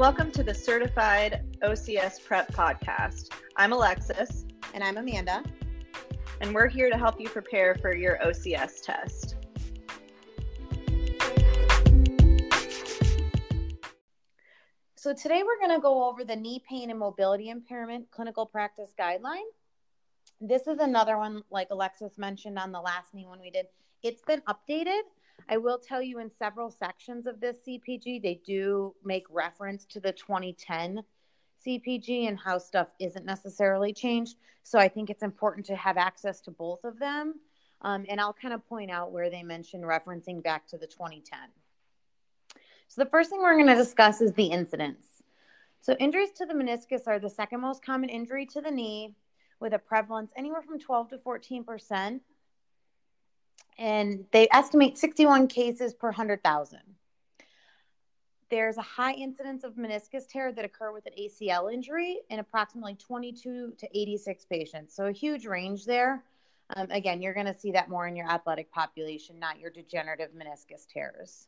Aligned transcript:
Welcome 0.00 0.30
to 0.30 0.42
the 0.42 0.54
Certified 0.54 1.44
OCS 1.62 2.24
Prep 2.24 2.50
Podcast. 2.54 3.34
I'm 3.56 3.74
Alexis. 3.74 4.46
And 4.72 4.82
I'm 4.82 4.96
Amanda. 4.96 5.44
And 6.40 6.54
we're 6.54 6.68
here 6.68 6.88
to 6.88 6.96
help 6.96 7.20
you 7.20 7.28
prepare 7.28 7.74
for 7.74 7.94
your 7.94 8.16
OCS 8.24 8.80
test. 8.82 9.36
So, 14.96 15.12
today 15.12 15.42
we're 15.42 15.58
going 15.58 15.78
to 15.78 15.82
go 15.82 16.08
over 16.08 16.24
the 16.24 16.34
knee 16.34 16.62
pain 16.66 16.88
and 16.88 16.98
mobility 16.98 17.50
impairment 17.50 18.10
clinical 18.10 18.46
practice 18.46 18.94
guideline. 18.98 19.50
This 20.40 20.66
is 20.66 20.78
another 20.78 21.18
one, 21.18 21.42
like 21.50 21.68
Alexis 21.70 22.16
mentioned 22.16 22.58
on 22.58 22.72
the 22.72 22.80
last 22.80 23.12
knee 23.12 23.26
one 23.26 23.38
we 23.38 23.50
did. 23.50 23.66
It's 24.02 24.22
been 24.22 24.40
updated. 24.48 25.02
I 25.48 25.56
will 25.56 25.78
tell 25.78 26.02
you 26.02 26.18
in 26.18 26.30
several 26.38 26.70
sections 26.70 27.26
of 27.26 27.40
this 27.40 27.58
CPG, 27.66 28.22
they 28.22 28.40
do 28.44 28.94
make 29.04 29.24
reference 29.30 29.84
to 29.86 30.00
the 30.00 30.12
2010 30.12 31.02
CPG 31.66 32.28
and 32.28 32.38
how 32.38 32.58
stuff 32.58 32.88
isn't 32.98 33.24
necessarily 33.24 33.92
changed. 33.92 34.36
So 34.62 34.78
I 34.78 34.88
think 34.88 35.10
it's 35.10 35.22
important 35.22 35.66
to 35.66 35.76
have 35.76 35.96
access 35.96 36.40
to 36.42 36.50
both 36.50 36.84
of 36.84 36.98
them. 36.98 37.34
Um, 37.82 38.04
and 38.08 38.20
I'll 38.20 38.34
kind 38.34 38.52
of 38.52 38.66
point 38.68 38.90
out 38.90 39.12
where 39.12 39.30
they 39.30 39.42
mention 39.42 39.82
referencing 39.82 40.42
back 40.42 40.66
to 40.68 40.78
the 40.78 40.86
2010. 40.86 41.38
So 42.88 43.02
the 43.02 43.10
first 43.10 43.30
thing 43.30 43.40
we're 43.40 43.54
going 43.54 43.68
to 43.68 43.74
discuss 43.74 44.20
is 44.20 44.32
the 44.32 44.46
incidence. 44.46 45.06
So 45.80 45.94
injuries 45.94 46.30
to 46.36 46.46
the 46.46 46.54
meniscus 46.54 47.06
are 47.06 47.18
the 47.18 47.30
second 47.30 47.60
most 47.60 47.84
common 47.84 48.10
injury 48.10 48.44
to 48.46 48.60
the 48.60 48.70
knee 48.70 49.14
with 49.60 49.72
a 49.72 49.78
prevalence 49.78 50.32
anywhere 50.36 50.62
from 50.62 50.78
12 50.78 51.10
to 51.10 51.18
14 51.18 51.64
percent. 51.64 52.22
And 53.80 54.26
they 54.30 54.46
estimate 54.52 54.98
61 54.98 55.48
cases 55.48 55.94
per 55.94 56.08
100,000 56.08 56.80
there's 58.50 58.76
a 58.76 58.82
high 58.82 59.12
incidence 59.14 59.64
of 59.64 59.76
meniscus 59.76 60.28
tear 60.28 60.52
that 60.52 60.64
occur 60.64 60.92
with 60.92 61.06
an 61.06 61.12
ACL 61.18 61.72
injury 61.72 62.18
in 62.28 62.40
approximately 62.40 62.96
22 62.96 63.74
to 63.78 63.88
86 63.98 64.44
patients. 64.46 64.94
So 64.94 65.06
a 65.06 65.12
huge 65.12 65.46
range 65.46 65.86
there. 65.86 66.24
Um, 66.76 66.88
again, 66.90 67.22
you're 67.22 67.34
going 67.34 67.46
to 67.46 67.58
see 67.58 67.72
that 67.72 67.88
more 67.88 68.06
in 68.06 68.16
your 68.16 68.28
athletic 68.28 68.70
population, 68.70 69.38
not 69.38 69.58
your 69.58 69.70
degenerative 69.70 70.30
meniscus 70.36 70.86
tears. 70.92 71.46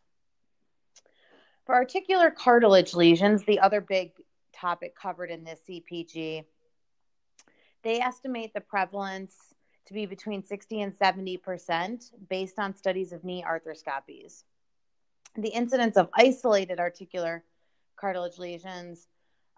For 1.67 1.74
articular 1.74 2.30
cartilage 2.30 2.94
lesions, 2.94 3.44
the 3.44 3.61
other 3.61 3.80
big 3.80 4.12
topic 4.52 4.96
covered 4.96 5.30
in 5.30 5.44
this 5.44 5.61
CPG, 5.69 6.44
they 7.83 8.00
estimate 8.00 8.55
the 8.55 8.61
prevalence 8.61 9.52
to 9.86 9.94
be 9.94 10.06
between 10.06 10.44
60 10.44 10.83
and 10.83 10.94
70 10.94 11.36
percent 11.38 12.05
based 12.28 12.58
on 12.58 12.75
studies 12.75 13.12
of 13.12 13.25
knee 13.25 13.44
arthroscopies 13.47 14.44
the 15.36 15.48
incidence 15.48 15.97
of 15.97 16.08
isolated 16.14 16.78
articular 16.78 17.44
cartilage 17.97 18.39
lesions 18.39 19.06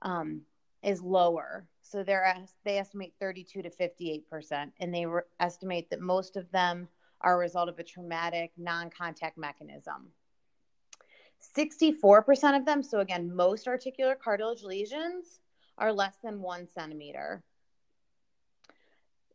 um, 0.02 0.42
is 0.82 1.00
lower. 1.00 1.66
So 1.82 2.02
they're, 2.02 2.34
they 2.64 2.78
estimate 2.78 3.14
32 3.20 3.62
to 3.62 3.70
58 3.70 4.28
percent, 4.28 4.72
and 4.80 4.94
they 4.94 5.06
re- 5.06 5.22
estimate 5.40 5.90
that 5.90 6.00
most 6.00 6.36
of 6.36 6.50
them 6.50 6.88
are 7.20 7.34
a 7.34 7.38
result 7.38 7.68
of 7.68 7.78
a 7.78 7.84
traumatic 7.84 8.52
non-contact 8.56 9.38
mechanism. 9.38 10.08
64% 11.56 12.56
of 12.56 12.64
them, 12.64 12.82
so 12.82 13.00
again, 13.00 13.34
most 13.34 13.68
articular 13.68 14.14
cartilage 14.14 14.62
lesions 14.62 15.40
are 15.76 15.92
less 15.92 16.16
than 16.22 16.40
one 16.40 16.66
centimeter. 16.68 17.42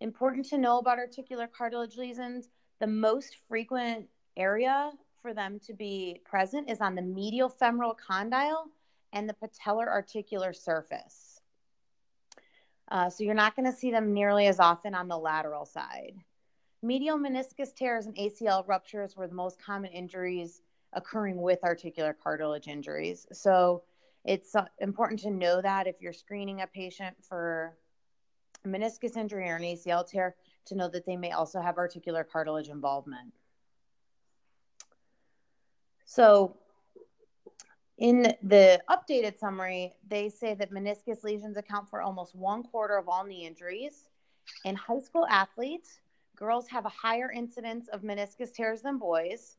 Important 0.01 0.45
to 0.47 0.57
know 0.57 0.79
about 0.79 0.97
articular 0.97 1.47
cartilage 1.47 1.97
lesions 1.97 2.49
the 2.79 2.87
most 2.87 3.37
frequent 3.47 4.07
area 4.37 4.91
for 5.21 5.33
them 5.33 5.59
to 5.59 5.73
be 5.73 6.21
present 6.23 6.69
is 6.69 6.79
on 6.79 6.95
the 6.95 7.01
medial 7.01 7.49
femoral 7.49 7.93
condyle 7.93 8.69
and 9.11 9.27
the 9.27 9.35
patellar 9.35 9.87
articular 9.87 10.53
surface. 10.53 11.41
Uh, 12.89 13.09
so 13.09 13.23
you're 13.23 13.33
not 13.33 13.55
going 13.55 13.65
to 13.65 13.77
see 13.77 13.91
them 13.91 14.13
nearly 14.13 14.47
as 14.47 14.59
often 14.59 14.95
on 14.95 15.07
the 15.07 15.17
lateral 15.17 15.65
side. 15.65 16.15
Medial 16.81 17.17
meniscus 17.17 17.75
tears 17.75 18.05
and 18.05 18.15
ACL 18.15 18.65
ruptures 18.67 19.15
were 19.17 19.27
the 19.27 19.35
most 19.35 19.61
common 19.61 19.91
injuries 19.91 20.61
occurring 20.93 21.41
with 21.41 21.59
articular 21.63 22.13
cartilage 22.13 22.67
injuries. 22.67 23.27
So 23.33 23.83
it's 24.23 24.55
uh, 24.55 24.65
important 24.79 25.19
to 25.21 25.31
know 25.31 25.61
that 25.61 25.87
if 25.87 26.01
you're 26.01 26.13
screening 26.13 26.61
a 26.61 26.67
patient 26.67 27.17
for 27.21 27.77
meniscus 28.65 29.17
injury 29.17 29.49
or 29.49 29.55
an 29.55 29.63
ACL 29.63 30.07
tear, 30.07 30.35
to 30.65 30.75
know 30.75 30.87
that 30.89 31.05
they 31.05 31.17
may 31.17 31.31
also 31.31 31.61
have 31.61 31.77
articular 31.77 32.23
cartilage 32.23 32.69
involvement. 32.69 33.33
So, 36.05 36.57
in 37.97 38.33
the 38.41 38.81
updated 38.89 39.37
summary, 39.37 39.93
they 40.07 40.29
say 40.29 40.53
that 40.53 40.71
meniscus 40.71 41.23
lesions 41.23 41.57
account 41.57 41.89
for 41.89 42.01
almost 42.01 42.33
one 42.33 42.63
quarter 42.63 42.97
of 42.97 43.09
all 43.09 43.25
knee 43.25 43.45
injuries. 43.45 44.09
In 44.63 44.75
high 44.75 44.99
school 44.99 45.27
athletes, 45.29 45.99
girls 46.35 46.67
have 46.69 46.85
a 46.85 46.89
higher 46.89 47.31
incidence 47.31 47.89
of 47.89 48.01
meniscus 48.01 48.53
tears 48.53 48.81
than 48.81 48.97
boys, 48.97 49.57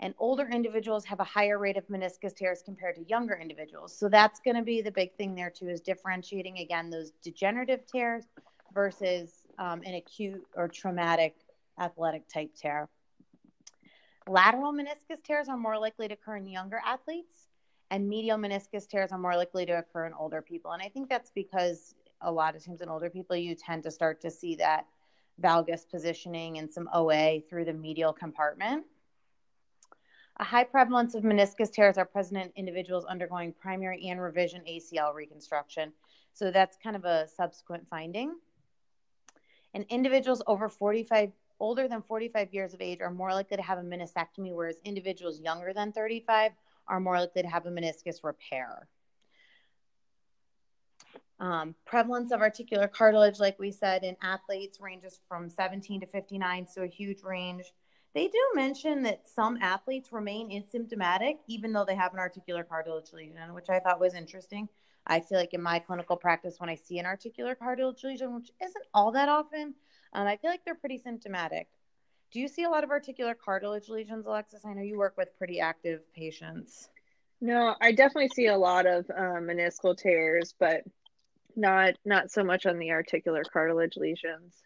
and 0.00 0.14
older 0.18 0.48
individuals 0.48 1.04
have 1.04 1.20
a 1.20 1.24
higher 1.24 1.58
rate 1.58 1.76
of 1.76 1.86
meniscus 1.88 2.34
tears 2.34 2.62
compared 2.64 2.94
to 2.96 3.02
younger 3.08 3.34
individuals. 3.34 3.96
So 3.96 4.08
that's 4.08 4.40
going 4.40 4.56
to 4.56 4.62
be 4.62 4.80
the 4.80 4.92
big 4.92 5.14
thing 5.14 5.34
there 5.34 5.50
too, 5.50 5.68
is 5.68 5.80
differentiating 5.80 6.58
again 6.58 6.90
those 6.90 7.12
degenerative 7.22 7.86
tears 7.86 8.24
versus 8.72 9.46
um, 9.58 9.82
an 9.84 9.94
acute 9.94 10.46
or 10.54 10.68
traumatic 10.68 11.34
athletic 11.80 12.28
type 12.28 12.50
tear. 12.56 12.88
Lateral 14.28 14.72
meniscus 14.72 15.22
tears 15.24 15.48
are 15.48 15.56
more 15.56 15.78
likely 15.78 16.06
to 16.06 16.14
occur 16.14 16.36
in 16.36 16.46
younger 16.46 16.80
athletes, 16.84 17.48
and 17.90 18.08
medial 18.08 18.36
meniscus 18.36 18.86
tears 18.86 19.10
are 19.10 19.18
more 19.18 19.36
likely 19.36 19.64
to 19.66 19.78
occur 19.78 20.06
in 20.06 20.12
older 20.12 20.42
people. 20.42 20.72
And 20.72 20.82
I 20.82 20.88
think 20.88 21.08
that's 21.08 21.30
because 21.30 21.94
a 22.20 22.30
lot 22.30 22.54
of 22.54 22.64
times 22.64 22.82
in 22.82 22.88
older 22.88 23.08
people, 23.08 23.36
you 23.36 23.54
tend 23.54 23.82
to 23.84 23.90
start 23.90 24.20
to 24.20 24.30
see 24.30 24.54
that 24.56 24.86
valgus 25.40 25.88
positioning 25.88 26.58
and 26.58 26.70
some 26.70 26.88
OA 26.92 27.40
through 27.48 27.64
the 27.64 27.72
medial 27.72 28.12
compartment. 28.12 28.84
A 30.40 30.44
high 30.44 30.64
prevalence 30.64 31.14
of 31.14 31.24
meniscus 31.24 31.72
tears 31.72 31.98
are 31.98 32.04
present 32.04 32.38
in 32.44 32.52
individuals 32.54 33.04
undergoing 33.04 33.52
primary 33.52 34.08
and 34.08 34.20
revision 34.20 34.62
ACL 34.68 35.12
reconstruction. 35.14 35.92
So 36.32 36.52
that's 36.52 36.76
kind 36.76 36.94
of 36.94 37.04
a 37.04 37.26
subsequent 37.26 37.88
finding. 37.88 38.36
And 39.74 39.84
individuals 39.88 40.42
over 40.46 40.68
45 40.68 41.32
older 41.60 41.88
than 41.88 42.02
45 42.02 42.54
years 42.54 42.72
of 42.72 42.80
age 42.80 43.00
are 43.00 43.10
more 43.10 43.32
likely 43.32 43.56
to 43.56 43.62
have 43.62 43.78
a 43.78 43.82
meniscectomy, 43.82 44.54
whereas 44.54 44.76
individuals 44.84 45.40
younger 45.40 45.72
than 45.72 45.92
35 45.92 46.52
are 46.86 47.00
more 47.00 47.18
likely 47.18 47.42
to 47.42 47.48
have 47.48 47.66
a 47.66 47.70
meniscus 47.70 48.22
repair. 48.22 48.88
Um, 51.40 51.74
prevalence 51.84 52.32
of 52.32 52.40
articular 52.40 52.88
cartilage, 52.88 53.38
like 53.38 53.58
we 53.58 53.70
said, 53.70 54.02
in 54.02 54.16
athletes 54.22 54.80
ranges 54.80 55.20
from 55.28 55.48
17 55.48 56.00
to 56.00 56.06
59, 56.06 56.66
so 56.66 56.82
a 56.82 56.86
huge 56.86 57.22
range. 57.22 57.72
They 58.14 58.26
do 58.26 58.38
mention 58.54 59.02
that 59.02 59.28
some 59.28 59.58
athletes 59.60 60.12
remain 60.12 60.50
asymptomatic 60.50 61.38
even 61.46 61.72
though 61.72 61.84
they 61.84 61.94
have 61.94 62.12
an 62.12 62.18
articular 62.18 62.64
cartilage 62.64 63.12
lesion, 63.12 63.54
which 63.54 63.70
I 63.70 63.80
thought 63.80 64.00
was 64.00 64.14
interesting. 64.14 64.68
I 65.06 65.20
feel 65.20 65.38
like 65.38 65.54
in 65.54 65.62
my 65.62 65.78
clinical 65.78 66.16
practice, 66.16 66.56
when 66.58 66.68
I 66.68 66.74
see 66.74 66.98
an 66.98 67.06
articular 67.06 67.54
cartilage 67.54 68.04
lesion, 68.04 68.34
which 68.34 68.50
isn't 68.62 68.84
all 68.92 69.12
that 69.12 69.28
often, 69.28 69.74
um, 70.12 70.26
I 70.26 70.36
feel 70.36 70.50
like 70.50 70.64
they're 70.64 70.74
pretty 70.74 70.98
symptomatic. 70.98 71.68
Do 72.30 72.40
you 72.40 72.48
see 72.48 72.64
a 72.64 72.68
lot 72.68 72.84
of 72.84 72.90
articular 72.90 73.34
cartilage 73.34 73.88
lesions, 73.88 74.26
Alexis? 74.26 74.64
I 74.66 74.74
know 74.74 74.82
you 74.82 74.98
work 74.98 75.16
with 75.16 75.36
pretty 75.38 75.60
active 75.60 76.00
patients. 76.12 76.90
No, 77.40 77.74
I 77.80 77.92
definitely 77.92 78.28
see 78.34 78.46
a 78.46 78.56
lot 78.56 78.86
of 78.86 79.06
um, 79.16 79.46
meniscal 79.46 79.96
tears, 79.96 80.54
but 80.58 80.82
not 81.56 81.94
not 82.04 82.30
so 82.30 82.44
much 82.44 82.66
on 82.66 82.78
the 82.78 82.90
articular 82.90 83.42
cartilage 83.50 83.96
lesions. 83.96 84.56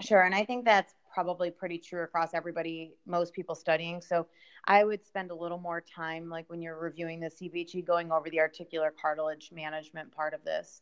Sure, 0.00 0.22
and 0.22 0.34
I 0.34 0.44
think 0.44 0.64
that's 0.64 0.92
probably 1.18 1.50
pretty 1.50 1.78
true 1.78 2.04
across 2.04 2.32
everybody, 2.32 2.92
most 3.04 3.32
people 3.32 3.56
studying. 3.56 4.00
So 4.00 4.28
I 4.66 4.84
would 4.84 5.04
spend 5.04 5.32
a 5.32 5.34
little 5.34 5.58
more 5.58 5.80
time, 5.80 6.28
like 6.28 6.48
when 6.48 6.62
you're 6.62 6.78
reviewing 6.78 7.18
the 7.18 7.26
CPG, 7.26 7.84
going 7.84 8.12
over 8.12 8.30
the 8.30 8.38
articular 8.38 8.94
cartilage 9.02 9.50
management 9.52 10.12
part 10.12 10.32
of 10.32 10.44
this. 10.44 10.80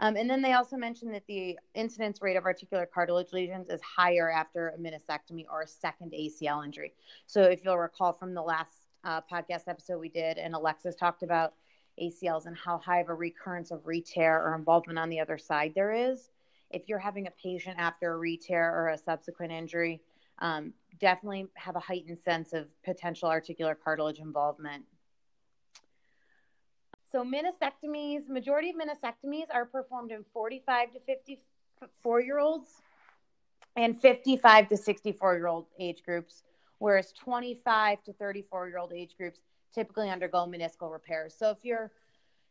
Um, 0.00 0.16
and 0.16 0.28
then 0.28 0.42
they 0.42 0.54
also 0.54 0.76
mentioned 0.76 1.14
that 1.14 1.28
the 1.28 1.56
incidence 1.76 2.20
rate 2.20 2.36
of 2.36 2.44
articular 2.44 2.86
cartilage 2.92 3.32
lesions 3.32 3.68
is 3.68 3.80
higher 3.82 4.28
after 4.28 4.70
a 4.70 4.78
meniscectomy 4.78 5.44
or 5.48 5.62
a 5.62 5.68
second 5.68 6.10
ACL 6.10 6.64
injury. 6.64 6.92
So 7.26 7.42
if 7.42 7.64
you'll 7.64 7.78
recall 7.78 8.12
from 8.12 8.34
the 8.34 8.42
last 8.42 8.88
uh, 9.04 9.20
podcast 9.32 9.68
episode 9.68 10.00
we 10.00 10.08
did, 10.08 10.38
and 10.38 10.56
Alexis 10.56 10.96
talked 10.96 11.22
about 11.22 11.54
ACLs 12.02 12.46
and 12.46 12.56
how 12.56 12.78
high 12.78 12.98
of 12.98 13.10
a 13.10 13.14
recurrence 13.14 13.70
of 13.70 13.84
retear 13.84 14.44
or 14.44 14.56
involvement 14.56 14.98
on 14.98 15.08
the 15.08 15.20
other 15.20 15.38
side 15.38 15.70
there 15.76 15.92
is. 15.92 16.30
If 16.70 16.88
you're 16.88 16.98
having 16.98 17.26
a 17.26 17.30
patient 17.30 17.76
after 17.78 18.14
a 18.14 18.18
retear 18.18 18.72
or 18.72 18.88
a 18.88 18.98
subsequent 18.98 19.52
injury, 19.52 20.00
um, 20.40 20.72
definitely 21.00 21.46
have 21.54 21.76
a 21.76 21.80
heightened 21.80 22.18
sense 22.24 22.52
of 22.52 22.66
potential 22.84 23.28
articular 23.28 23.74
cartilage 23.74 24.18
involvement. 24.18 24.84
So 27.10 27.24
meniscectomies, 27.24 28.28
majority 28.28 28.70
of 28.70 28.76
meniscectomies 28.76 29.46
are 29.52 29.64
performed 29.64 30.12
in 30.12 30.24
45 30.32 30.92
to 30.92 31.00
54 31.00 32.20
year 32.20 32.38
olds 32.38 32.82
and 33.76 33.98
55 33.98 34.68
to 34.68 34.76
64 34.76 35.36
year 35.36 35.46
old 35.46 35.66
age 35.80 36.02
groups, 36.04 36.42
whereas 36.78 37.12
25 37.12 38.02
to 38.04 38.12
34 38.12 38.68
year 38.68 38.78
old 38.78 38.92
age 38.92 39.16
groups 39.16 39.40
typically 39.74 40.10
undergo 40.10 40.46
meniscal 40.46 40.92
repairs. 40.92 41.34
So 41.38 41.50
if 41.50 41.58
you're 41.62 41.92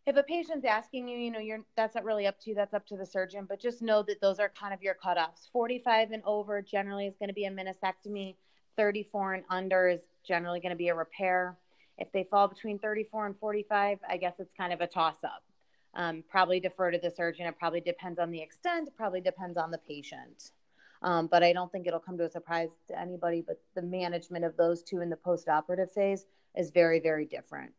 if 0.08 0.16
a 0.16 0.24
patient's 0.24 0.66
asking 0.66 1.06
you, 1.10 1.18
you 1.18 1.30
know, 1.30 1.40
you're 1.40 1.66
that's 1.76 1.94
not 1.94 2.06
really 2.06 2.26
up 2.28 2.40
to 2.40 2.50
you, 2.50 2.56
that's 2.56 2.74
up 2.74 2.88
to 2.88 2.96
the 2.96 3.06
surgeon, 3.06 3.46
but 3.48 3.60
just 3.60 3.82
know 3.82 4.02
that 4.04 4.22
those 4.22 4.40
are 4.40 4.50
kind 4.58 4.74
of 4.74 4.82
your 4.82 4.96
cutoffs. 4.96 5.52
45 5.52 6.12
and 6.12 6.24
over 6.26 6.62
generally 6.62 7.08
is 7.08 7.18
going 7.20 7.28
to 7.28 7.34
be 7.34 7.46
a 7.46 7.52
meniscectomy. 7.52 8.36
34 8.78 9.34
and 9.34 9.44
under 9.50 9.90
is 9.90 10.00
generally 10.26 10.62
going 10.62 10.70
to 10.70 10.78
be 10.78 10.88
a 10.88 10.96
repair. 10.96 11.58
If 11.98 12.10
they 12.14 12.24
fall 12.24 12.48
between 12.48 12.80
34 12.80 13.26
and 13.26 13.38
45, 13.38 14.00
I 14.08 14.16
guess 14.18 14.36
it's 14.40 14.54
kind 14.56 14.72
of 14.72 14.80
a 14.80 14.88
toss 14.88 15.18
up. 15.26 15.44
Um, 15.94 16.24
probably 16.30 16.62
defer 16.62 16.92
to 16.92 17.00
the 17.00 17.12
surgeon. 17.12 17.46
It 17.46 17.60
probably 17.60 17.82
depends 17.82 18.18
on 18.18 18.32
the 18.32 18.42
extent, 18.42 18.90
probably 18.96 19.20
depends 19.20 19.58
on 19.58 19.72
the 19.72 19.80
patient. 19.80 20.52
Um, 21.02 21.28
but 21.28 21.44
I 21.44 21.52
don't 21.52 21.72
think 21.72 21.86
it'll 21.86 22.00
come 22.00 22.18
to 22.20 22.26
a 22.26 22.30
surprise 22.30 22.70
to 22.88 22.98
anybody. 22.98 23.44
But 23.46 23.60
the 23.76 23.82
management 23.82 24.46
of 24.46 24.56
those 24.56 24.84
two 24.84 25.02
in 25.02 25.10
the 25.10 25.18
post 25.18 25.50
operative 25.50 25.92
phase 25.92 26.26
is 26.56 26.70
very, 26.70 27.00
very 27.02 27.26
different. 27.26 27.74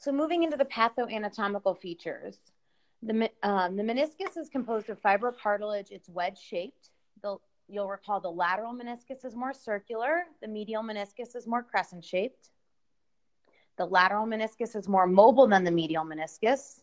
So, 0.00 0.12
moving 0.12 0.42
into 0.42 0.56
the 0.56 0.64
pathoanatomical 0.64 1.78
features, 1.78 2.38
the, 3.02 3.30
um, 3.42 3.76
the 3.76 3.82
meniscus 3.82 4.36
is 4.36 4.48
composed 4.48 4.88
of 4.88 5.00
fibrocartilage. 5.00 5.90
It's 5.90 6.08
wedge 6.08 6.38
shaped. 6.38 6.88
You'll 7.68 7.88
recall 7.88 8.18
the 8.18 8.30
lateral 8.30 8.74
meniscus 8.74 9.24
is 9.24 9.36
more 9.36 9.52
circular, 9.52 10.24
the 10.42 10.48
medial 10.48 10.82
meniscus 10.82 11.36
is 11.36 11.46
more 11.46 11.62
crescent 11.62 12.04
shaped. 12.04 12.48
The 13.78 13.84
lateral 13.84 14.26
meniscus 14.26 14.74
is 14.74 14.88
more 14.88 15.06
mobile 15.06 15.46
than 15.46 15.62
the 15.62 15.70
medial 15.70 16.04
meniscus. 16.04 16.80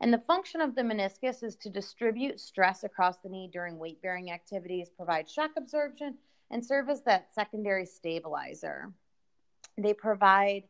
And 0.00 0.12
the 0.12 0.22
function 0.26 0.62
of 0.62 0.74
the 0.74 0.82
meniscus 0.82 1.42
is 1.42 1.56
to 1.56 1.68
distribute 1.68 2.40
stress 2.40 2.84
across 2.84 3.18
the 3.18 3.28
knee 3.28 3.50
during 3.52 3.78
weight 3.78 4.00
bearing 4.00 4.30
activities, 4.30 4.88
provide 4.96 5.28
shock 5.28 5.50
absorption, 5.58 6.14
and 6.50 6.64
serve 6.64 6.88
as 6.88 7.02
that 7.02 7.34
secondary 7.34 7.84
stabilizer. 7.84 8.92
They 9.76 9.92
provide 9.92 10.64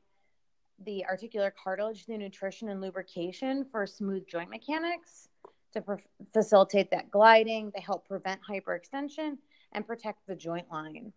the 0.84 1.04
articular 1.06 1.52
cartilage 1.62 2.04
through 2.04 2.18
nutrition 2.18 2.68
and 2.68 2.80
lubrication 2.80 3.64
for 3.70 3.86
smooth 3.86 4.26
joint 4.26 4.50
mechanics 4.50 5.28
to 5.72 5.80
pre- 5.80 5.96
facilitate 6.32 6.90
that 6.90 7.10
gliding. 7.10 7.70
They 7.74 7.80
help 7.80 8.06
prevent 8.06 8.40
hyperextension 8.48 9.38
and 9.72 9.86
protect 9.86 10.26
the 10.26 10.34
joint 10.34 10.70
line. 10.70 11.12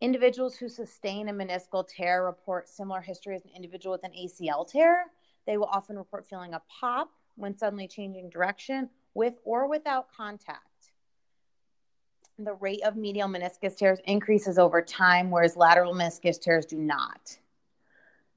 Individuals 0.00 0.56
who 0.56 0.68
sustain 0.68 1.28
a 1.28 1.32
meniscal 1.32 1.86
tear 1.86 2.24
report 2.24 2.68
similar 2.68 3.00
history 3.00 3.34
as 3.34 3.44
an 3.44 3.50
individual 3.54 3.92
with 3.92 4.04
an 4.04 4.12
ACL 4.12 4.68
tear. 4.68 5.06
They 5.46 5.56
will 5.56 5.66
often 5.66 5.96
report 5.96 6.26
feeling 6.26 6.54
a 6.54 6.62
pop 6.68 7.10
when 7.36 7.56
suddenly 7.56 7.88
changing 7.88 8.30
direction 8.30 8.90
with 9.14 9.34
or 9.44 9.68
without 9.68 10.08
contact. 10.14 10.60
The 12.38 12.54
rate 12.54 12.82
of 12.84 12.96
medial 12.96 13.28
meniscus 13.28 13.76
tears 13.76 14.00
increases 14.06 14.58
over 14.58 14.82
time, 14.82 15.30
whereas 15.30 15.56
lateral 15.56 15.94
meniscus 15.94 16.40
tears 16.40 16.66
do 16.66 16.76
not. 16.76 17.38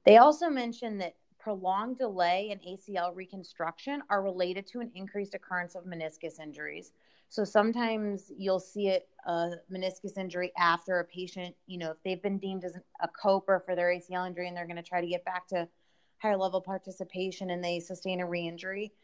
They 0.08 0.16
also 0.16 0.48
mention 0.48 0.96
that 0.98 1.16
prolonged 1.38 1.98
delay 1.98 2.48
in 2.48 2.58
ACL 2.60 3.14
reconstruction 3.14 4.02
are 4.08 4.22
related 4.22 4.66
to 4.68 4.80
an 4.80 4.90
increased 4.94 5.34
occurrence 5.34 5.74
of 5.74 5.84
meniscus 5.84 6.40
injuries. 6.40 6.92
So 7.28 7.44
sometimes 7.44 8.32
you'll 8.34 8.58
see 8.58 8.88
it, 8.88 9.06
a 9.26 9.50
meniscus 9.70 10.16
injury 10.16 10.50
after 10.56 11.00
a 11.00 11.04
patient, 11.04 11.54
you 11.66 11.76
know, 11.76 11.90
if 11.90 11.98
they've 12.02 12.22
been 12.22 12.38
deemed 12.38 12.64
as 12.64 12.72
a 13.02 13.08
coper 13.08 13.62
for 13.66 13.76
their 13.76 13.88
ACL 13.88 14.26
injury 14.26 14.48
and 14.48 14.56
they're 14.56 14.64
going 14.64 14.76
to 14.76 14.82
try 14.82 15.02
to 15.02 15.06
get 15.06 15.26
back 15.26 15.46
to 15.48 15.68
higher 16.16 16.38
level 16.38 16.62
participation 16.62 17.50
and 17.50 17.62
they 17.62 17.78
sustain 17.78 18.20
a 18.20 18.26
re-injury, 18.26 18.94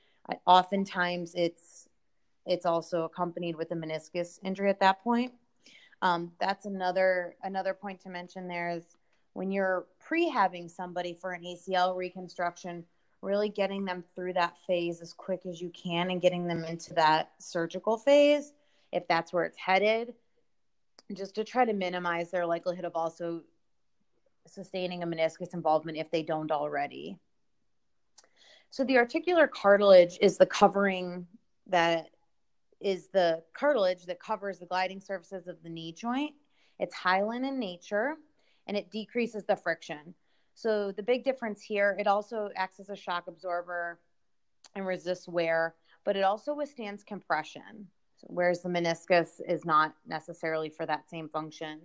oftentimes 0.47 1.35
it's 1.35 1.87
it's 2.47 2.65
also 2.65 3.03
accompanied 3.05 3.57
with 3.57 3.71
a 3.73 3.75
meniscus 3.75 4.39
injury 4.43 4.71
at 4.71 4.81
that 4.81 5.05
point. 5.05 5.35
Um, 6.01 6.33
that's 6.41 6.65
another 6.65 7.37
another 7.43 7.75
point 7.75 8.01
to 8.05 8.09
mention. 8.09 8.49
There 8.49 8.71
is 8.71 8.97
when 9.35 9.51
you're 9.51 9.87
prehabbing 10.09 10.71
somebody 10.71 11.13
for 11.13 11.33
an 11.33 11.43
ACL 11.43 11.97
reconstruction, 11.97 12.85
really 13.21 13.49
getting 13.49 13.85
them 13.85 14.03
through 14.15 14.33
that 14.33 14.57
phase 14.67 15.01
as 15.01 15.13
quick 15.13 15.47
as 15.47 15.61
you 15.61 15.71
can 15.71 16.11
and 16.11 16.23
getting 16.23 16.47
them 16.47 16.65
into 16.65 16.95
that 16.95 17.33
surgical 17.39 17.99
phase 17.99 18.53
if 18.93 19.07
that's 19.09 19.33
where 19.33 19.45
it's 19.45 19.59
headed 19.59 20.15
just 21.13 21.35
to 21.35 21.45
try 21.45 21.65
to 21.65 21.73
minimize 21.73 22.31
their 22.31 22.47
likelihood 22.47 22.85
of 22.85 22.93
also 22.95 23.43
sustaining 24.47 25.03
a 25.03 25.07
meniscus 25.07 25.53
involvement 25.55 25.99
if 25.99 26.11
they 26.11 26.23
don't 26.23 26.51
already. 26.51 27.19
So 28.71 28.85
the 28.85 28.99
articular 28.99 29.47
cartilage 29.47 30.19
is 30.21 30.39
the 30.39 30.47
covering 30.47 31.27
that 31.69 32.09
is 32.81 33.09
the 33.09 33.43
cartilage 33.55 34.05
that 34.07 34.21
covers 34.21 34.59
the 34.59 34.67
gliding 34.67 35.01
surfaces 35.01 35.47
of 35.47 35.63
the 35.63 35.71
knee 35.71 35.93
joint. 35.93 36.33
It's 36.79 36.95
hyaline 36.95 37.45
in 37.45 37.59
nature 37.59 38.17
and 38.67 38.77
it 38.77 38.91
decreases 38.91 39.45
the 39.45 39.57
friction. 39.57 40.15
So 40.55 40.93
the 40.93 41.03
big 41.03 41.25
difference 41.25 41.63
here, 41.63 41.97
it 41.99 42.07
also 42.07 42.51
acts 42.57 42.81
as 42.81 42.89
a 42.89 42.97
shock 42.97 43.27
absorber 43.27 43.99
and 44.75 44.87
resists 44.87 45.29
wear, 45.29 45.75
but 46.05 46.17
it 46.17 46.23
also 46.23 46.55
withstands 46.55 47.03
compression, 47.03 47.89
whereas 48.23 48.63
the 48.63 48.69
meniscus 48.69 49.41
is 49.47 49.65
not 49.65 49.95
necessarily 50.07 50.69
for 50.69 50.87
that 50.87 51.09
same 51.09 51.29
function. 51.29 51.81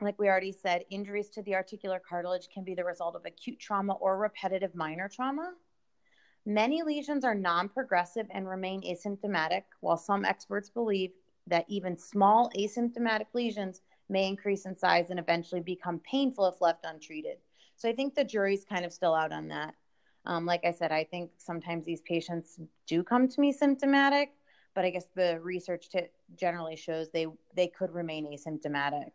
Like 0.00 0.18
we 0.18 0.28
already 0.28 0.52
said, 0.52 0.84
injuries 0.90 1.28
to 1.30 1.42
the 1.42 1.54
articular 1.56 2.00
cartilage 2.00 2.48
can 2.52 2.62
be 2.62 2.74
the 2.74 2.84
result 2.84 3.16
of 3.16 3.26
acute 3.26 3.58
trauma 3.58 3.94
or 3.94 4.16
repetitive 4.16 4.74
minor 4.74 5.08
trauma. 5.08 5.54
Many 6.46 6.82
lesions 6.82 7.24
are 7.24 7.34
non 7.34 7.68
progressive 7.68 8.26
and 8.30 8.48
remain 8.48 8.82
asymptomatic, 8.82 9.64
while 9.80 9.96
some 9.96 10.24
experts 10.24 10.70
believe 10.70 11.10
that 11.48 11.64
even 11.68 11.98
small 11.98 12.50
asymptomatic 12.56 13.26
lesions 13.34 13.80
may 14.08 14.26
increase 14.26 14.66
in 14.66 14.76
size 14.76 15.10
and 15.10 15.18
eventually 15.18 15.60
become 15.60 16.00
painful 16.00 16.46
if 16.46 16.60
left 16.60 16.84
untreated. 16.84 17.38
So 17.76 17.88
I 17.88 17.92
think 17.92 18.14
the 18.14 18.24
jury's 18.24 18.64
kind 18.64 18.84
of 18.84 18.92
still 18.92 19.14
out 19.14 19.32
on 19.32 19.48
that. 19.48 19.74
Um, 20.24 20.44
like 20.44 20.64
I 20.64 20.72
said, 20.72 20.92
I 20.92 21.04
think 21.04 21.30
sometimes 21.38 21.84
these 21.84 22.00
patients 22.02 22.58
do 22.86 23.02
come 23.02 23.28
to 23.28 23.40
me 23.40 23.52
symptomatic, 23.52 24.32
but 24.74 24.84
I 24.84 24.90
guess 24.90 25.06
the 25.14 25.40
research 25.42 25.88
t- 25.88 26.08
generally 26.36 26.76
shows 26.76 27.10
they 27.10 27.26
they 27.54 27.68
could 27.68 27.92
remain 27.92 28.26
asymptomatic. 28.26 29.12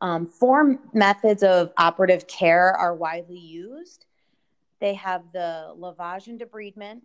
Um, 0.00 0.26
four 0.26 0.78
methods 0.92 1.42
of 1.42 1.72
operative 1.76 2.26
care 2.26 2.72
are 2.72 2.94
widely 2.94 3.38
used. 3.38 4.06
They 4.80 4.94
have 4.94 5.22
the 5.32 5.72
lavage 5.78 6.26
and 6.26 6.40
debridement, 6.40 7.02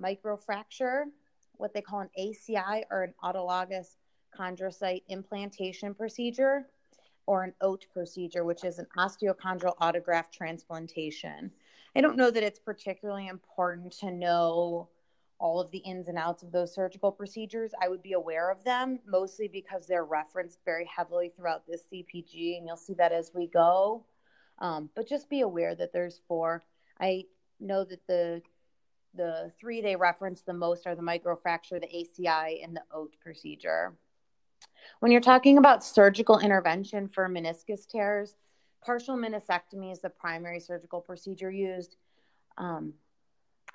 microfracture, 0.00 1.04
what 1.56 1.74
they 1.74 1.82
call 1.82 2.00
an 2.00 2.10
ACI 2.18 2.84
or 2.90 3.02
an 3.02 3.14
autologous 3.22 3.96
chondrocyte 4.36 5.02
implantation 5.08 5.94
procedure, 5.94 6.66
or 7.26 7.44
an 7.44 7.52
OAT 7.60 7.86
procedure, 7.92 8.44
which 8.44 8.64
is 8.64 8.78
an 8.78 8.86
osteochondral 8.96 9.76
autograft 9.78 10.32
transplantation. 10.32 11.50
I 11.94 12.00
don't 12.00 12.16
know 12.16 12.30
that 12.30 12.42
it's 12.42 12.58
particularly 12.58 13.28
important 13.28 13.92
to 13.98 14.10
know 14.10 14.88
all 15.38 15.60
of 15.60 15.70
the 15.70 15.78
ins 15.78 16.08
and 16.08 16.18
outs 16.18 16.42
of 16.42 16.52
those 16.52 16.74
surgical 16.74 17.12
procedures. 17.12 17.72
I 17.80 17.88
would 17.88 18.02
be 18.02 18.14
aware 18.14 18.50
of 18.50 18.64
them 18.64 18.98
mostly 19.06 19.46
because 19.46 19.86
they're 19.86 20.04
referenced 20.04 20.60
very 20.64 20.88
heavily 20.94 21.32
throughout 21.36 21.66
this 21.66 21.82
CPG, 21.92 22.56
and 22.56 22.66
you'll 22.66 22.76
see 22.76 22.94
that 22.94 23.12
as 23.12 23.30
we 23.34 23.46
go. 23.46 24.04
Um, 24.58 24.90
but 24.96 25.08
just 25.08 25.28
be 25.28 25.42
aware 25.42 25.74
that 25.74 25.92
there's 25.92 26.20
four. 26.26 26.64
I 27.00 27.24
know 27.60 27.84
that 27.84 28.06
the 28.06 28.42
the 29.14 29.50
three 29.58 29.80
they 29.80 29.96
reference 29.96 30.42
the 30.42 30.52
most 30.52 30.86
are 30.86 30.94
the 30.94 31.02
microfracture, 31.02 31.80
the 31.80 31.88
ACI, 31.88 32.62
and 32.62 32.76
the 32.76 32.82
OAT 32.92 33.14
procedure. 33.20 33.94
When 35.00 35.12
you're 35.12 35.20
talking 35.20 35.58
about 35.58 35.84
surgical 35.84 36.38
intervention 36.38 37.08
for 37.08 37.28
meniscus 37.28 37.86
tears, 37.86 38.36
partial 38.84 39.16
meniscectomy 39.16 39.92
is 39.92 40.00
the 40.00 40.10
primary 40.10 40.60
surgical 40.60 41.00
procedure 41.00 41.50
used. 41.50 41.96
Um, 42.56 42.94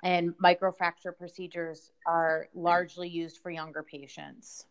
and 0.02 0.34
microfracture 0.36 1.16
procedures 1.16 1.92
are 2.06 2.48
largely 2.54 3.08
used 3.08 3.38
for 3.38 3.50
younger 3.50 3.82
patients. 3.82 4.66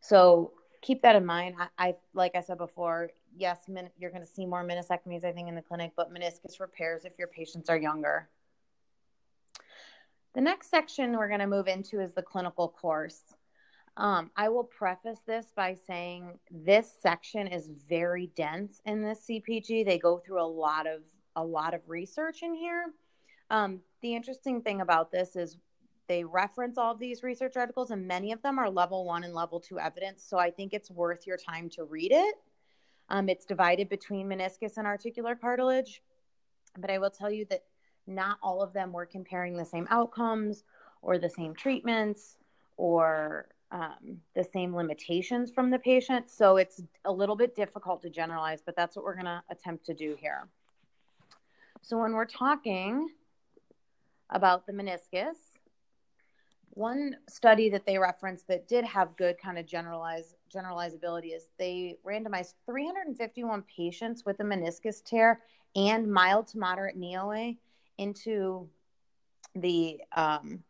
So 0.00 0.52
keep 0.82 1.02
that 1.02 1.16
in 1.16 1.24
mind. 1.24 1.56
I, 1.58 1.88
I 1.88 1.94
like 2.12 2.36
I 2.36 2.40
said 2.40 2.58
before, 2.58 3.10
yes, 3.36 3.58
you're 3.98 4.10
going 4.10 4.22
to 4.22 4.28
see 4.28 4.44
more 4.44 4.62
meniscectomies, 4.64 5.24
I 5.24 5.32
think, 5.32 5.48
in 5.48 5.54
the 5.54 5.62
clinic, 5.62 5.92
but 5.96 6.12
meniscus 6.12 6.60
repairs 6.60 7.04
if 7.04 7.18
your 7.18 7.28
patients 7.28 7.70
are 7.70 7.78
younger. 7.78 8.28
The 10.34 10.42
next 10.42 10.70
section 10.70 11.16
we're 11.16 11.28
going 11.28 11.40
to 11.40 11.46
move 11.46 11.66
into 11.66 12.00
is 12.00 12.12
the 12.12 12.22
clinical 12.22 12.68
course. 12.68 13.35
Um, 13.96 14.30
I 14.36 14.48
will 14.50 14.64
preface 14.64 15.20
this 15.26 15.46
by 15.56 15.74
saying 15.86 16.38
this 16.50 16.92
section 17.00 17.46
is 17.46 17.70
very 17.88 18.30
dense 18.36 18.80
in 18.84 19.02
this 19.02 19.26
CPG. 19.28 19.86
They 19.86 19.98
go 19.98 20.18
through 20.18 20.42
a 20.42 20.44
lot 20.44 20.86
of 20.86 21.00
a 21.34 21.44
lot 21.44 21.74
of 21.74 21.80
research 21.88 22.42
in 22.42 22.54
here. 22.54 22.86
Um, 23.50 23.80
the 24.02 24.14
interesting 24.14 24.62
thing 24.62 24.80
about 24.80 25.10
this 25.10 25.36
is 25.36 25.56
they 26.08 26.24
reference 26.24 26.78
all 26.78 26.92
of 26.92 26.98
these 26.98 27.22
research 27.22 27.56
articles, 27.56 27.90
and 27.90 28.06
many 28.06 28.32
of 28.32 28.42
them 28.42 28.58
are 28.58 28.70
level 28.70 29.04
one 29.04 29.24
and 29.24 29.34
level 29.34 29.60
two 29.60 29.78
evidence. 29.78 30.24
So 30.24 30.38
I 30.38 30.50
think 30.50 30.72
it's 30.72 30.90
worth 30.90 31.26
your 31.26 31.36
time 31.36 31.68
to 31.70 31.84
read 31.84 32.12
it. 32.12 32.36
Um, 33.08 33.28
it's 33.28 33.44
divided 33.44 33.88
between 33.88 34.28
meniscus 34.28 34.76
and 34.76 34.86
articular 34.86 35.34
cartilage, 35.34 36.02
but 36.78 36.90
I 36.90 36.98
will 36.98 37.10
tell 37.10 37.30
you 37.30 37.44
that 37.50 37.64
not 38.06 38.38
all 38.42 38.62
of 38.62 38.72
them 38.72 38.92
were 38.92 39.06
comparing 39.06 39.56
the 39.56 39.64
same 39.64 39.86
outcomes 39.90 40.64
or 41.02 41.18
the 41.18 41.30
same 41.30 41.54
treatments 41.54 42.36
or 42.76 43.48
um, 43.72 44.20
the 44.34 44.44
same 44.44 44.74
limitations 44.74 45.50
from 45.50 45.70
the 45.70 45.78
patient. 45.78 46.30
So 46.30 46.56
it's 46.56 46.82
a 47.04 47.12
little 47.12 47.36
bit 47.36 47.56
difficult 47.56 48.02
to 48.02 48.10
generalize, 48.10 48.62
but 48.64 48.76
that's 48.76 48.96
what 48.96 49.04
we're 49.04 49.14
going 49.14 49.26
to 49.26 49.42
attempt 49.50 49.86
to 49.86 49.94
do 49.94 50.16
here. 50.18 50.48
So 51.82 51.98
when 51.98 52.12
we're 52.12 52.24
talking 52.24 53.08
about 54.30 54.66
the 54.66 54.72
meniscus, 54.72 55.36
one 56.70 57.16
study 57.28 57.70
that 57.70 57.86
they 57.86 57.96
referenced 57.96 58.46
that 58.48 58.68
did 58.68 58.84
have 58.84 59.16
good 59.16 59.38
kind 59.38 59.58
of 59.58 59.66
generalize 59.66 60.34
generalizability 60.54 61.34
is 61.34 61.48
they 61.58 61.96
randomized 62.06 62.54
351 62.66 63.62
patients 63.74 64.24
with 64.26 64.38
a 64.40 64.42
meniscus 64.42 65.02
tear 65.02 65.40
and 65.74 66.10
mild 66.10 66.46
to 66.48 66.58
moderate 66.58 66.96
knee 66.96 67.16
OA 67.16 67.54
into 67.98 68.68
the 69.54 70.00
um, 70.14 70.62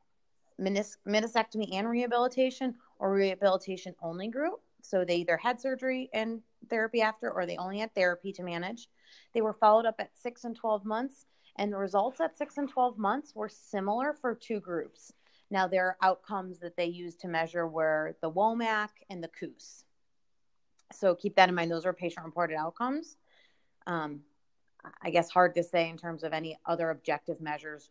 menis- 0.61 0.99
meniscectomy 1.07 1.75
and 1.75 1.89
rehabilitation 1.89 2.75
or 2.99 3.13
rehabilitation 3.13 3.95
only 4.03 4.29
group. 4.29 4.61
So 4.83 5.05
they 5.05 5.17
either 5.17 5.37
had 5.37 5.61
surgery 5.61 6.09
and 6.13 6.41
therapy 6.71 7.03
after, 7.03 7.31
or 7.31 7.47
they 7.47 7.57
only 7.57 7.79
had 7.79 7.95
therapy 7.95 8.33
to 8.35 8.43
manage. 8.43 8.89
They 9.35 9.41
were 9.41 9.53
followed 9.53 9.87
up 9.87 9.97
at 9.99 10.17
six 10.17 10.45
and 10.45 10.55
12 10.55 10.85
months, 10.85 11.27
and 11.57 11.73
the 11.73 11.79
results 11.79 12.21
at 12.21 12.37
six 12.37 12.57
and 12.59 12.69
12 12.69 12.99
months 12.99 13.35
were 13.35 13.49
similar 13.49 14.13
for 14.13 14.35
two 14.35 14.61
groups. 14.61 15.13
Now, 15.51 15.69
there 15.69 15.87
are 15.87 15.97
outcomes 16.03 16.59
that 16.61 16.77
they 16.77 16.87
used 16.87 17.21
to 17.21 17.29
measure 17.29 17.67
were 17.67 18.17
the 18.21 18.31
WOMAC 18.31 18.89
and 19.11 19.23
the 19.23 19.29
COOS. 19.29 19.85
So 20.93 21.15
keep 21.15 21.37
that 21.37 21.49
in 21.49 21.55
mind. 21.55 21.71
Those 21.71 21.87
are 21.87 21.93
patient 21.93 22.25
reported 22.25 22.57
outcomes. 22.57 23.17
Um, 23.87 24.21
I 25.03 25.11
guess 25.11 25.31
hard 25.31 25.55
to 25.57 25.63
say 25.63 25.89
in 25.89 25.97
terms 25.99 26.23
of 26.23 26.33
any 26.33 26.59
other 26.65 26.91
objective 26.91 27.41
measures 27.41 27.91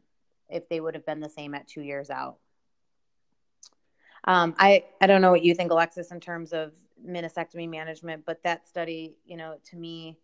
if 0.50 0.68
they 0.70 0.80
would 0.80 0.96
have 0.96 1.06
been 1.06 1.20
the 1.20 1.30
same 1.30 1.56
at 1.56 1.68
two 1.68 1.82
years 1.82 2.10
out. 2.10 2.38
Um, 4.25 4.55
I, 4.58 4.86
I 5.00 5.08
don't 5.08 5.22
know 5.22 5.32
what 5.32 5.44
you 5.44 5.55
think, 5.55 5.72
Alexis, 5.72 6.12
in 6.12 6.20
terms 6.20 6.51
of 6.51 6.72
meniscectomy 7.08 7.70
management, 7.70 8.25
but 8.25 8.41
that 8.44 8.67
study, 8.67 9.15
you 9.25 9.38
know, 9.38 9.58
to 9.70 9.77
me, 9.77 10.17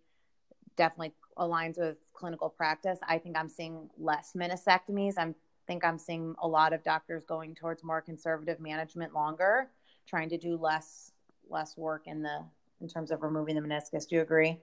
definitely 0.76 1.14
aligns 1.38 1.78
with 1.78 1.98
clinical 2.14 2.50
practice. 2.50 3.00
I 3.08 3.18
think 3.18 3.38
I'm 3.38 3.50
seeing 3.50 3.90
less 3.98 4.34
meniscectomies. 4.36 5.18
I 5.18 5.34
think 5.68 5.86
I'm 5.86 5.98
seeing 5.98 6.36
a 6.42 6.48
lot 6.48 6.74
of 6.74 6.84
doctors 6.84 7.24
going 7.24 7.56
towards 7.56 7.84
more 7.84 8.02
conservative 8.02 8.60
management 8.60 9.14
longer, 9.14 9.70
trying 10.08 10.30
to 10.30 10.38
do 10.38 10.58
less 10.58 11.12
less 11.50 11.76
work 11.78 12.08
in 12.08 12.22
the 12.22 12.44
in 12.80 12.88
terms 12.88 13.12
of 13.12 13.22
removing 13.22 13.56
the 13.56 13.62
meniscus. 13.62 14.08
Do 14.08 14.16
you 14.16 14.22
agree? 14.22 14.58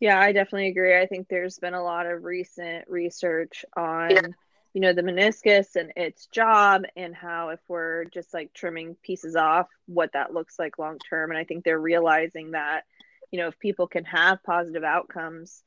Yeah, 0.00 0.18
I 0.18 0.32
definitely 0.32 0.68
agree. 0.68 0.98
I 0.98 1.06
think 1.06 1.28
there's 1.28 1.58
been 1.58 1.74
a 1.74 1.82
lot 1.82 2.06
of 2.06 2.24
recent 2.24 2.88
research 2.88 3.64
on, 3.76 4.10
yeah. 4.10 4.20
You 4.72 4.80
know, 4.80 4.92
the 4.92 5.02
meniscus 5.02 5.74
and 5.76 5.92
its 5.96 6.26
job 6.26 6.84
and 6.96 7.14
how 7.14 7.48
if 7.48 7.60
we're 7.68 8.04
just 8.06 8.32
like 8.32 8.52
trimming 8.52 8.94
pieces 9.02 9.34
off, 9.34 9.66
what 9.86 10.12
that 10.12 10.32
looks 10.32 10.58
like 10.58 10.78
long 10.78 10.98
term. 10.98 11.30
And 11.30 11.38
I 11.38 11.44
think 11.44 11.64
they're 11.64 11.80
realizing 11.80 12.52
that, 12.52 12.82
you 13.30 13.40
know, 13.40 13.48
if 13.48 13.58
people 13.58 13.86
can 13.86 14.04
have 14.04 14.42
positive 14.44 14.84
outcomes 14.84 15.62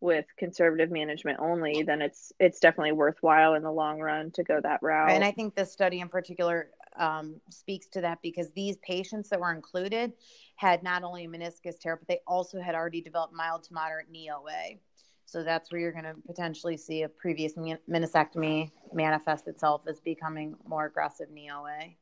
with 0.00 0.26
conservative 0.36 0.90
management 0.90 1.40
only, 1.40 1.82
then 1.82 2.02
it's 2.02 2.32
it's 2.38 2.60
definitely 2.60 2.92
worthwhile 2.92 3.54
in 3.54 3.62
the 3.62 3.72
long 3.72 3.98
run 3.98 4.30
to 4.32 4.44
go 4.44 4.60
that 4.60 4.82
route. 4.82 5.10
And 5.10 5.24
I 5.24 5.32
think 5.32 5.54
this 5.54 5.72
study 5.72 6.00
in 6.00 6.08
particular 6.08 6.68
um, 6.96 7.40
speaks 7.50 7.88
to 7.88 8.02
that 8.02 8.20
because 8.22 8.50
these 8.52 8.76
patients 8.76 9.30
that 9.30 9.40
were 9.40 9.52
included 9.52 10.12
had 10.56 10.82
not 10.82 11.02
only 11.02 11.26
meniscus 11.26 11.78
tear, 11.80 11.96
but 11.96 12.06
they 12.06 12.20
also 12.26 12.60
had 12.60 12.74
already 12.74 13.00
developed 13.00 13.34
mild 13.34 13.64
to 13.64 13.74
moderate 13.74 14.10
knee 14.10 14.30
OA. 14.30 14.76
So 15.26 15.42
that's 15.42 15.72
where 15.72 15.80
you're 15.80 15.92
going 15.92 16.04
to 16.04 16.14
potentially 16.26 16.76
see 16.76 17.02
a 17.02 17.08
previous 17.08 17.54
meniscectomy 17.54 18.70
manifest 18.92 19.48
itself 19.48 19.82
as 19.88 20.00
becoming 20.00 20.56
more 20.66 20.86
aggressive 20.86 21.30
knee 21.30 21.50
OA. 21.50 21.94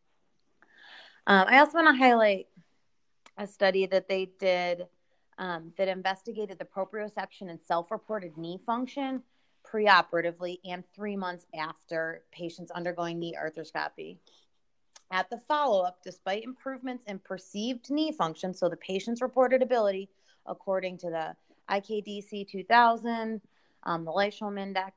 Um, 1.27 1.47
I 1.49 1.59
also 1.59 1.79
want 1.79 1.97
to 1.97 2.05
highlight 2.05 2.49
a 3.39 3.47
study 3.47 3.87
that 3.87 4.09
they 4.09 4.27
did 4.39 4.87
um, 5.39 5.73
that 5.79 5.89
investigated 5.89 6.59
the 6.59 6.65
proprioception 6.65 7.49
and 7.49 7.61
self-reported 7.61 8.37
knee 8.37 8.61
function 8.67 9.23
preoperatively 9.65 10.59
and 10.65 10.85
three 10.95 11.17
months 11.17 11.47
after 11.57 12.25
patients 12.33 12.71
undergoing 12.73 13.19
knee 13.19 13.35
arthroscopy. 13.41 14.19
At 15.11 15.31
the 15.31 15.39
follow 15.39 15.83
up, 15.85 15.99
despite 16.03 16.43
improvements 16.43 17.05
in 17.07 17.19
perceived 17.19 17.91
knee 17.91 18.13
function, 18.13 18.55
so 18.55 18.69
the 18.69 18.77
patient's 18.77 19.23
reported 19.23 19.63
ability, 19.63 20.09
according 20.47 20.99
to 20.99 21.11
the 21.11 21.37
IKDC 21.73 22.49
2000, 22.49 23.41
um, 23.85 24.05
the 24.05 24.11
Lysholm 24.11 24.61
Index, 24.61 24.95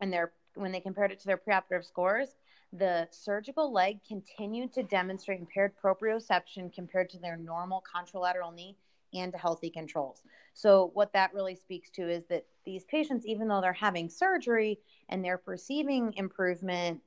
and 0.00 0.12
their 0.12 0.32
when 0.54 0.72
they 0.72 0.80
compared 0.80 1.12
it 1.12 1.20
to 1.20 1.26
their 1.26 1.38
preoperative 1.38 1.84
scores, 1.84 2.36
the 2.72 3.06
surgical 3.10 3.72
leg 3.72 4.00
continued 4.06 4.72
to 4.72 4.82
demonstrate 4.82 5.40
impaired 5.40 5.72
proprioception 5.82 6.72
compared 6.72 7.08
to 7.10 7.18
their 7.18 7.36
normal 7.36 7.82
contralateral 7.94 8.54
knee 8.54 8.76
and 9.14 9.32
to 9.32 9.38
healthy 9.38 9.70
controls. 9.70 10.22
So, 10.54 10.90
what 10.94 11.12
that 11.12 11.32
really 11.32 11.54
speaks 11.54 11.90
to 11.90 12.08
is 12.08 12.24
that 12.26 12.44
these 12.64 12.84
patients, 12.84 13.26
even 13.26 13.48
though 13.48 13.60
they're 13.60 13.72
having 13.72 14.08
surgery 14.08 14.78
and 15.08 15.24
they're 15.24 15.38
perceiving 15.38 16.12
improvement 16.16 17.00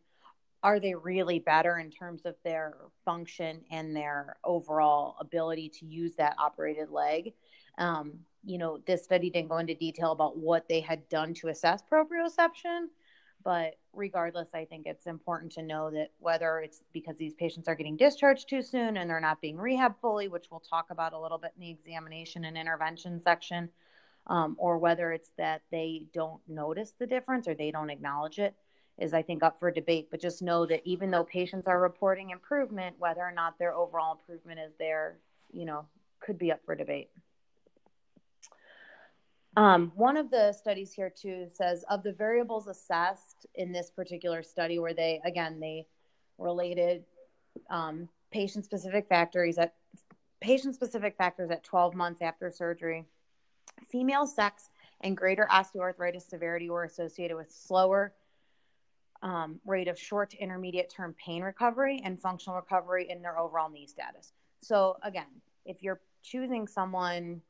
are 0.63 0.79
they 0.79 0.93
really 0.93 1.39
better 1.39 1.79
in 1.79 1.89
terms 1.89 2.21
of 2.25 2.35
their 2.43 2.75
function 3.03 3.61
and 3.71 3.95
their 3.95 4.37
overall 4.43 5.15
ability 5.19 5.69
to 5.69 5.85
use 5.85 6.15
that 6.15 6.35
operated 6.37 6.91
leg? 6.91 7.33
Um, 7.81 8.19
you 8.43 8.57
know, 8.57 8.79
this 8.85 9.03
study 9.03 9.29
didn't 9.29 9.49
go 9.49 9.57
into 9.57 9.73
detail 9.73 10.11
about 10.11 10.37
what 10.37 10.67
they 10.69 10.79
had 10.79 11.07
done 11.09 11.33
to 11.35 11.47
assess 11.47 11.81
proprioception, 11.91 12.87
but 13.43 13.75
regardless, 13.93 14.49
I 14.53 14.65
think 14.65 14.85
it's 14.85 15.07
important 15.07 15.51
to 15.53 15.63
know 15.63 15.89
that 15.91 16.11
whether 16.19 16.59
it's 16.59 16.83
because 16.93 17.17
these 17.17 17.33
patients 17.33 17.67
are 17.67 17.75
getting 17.75 17.97
discharged 17.97 18.47
too 18.47 18.61
soon 18.61 18.97
and 18.97 19.09
they're 19.09 19.19
not 19.19 19.41
being 19.41 19.57
rehab 19.57 19.95
fully, 19.99 20.27
which 20.27 20.45
we'll 20.51 20.59
talk 20.59 20.87
about 20.91 21.13
a 21.13 21.19
little 21.19 21.37
bit 21.39 21.53
in 21.55 21.61
the 21.61 21.71
examination 21.71 22.45
and 22.45 22.57
intervention 22.57 23.19
section, 23.19 23.69
um, 24.27 24.55
or 24.59 24.77
whether 24.77 25.11
it's 25.11 25.31
that 25.37 25.61
they 25.71 26.05
don't 26.13 26.41
notice 26.47 26.93
the 26.99 27.07
difference 27.07 27.47
or 27.47 27.55
they 27.55 27.71
don't 27.71 27.89
acknowledge 27.89 28.37
it 28.39 28.55
is 28.99 29.13
I 29.13 29.23
think 29.23 29.41
up 29.41 29.59
for 29.59 29.71
debate. 29.71 30.09
But 30.11 30.21
just 30.21 30.43
know 30.43 30.65
that 30.67 30.81
even 30.85 31.09
though 31.09 31.23
patients 31.23 31.67
are 31.67 31.79
reporting 31.79 32.29
improvement, 32.29 32.95
whether 32.99 33.21
or 33.21 33.31
not 33.31 33.57
their 33.57 33.73
overall 33.73 34.13
improvement 34.19 34.59
is 34.59 34.73
there, 34.77 35.17
you 35.51 35.65
know, 35.65 35.85
could 36.19 36.37
be 36.37 36.51
up 36.51 36.59
for 36.65 36.75
debate. 36.75 37.09
Um, 39.57 39.91
one 39.95 40.15
of 40.15 40.31
the 40.31 40.53
studies 40.53 40.93
here 40.93 41.09
too 41.09 41.47
says 41.53 41.83
of 41.89 42.03
the 42.03 42.13
variables 42.13 42.67
assessed 42.67 43.45
in 43.55 43.71
this 43.71 43.91
particular 43.91 44.43
study, 44.43 44.79
where 44.79 44.93
they 44.93 45.21
again 45.25 45.59
they 45.59 45.87
related 46.37 47.03
um, 47.69 48.07
patient 48.31 48.63
specific 48.63 49.07
factors 49.09 49.57
at 49.57 49.73
patient 50.39 50.73
specific 50.73 51.15
factors 51.17 51.51
at 51.51 51.63
12 51.63 51.95
months 51.95 52.21
after 52.21 52.49
surgery, 52.49 53.05
female 53.89 54.25
sex 54.25 54.69
and 55.01 55.17
greater 55.17 55.47
osteoarthritis 55.51 56.29
severity 56.29 56.69
were 56.69 56.83
associated 56.83 57.35
with 57.35 57.51
slower 57.51 58.13
um, 59.21 59.59
rate 59.65 59.87
of 59.87 59.99
short 59.99 60.31
to 60.31 60.37
intermediate 60.37 60.89
term 60.89 61.13
pain 61.23 61.43
recovery 61.43 62.01
and 62.03 62.19
functional 62.19 62.55
recovery 62.55 63.09
in 63.09 63.21
their 63.21 63.37
overall 63.37 63.69
knee 63.69 63.85
status. 63.85 64.33
So, 64.61 64.97
again, 65.03 65.27
if 65.65 65.83
you're 65.83 66.01
choosing 66.23 66.67
someone 66.67 67.41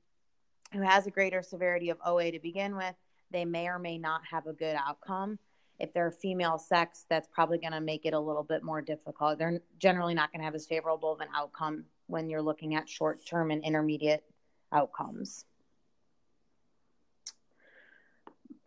who 0.73 0.81
has 0.81 1.07
a 1.07 1.11
greater 1.11 1.41
severity 1.41 1.89
of 1.89 1.97
OA 2.05 2.31
to 2.31 2.39
begin 2.39 2.75
with, 2.75 2.95
they 3.31 3.45
may 3.45 3.67
or 3.67 3.79
may 3.79 3.97
not 3.97 4.21
have 4.29 4.47
a 4.47 4.53
good 4.53 4.75
outcome. 4.75 5.37
If 5.79 5.93
they're 5.93 6.11
female 6.11 6.57
sex, 6.57 7.05
that's 7.09 7.27
probably 7.27 7.57
going 7.57 7.73
to 7.73 7.81
make 7.81 8.05
it 8.05 8.13
a 8.13 8.19
little 8.19 8.43
bit 8.43 8.63
more 8.63 8.81
difficult. 8.81 9.39
They're 9.39 9.61
generally 9.79 10.13
not 10.13 10.31
going 10.31 10.41
to 10.41 10.45
have 10.45 10.55
as 10.55 10.67
favorable 10.67 11.11
of 11.13 11.21
an 11.21 11.27
outcome 11.35 11.85
when 12.07 12.29
you're 12.29 12.41
looking 12.41 12.75
at 12.75 12.87
short 12.87 13.25
term 13.25 13.51
and 13.51 13.63
intermediate 13.63 14.23
outcomes. 14.71 15.45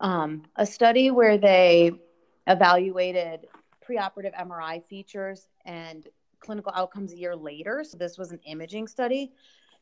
Um, 0.01 0.43
a 0.57 0.65
study 0.65 1.09
where 1.09 1.37
they 1.37 1.91
evaluated 2.47 3.47
preoperative 3.87 4.35
MRI 4.35 4.83
features 4.83 5.47
and 5.63 6.05
clinical 6.39 6.71
outcomes 6.75 7.13
a 7.13 7.17
year 7.17 7.35
later. 7.35 7.83
So, 7.83 7.97
this 7.97 8.17
was 8.17 8.31
an 8.31 8.39
imaging 8.45 8.87
study. 8.87 9.31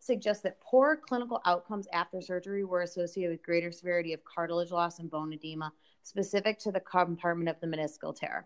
Suggests 0.03 0.43
that 0.43 0.59
poor 0.59 0.97
clinical 0.97 1.39
outcomes 1.45 1.87
after 1.93 2.19
surgery 2.19 2.65
were 2.65 2.81
associated 2.81 3.31
with 3.31 3.41
greater 3.41 3.71
severity 3.71 4.11
of 4.11 4.19
cartilage 4.25 4.69
loss 4.69 4.99
and 4.99 5.09
bone 5.09 5.31
edema, 5.31 5.71
specific 6.01 6.59
to 6.59 6.73
the 6.73 6.79
compartment 6.81 7.47
of 7.47 7.57
the 7.61 7.67
meniscal 7.67 8.13
tear. 8.13 8.45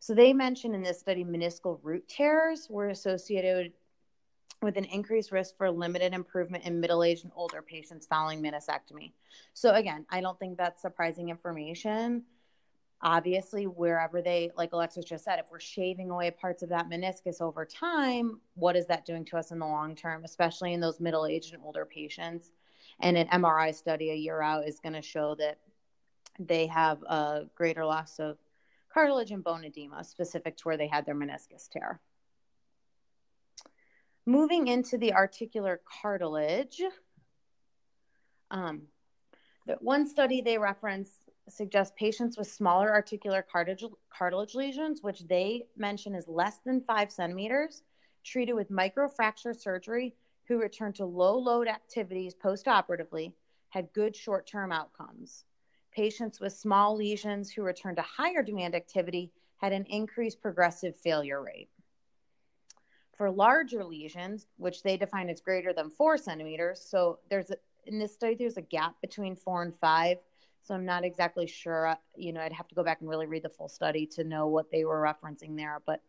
So, 0.00 0.12
they 0.12 0.32
mentioned 0.32 0.74
in 0.74 0.82
this 0.82 0.98
study 0.98 1.24
meniscal 1.24 1.78
root 1.84 2.08
tears 2.08 2.66
were 2.68 2.88
associated 2.88 3.74
with 4.60 4.76
an 4.76 4.86
increased 4.86 5.30
risk 5.30 5.56
for 5.56 5.70
limited 5.70 6.14
improvement 6.14 6.64
in 6.64 6.80
middle 6.80 7.04
aged 7.04 7.22
and 7.22 7.32
older 7.36 7.62
patients 7.62 8.04
following 8.04 8.42
meniscectomy. 8.42 9.12
So, 9.54 9.74
again, 9.74 10.04
I 10.10 10.20
don't 10.20 10.36
think 10.40 10.58
that's 10.58 10.82
surprising 10.82 11.28
information 11.28 12.24
obviously 13.00 13.66
wherever 13.66 14.20
they 14.20 14.50
like 14.56 14.72
alexis 14.72 15.04
just 15.04 15.24
said 15.24 15.38
if 15.38 15.46
we're 15.52 15.60
shaving 15.60 16.10
away 16.10 16.30
parts 16.30 16.62
of 16.64 16.68
that 16.68 16.90
meniscus 16.90 17.40
over 17.40 17.64
time 17.64 18.40
what 18.54 18.74
is 18.76 18.86
that 18.86 19.06
doing 19.06 19.24
to 19.24 19.36
us 19.36 19.52
in 19.52 19.58
the 19.58 19.66
long 19.66 19.94
term 19.94 20.24
especially 20.24 20.72
in 20.72 20.80
those 20.80 20.98
middle-aged 21.00 21.54
and 21.54 21.62
older 21.62 21.84
patients? 21.84 22.50
And 23.00 23.16
an 23.16 23.28
mri 23.28 23.74
study 23.74 24.10
a 24.10 24.14
year 24.14 24.42
out 24.42 24.66
is 24.66 24.80
going 24.80 24.94
to 24.94 25.02
show 25.02 25.34
that 25.36 25.58
they 26.38 26.66
have 26.66 27.02
a 27.02 27.46
greater 27.54 27.84
loss 27.84 28.18
of 28.18 28.38
cartilage 28.92 29.30
and 29.30 29.44
bone 29.44 29.64
edema 29.64 30.04
specific 30.04 30.56
to 30.56 30.64
where 30.64 30.76
they 30.76 30.86
had 30.86 31.06
their 31.06 31.14
meniscus 31.14 31.68
tear. 31.70 32.00
Moving 34.26 34.66
into 34.68 34.98
the 34.98 35.14
articular 35.14 35.80
cartilage, 36.02 36.82
um, 38.50 38.82
one 39.80 40.06
study 40.06 40.40
they 40.40 40.58
reference 40.58 41.10
suggests 41.52 41.94
patients 41.98 42.36
with 42.36 42.46
smaller 42.46 42.90
articular 42.90 43.42
cartilage, 43.42 43.84
cartilage 44.10 44.54
lesions, 44.54 45.02
which 45.02 45.26
they 45.28 45.66
mention 45.76 46.14
is 46.14 46.28
less 46.28 46.58
than 46.64 46.80
five 46.80 47.10
centimeters, 47.10 47.82
treated 48.24 48.54
with 48.54 48.70
microfracture 48.70 49.56
surgery 49.56 50.14
who 50.46 50.60
returned 50.60 50.94
to 50.96 51.04
low 51.04 51.38
load 51.38 51.68
activities 51.68 52.34
postoperatively 52.34 53.32
had 53.68 53.92
good 53.92 54.16
short 54.16 54.46
term 54.46 54.72
outcomes. 54.72 55.44
Patients 55.92 56.40
with 56.40 56.52
small 56.52 56.96
lesions 56.96 57.50
who 57.50 57.62
returned 57.62 57.96
to 57.96 58.02
higher 58.02 58.42
demand 58.42 58.74
activity 58.74 59.30
had 59.56 59.72
an 59.72 59.84
increased 59.86 60.40
progressive 60.40 60.96
failure 60.96 61.42
rate. 61.42 61.68
For 63.16 63.30
larger 63.30 63.84
lesions, 63.84 64.46
which 64.56 64.82
they 64.82 64.96
define 64.96 65.28
as 65.28 65.40
greater 65.40 65.72
than 65.72 65.90
four 65.90 66.16
centimeters, 66.16 66.80
so 66.80 67.18
there's 67.28 67.50
a, 67.50 67.56
in 67.86 67.98
this 67.98 68.14
study 68.14 68.36
there's 68.36 68.56
a 68.56 68.62
gap 68.62 68.94
between 69.00 69.34
four 69.34 69.62
and 69.62 69.74
five. 69.80 70.18
So 70.68 70.74
I'm 70.74 70.84
not 70.84 71.02
exactly 71.02 71.46
sure. 71.46 71.96
You 72.14 72.34
know, 72.34 72.42
I'd 72.42 72.52
have 72.52 72.68
to 72.68 72.74
go 72.74 72.84
back 72.84 73.00
and 73.00 73.08
really 73.08 73.24
read 73.24 73.42
the 73.42 73.48
full 73.48 73.70
study 73.70 74.04
to 74.08 74.22
know 74.22 74.48
what 74.48 74.70
they 74.70 74.84
were 74.84 75.00
referencing 75.00 75.56
there. 75.56 75.80
But 75.86 76.02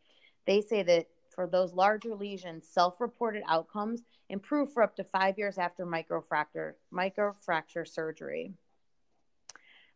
they 0.46 0.60
say 0.60 0.84
that 0.84 1.08
for 1.34 1.48
those 1.48 1.72
larger 1.72 2.14
lesions, 2.14 2.68
self-reported 2.68 3.42
outcomes 3.48 4.02
improve 4.28 4.74
for 4.74 4.84
up 4.84 4.98
to 4.98 5.06
five 5.06 5.38
years 5.38 5.58
after 5.58 5.86
microfracture 5.86 6.74
microfracture 6.94 7.88
surgery. 7.88 8.52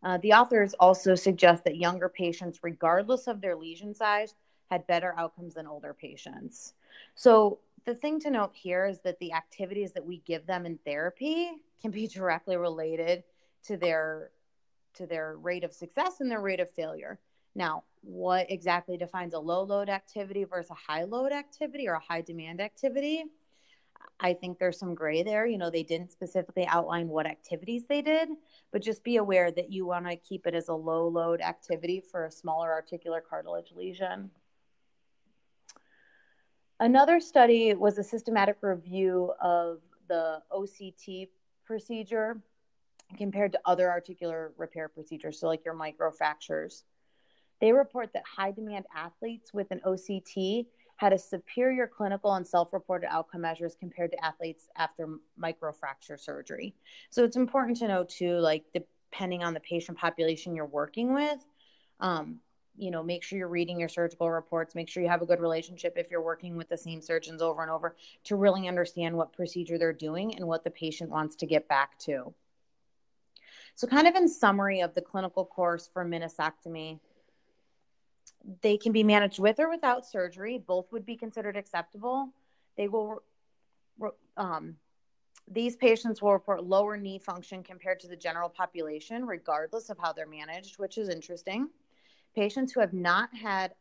Uh, 0.02 0.18
the 0.20 0.32
authors 0.32 0.74
also 0.76 1.14
suggest 1.14 1.66
that 1.66 1.76
younger 1.76 2.08
patients, 2.08 2.60
regardless 2.64 3.28
of 3.28 3.42
their 3.42 3.58
lesion 3.58 3.94
size, 3.94 4.34
had 4.72 4.88
better 4.88 5.14
outcomes 5.18 5.56
than 5.56 5.68
older 5.68 5.94
patients. 5.94 6.74
So 7.16 7.60
the 7.84 7.96
thing 7.96 8.18
to 8.22 8.32
note 8.32 8.52
here 8.54 8.86
is 8.86 9.00
that 9.02 9.20
the 9.20 9.34
activities 9.34 9.92
that 9.92 10.06
we 10.06 10.20
give 10.20 10.46
them 10.46 10.66
in 10.66 10.78
therapy 10.86 11.52
can 11.82 11.92
be 11.92 12.08
directly 12.16 12.56
related 12.56 13.26
to 13.66 13.76
their 13.76 14.30
to 14.96 15.06
their 15.08 15.38
rate 15.38 15.64
of 15.64 15.74
success 15.74 16.20
and 16.20 16.30
their 16.30 16.42
rate 16.42 16.60
of 16.60 16.70
failure. 16.70 17.20
Now, 17.56 17.84
what 18.02 18.50
exactly 18.50 18.98
defines 18.98 19.34
a 19.34 19.40
low 19.40 19.64
load 19.64 19.90
activity 19.90 20.44
versus 20.44 20.72
a 20.72 20.92
high 20.92 21.04
load 21.04 21.32
activity 21.32 21.88
or 21.88 21.94
a 21.94 22.00
high 22.00 22.22
demand 22.22 22.62
activity? 22.62 23.26
I 24.20 24.34
think 24.34 24.58
there's 24.58 24.80
some 24.80 24.96
gray 24.96 25.24
there. 25.24 25.46
You 25.46 25.58
know, 25.58 25.70
they 25.70 25.84
didn't 25.84 26.12
specifically 26.12 26.66
outline 26.66 27.08
what 27.08 27.26
activities 27.26 27.86
they 27.88 28.02
did, 28.02 28.30
but 28.72 28.82
just 28.82 29.04
be 29.04 29.18
aware 29.18 29.52
that 29.52 29.72
you 29.72 29.86
want 29.86 30.08
to 30.08 30.16
keep 30.16 30.48
it 30.48 30.56
as 30.56 30.68
a 30.68 30.74
low 30.74 31.08
load 31.08 31.42
activity 31.42 32.02
for 32.12 32.26
a 32.26 32.32
smaller 32.32 32.72
articular 32.72 33.22
cartilage 33.22 33.72
lesion. 33.76 34.32
Another 36.80 37.20
study 37.20 37.74
was 37.74 37.98
a 37.98 38.04
systematic 38.04 38.58
review 38.62 39.32
of 39.42 39.80
the 40.08 40.42
OCT 40.52 41.30
procedure 41.66 42.42
compared 43.14 43.52
to 43.54 43.60
other 43.66 43.90
articular 43.90 44.54
repair 44.58 44.90
procedures, 44.90 45.40
so 45.40 45.48
like 45.48 45.66
your 45.66 45.76
microfractures. 45.76 46.84
They 47.62 47.72
report 47.72 48.12
that 48.14 48.24
high 48.26 48.52
demand 48.52 48.86
athletes 48.94 49.54
with 49.54 49.72
an 49.72 49.82
OCT 49.86 50.66
had 50.98 51.14
a 51.14 51.18
superior 51.18 51.88
clinical 51.88 52.34
and 52.34 52.46
self 52.46 52.72
reported 52.74 53.08
outcome 53.12 53.42
measures 53.42 53.76
compared 53.80 54.12
to 54.12 54.26
athletes 54.26 54.70
after 54.78 55.18
microfracture 55.42 56.20
surgery. 56.20 56.76
So 57.10 57.24
it's 57.24 57.36
important 57.36 57.78
to 57.78 57.88
know, 57.88 58.04
too, 58.04 58.38
like 58.38 58.66
depending 58.74 59.44
on 59.44 59.54
the 59.54 59.60
patient 59.60 59.98
population 59.98 60.56
you're 60.56 60.66
working 60.66 61.14
with, 61.14 61.46
um, 62.00 62.40
you 62.76 62.90
know, 62.90 63.04
make 63.04 63.24
sure 63.24 63.38
you're 63.38 63.48
reading 63.48 63.80
your 63.80 63.90
surgical 63.90 64.30
reports, 64.32 64.76
make 64.76 64.90
sure 64.90 65.04
you 65.04 65.10
have 65.10 65.22
a 65.22 65.26
good 65.26 65.40
relationship 65.40 65.94
if 65.98 66.10
you're 66.10 66.22
working 66.22 66.58
with 66.58 66.70
the 66.70 66.78
same 66.78 67.02
surgeons 67.02 67.42
over 67.42 67.62
and 67.62 67.70
over 67.70 67.96
to 68.26 68.36
really 68.36 68.68
understand 68.68 69.16
what 69.16 69.34
procedure 69.34 69.78
they're 69.78 69.94
doing 69.94 70.36
and 70.36 70.48
what 70.48 70.64
the 70.64 70.72
patient 70.72 71.10
wants 71.10 71.36
to 71.36 71.46
get 71.46 71.68
back 71.68 71.98
to. 72.00 72.34
So, 73.76 73.88
kind 73.88 74.08
of 74.08 74.16
in 74.16 74.28
summary 74.28 74.82
of 74.82 74.94
the 74.94 75.02
clinical 75.02 75.46
course 75.46 75.90
for 75.92 76.06
meniscectomy, 76.06 77.00
they 78.62 78.78
can 78.78 78.92
be 78.92 79.04
managed 79.04 79.40
with 79.40 79.60
or 79.60 79.70
without 79.70 80.06
surgery. 80.06 80.58
Both 80.58 80.92
would 80.92 81.06
be 81.06 81.16
considered 81.16 81.58
acceptable. 81.58 82.30
They 82.78 82.88
will, 82.88 83.24
um, 84.38 84.76
these 85.50 85.76
patients 85.76 86.22
will 86.22 86.34
report 86.34 86.64
lower 86.64 86.98
knee 86.98 87.20
function 87.20 87.64
compared 87.64 88.00
to 88.02 88.08
the 88.08 88.16
general 88.16 88.50
population, 88.50 89.26
regardless 89.26 89.90
of 89.90 89.98
how 89.98 90.14
they're 90.14 90.28
managed, 90.28 90.78
which 90.78 90.98
is 90.98 91.10
interesting. 91.10 91.70
Patients 92.36 92.74
who 92.74 92.80
have 92.80 92.94
not 92.94 93.30
had 93.36 93.74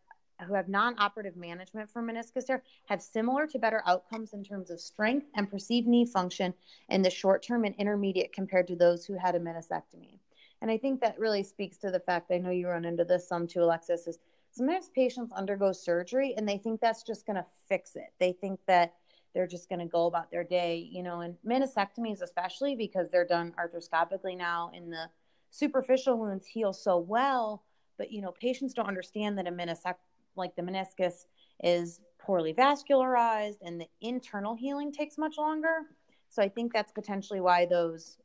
who 0.45 0.55
have 0.55 0.69
non-operative 0.69 1.37
management 1.37 1.91
for 1.91 2.03
meniscus 2.03 2.47
tear 2.47 2.63
have 2.87 3.03
similar 3.03 3.47
to 3.47 3.59
better 3.59 3.83
outcomes 3.87 4.33
in 4.33 4.43
terms 4.45 4.71
of 4.71 4.81
strength 4.81 5.27
and 5.35 5.51
perceived 5.51 5.87
knee 5.87 6.05
function 6.05 6.53
in 6.89 7.03
the 7.03 7.11
short 7.11 7.43
term 7.43 7.65
and 7.65 7.75
intermediate 7.77 8.33
compared 8.33 8.67
to 8.67 8.77
those 8.77 9.05
who 9.05 9.15
had 9.15 9.35
a 9.35 9.41
meniscectomy. 9.41 10.19
And 10.61 10.71
I 10.71 10.79
think 10.79 11.01
that 11.01 11.19
really 11.19 11.43
speaks 11.43 11.77
to 11.79 11.91
the 11.91 12.01
fact 12.01 12.31
I 12.31 12.39
know 12.39 12.51
you 12.51 12.69
run 12.69 12.85
into 12.85 13.05
this 13.05 13.29
some 13.29 13.47
too, 13.47 13.63
Alexis, 13.63 14.07
is 14.07 14.19
sometimes 14.53 14.91
patients 14.91 15.33
undergo 15.33 15.73
surgery 15.73 16.35
and 16.37 16.49
they 16.49 16.59
think 16.59 16.81
that's 16.81 17.03
just 17.03 17.27
going 17.27 17.37
to 17.37 17.47
fix 17.69 17.97
it. 17.97 18.13
They 18.21 18.33
think 18.33 18.61
that 18.67 18.95
they're 19.35 19.47
just 19.47 19.69
going 19.69 19.81
to 19.81 19.87
go 19.87 20.07
about 20.07 20.31
their 20.31 20.45
day, 20.45 20.89
you 20.91 21.03
know, 21.03 21.21
and 21.21 21.37
meniscectomies, 21.47 22.23
especially 22.23 22.77
because 22.77 23.09
they're 23.11 23.27
done 23.27 23.55
arthroscopically 23.59 24.37
now 24.37 24.71
and 24.75 24.93
the 24.93 25.09
superficial 25.51 26.19
wounds 26.19 26.47
heal 26.47 26.73
so 26.73 26.99
well. 26.99 27.65
But, 27.99 28.13
you 28.13 28.21
know, 28.21 28.33
patients 28.33 28.75
don't 28.75 28.89
understand 28.89 29.39
that 29.39 29.47
a 29.47 29.51
meniscectomy, 29.51 29.97
like 30.37 30.57
the 30.57 30.63
meniscus, 30.63 31.27
is 31.63 32.01
poorly 32.19 32.55
vascularized 32.55 33.59
and 33.63 33.81
the 33.81 33.89
internal 34.01 34.55
healing 34.55 34.93
takes 34.93 35.19
much 35.19 35.39
longer. 35.39 35.83
So 36.29 36.43
I 36.43 36.49
think 36.49 36.73
that's 36.73 36.93
potentially 36.93 37.41
why 37.41 37.67
those 37.67 38.17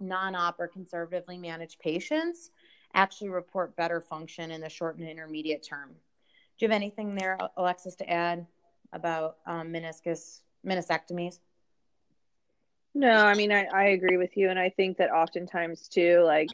non 0.00 0.34
op 0.34 0.58
or 0.60 0.68
conservatively 0.68 1.38
managed 1.38 1.78
patients 1.80 2.50
actually 2.94 3.30
report 3.30 3.74
better 3.76 4.00
function 4.00 4.50
in 4.50 4.60
the 4.60 4.68
short 4.68 4.98
and 4.98 5.08
intermediate 5.08 5.62
term. 5.62 5.90
Do 6.58 6.66
you 6.66 6.68
have 6.68 6.76
anything 6.76 7.14
there, 7.14 7.38
Alexis, 7.56 7.96
to 7.96 8.10
add 8.10 8.46
about 8.92 9.38
um, 9.46 9.72
meniscus 9.72 10.42
meniscectomies? 10.66 11.38
No, 12.94 13.10
I 13.10 13.34
mean 13.34 13.50
I, 13.50 13.66
I 13.72 13.84
agree 13.84 14.18
with 14.18 14.36
you, 14.36 14.50
and 14.50 14.58
I 14.58 14.68
think 14.68 14.98
that 14.98 15.10
oftentimes 15.10 15.88
too, 15.88 16.22
like 16.24 16.50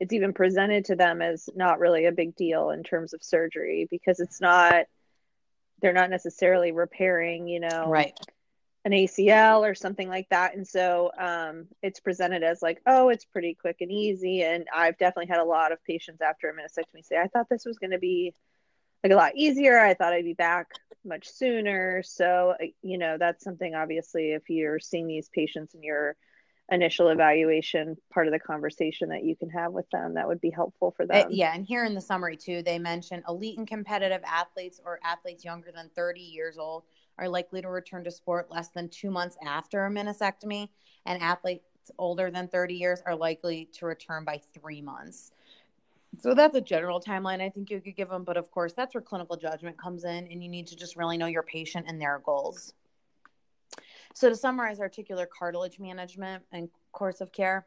it's 0.00 0.12
even 0.12 0.32
presented 0.32 0.86
to 0.86 0.96
them 0.96 1.22
as 1.22 1.48
not 1.54 1.78
really 1.78 2.06
a 2.06 2.12
big 2.12 2.36
deal 2.36 2.70
in 2.70 2.82
terms 2.82 3.14
of 3.14 3.22
surgery 3.22 3.86
because 3.90 4.20
it's 4.20 4.40
not 4.40 4.86
they're 5.82 5.92
not 5.92 6.10
necessarily 6.10 6.72
repairing, 6.72 7.48
you 7.48 7.60
know, 7.60 7.88
right 7.88 8.18
an 8.86 8.92
ACL 8.92 9.68
or 9.68 9.74
something 9.74 10.08
like 10.08 10.28
that. 10.28 10.54
And 10.54 10.66
so 10.66 11.10
um, 11.18 11.66
it's 11.82 11.98
presented 11.98 12.44
as 12.44 12.62
like, 12.62 12.80
oh, 12.86 13.08
it's 13.08 13.24
pretty 13.24 13.54
quick 13.60 13.78
and 13.80 13.90
easy. 13.90 14.44
And 14.44 14.68
I've 14.72 14.96
definitely 14.96 15.26
had 15.26 15.40
a 15.40 15.44
lot 15.44 15.72
of 15.72 15.82
patients 15.82 16.20
after 16.20 16.48
a 16.48 16.54
meniscectomy 16.54 17.04
say, 17.04 17.18
I 17.18 17.26
thought 17.26 17.48
this 17.50 17.64
was 17.64 17.78
going 17.78 17.90
to 17.90 17.98
be 17.98 18.32
like 19.02 19.12
a 19.12 19.16
lot 19.16 19.34
easier. 19.34 19.76
I 19.76 19.94
thought 19.94 20.12
I'd 20.12 20.24
be 20.24 20.34
back 20.34 20.68
much 21.04 21.28
sooner. 21.28 22.04
So, 22.04 22.54
uh, 22.62 22.66
you 22.80 22.96
know, 22.96 23.16
that's 23.18 23.42
something 23.42 23.74
obviously 23.74 24.30
if 24.30 24.48
you're 24.48 24.78
seeing 24.78 25.08
these 25.08 25.28
patients 25.30 25.74
in 25.74 25.82
your 25.82 26.14
initial 26.70 27.08
evaluation 27.08 27.96
part 28.12 28.26
of 28.26 28.32
the 28.32 28.38
conversation 28.38 29.08
that 29.08 29.24
you 29.24 29.36
can 29.36 29.48
have 29.48 29.72
with 29.72 29.88
them 29.90 30.14
that 30.14 30.26
would 30.26 30.40
be 30.40 30.50
helpful 30.50 30.92
for 30.96 31.06
them. 31.06 31.26
Uh, 31.26 31.28
yeah, 31.30 31.54
and 31.54 31.64
here 31.64 31.84
in 31.84 31.94
the 31.94 32.00
summary 32.00 32.36
too, 32.36 32.62
they 32.62 32.78
mention 32.78 33.22
elite 33.28 33.58
and 33.58 33.68
competitive 33.68 34.22
athletes 34.24 34.80
or 34.84 34.98
athletes 35.04 35.44
younger 35.44 35.70
than 35.72 35.88
30 35.94 36.20
years 36.20 36.58
old 36.58 36.82
are 37.18 37.28
likely 37.28 37.62
to 37.62 37.68
return 37.68 38.04
to 38.04 38.10
sport 38.10 38.50
less 38.50 38.68
than 38.68 38.88
two 38.88 39.10
months 39.10 39.36
after 39.44 39.86
a 39.86 39.90
meniscectomy, 39.90 40.68
and 41.06 41.22
athletes 41.22 41.64
older 41.98 42.30
than 42.30 42.48
30 42.48 42.74
years 42.74 43.00
are 43.06 43.14
likely 43.14 43.68
to 43.72 43.86
return 43.86 44.24
by 44.24 44.40
three 44.52 44.82
months. 44.82 45.32
So 46.18 46.34
that's 46.34 46.56
a 46.56 46.60
general 46.60 47.00
timeline 47.00 47.40
I 47.40 47.48
think 47.48 47.70
you 47.70 47.80
could 47.80 47.96
give 47.96 48.08
them. 48.08 48.24
But 48.24 48.36
of 48.36 48.50
course, 48.50 48.72
that's 48.72 48.94
where 48.94 49.02
clinical 49.02 49.36
judgment 49.36 49.78
comes 49.78 50.04
in, 50.04 50.26
and 50.26 50.42
you 50.42 50.48
need 50.48 50.66
to 50.68 50.76
just 50.76 50.96
really 50.96 51.16
know 51.16 51.26
your 51.26 51.42
patient 51.42 51.86
and 51.88 52.00
their 52.00 52.20
goals. 52.24 52.74
So, 54.16 54.30
to 54.30 54.34
summarize 54.34 54.80
articular 54.80 55.26
cartilage 55.26 55.78
management 55.78 56.42
and 56.50 56.70
course 56.92 57.20
of 57.20 57.32
care, 57.32 57.66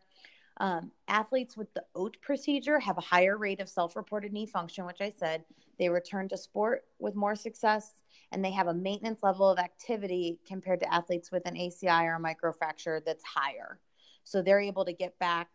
um, 0.58 0.92
athletes 1.08 1.56
with 1.56 1.72
the 1.76 1.84
OAT 1.94 2.18
procedure 2.24 2.80
have 2.80 2.98
a 2.98 3.02
higher 3.02 3.38
rate 3.38 3.60
of 3.60 3.70
self 3.70 3.96
reported 3.96 4.34
knee 4.34 4.48
function, 4.48 4.84
which 4.88 5.00
I 5.00 5.14
said. 5.16 5.46
They 5.78 5.90
return 5.90 6.28
to 6.30 6.38
sport 6.38 6.86
with 6.98 7.14
more 7.14 7.36
success 7.36 8.02
and 8.32 8.44
they 8.44 8.50
have 8.50 8.66
a 8.66 8.74
maintenance 8.74 9.22
level 9.22 9.48
of 9.48 9.60
activity 9.60 10.40
compared 10.48 10.80
to 10.80 10.92
athletes 10.92 11.32
with 11.32 11.48
an 11.48 11.54
ACI 11.54 12.06
or 12.06 12.16
a 12.16 12.20
microfracture 12.20 13.06
that's 13.06 13.24
higher. 13.24 13.80
So 14.24 14.42
they're 14.42 14.60
able 14.60 14.86
to 14.86 14.94
get 14.94 15.20
back 15.20 15.50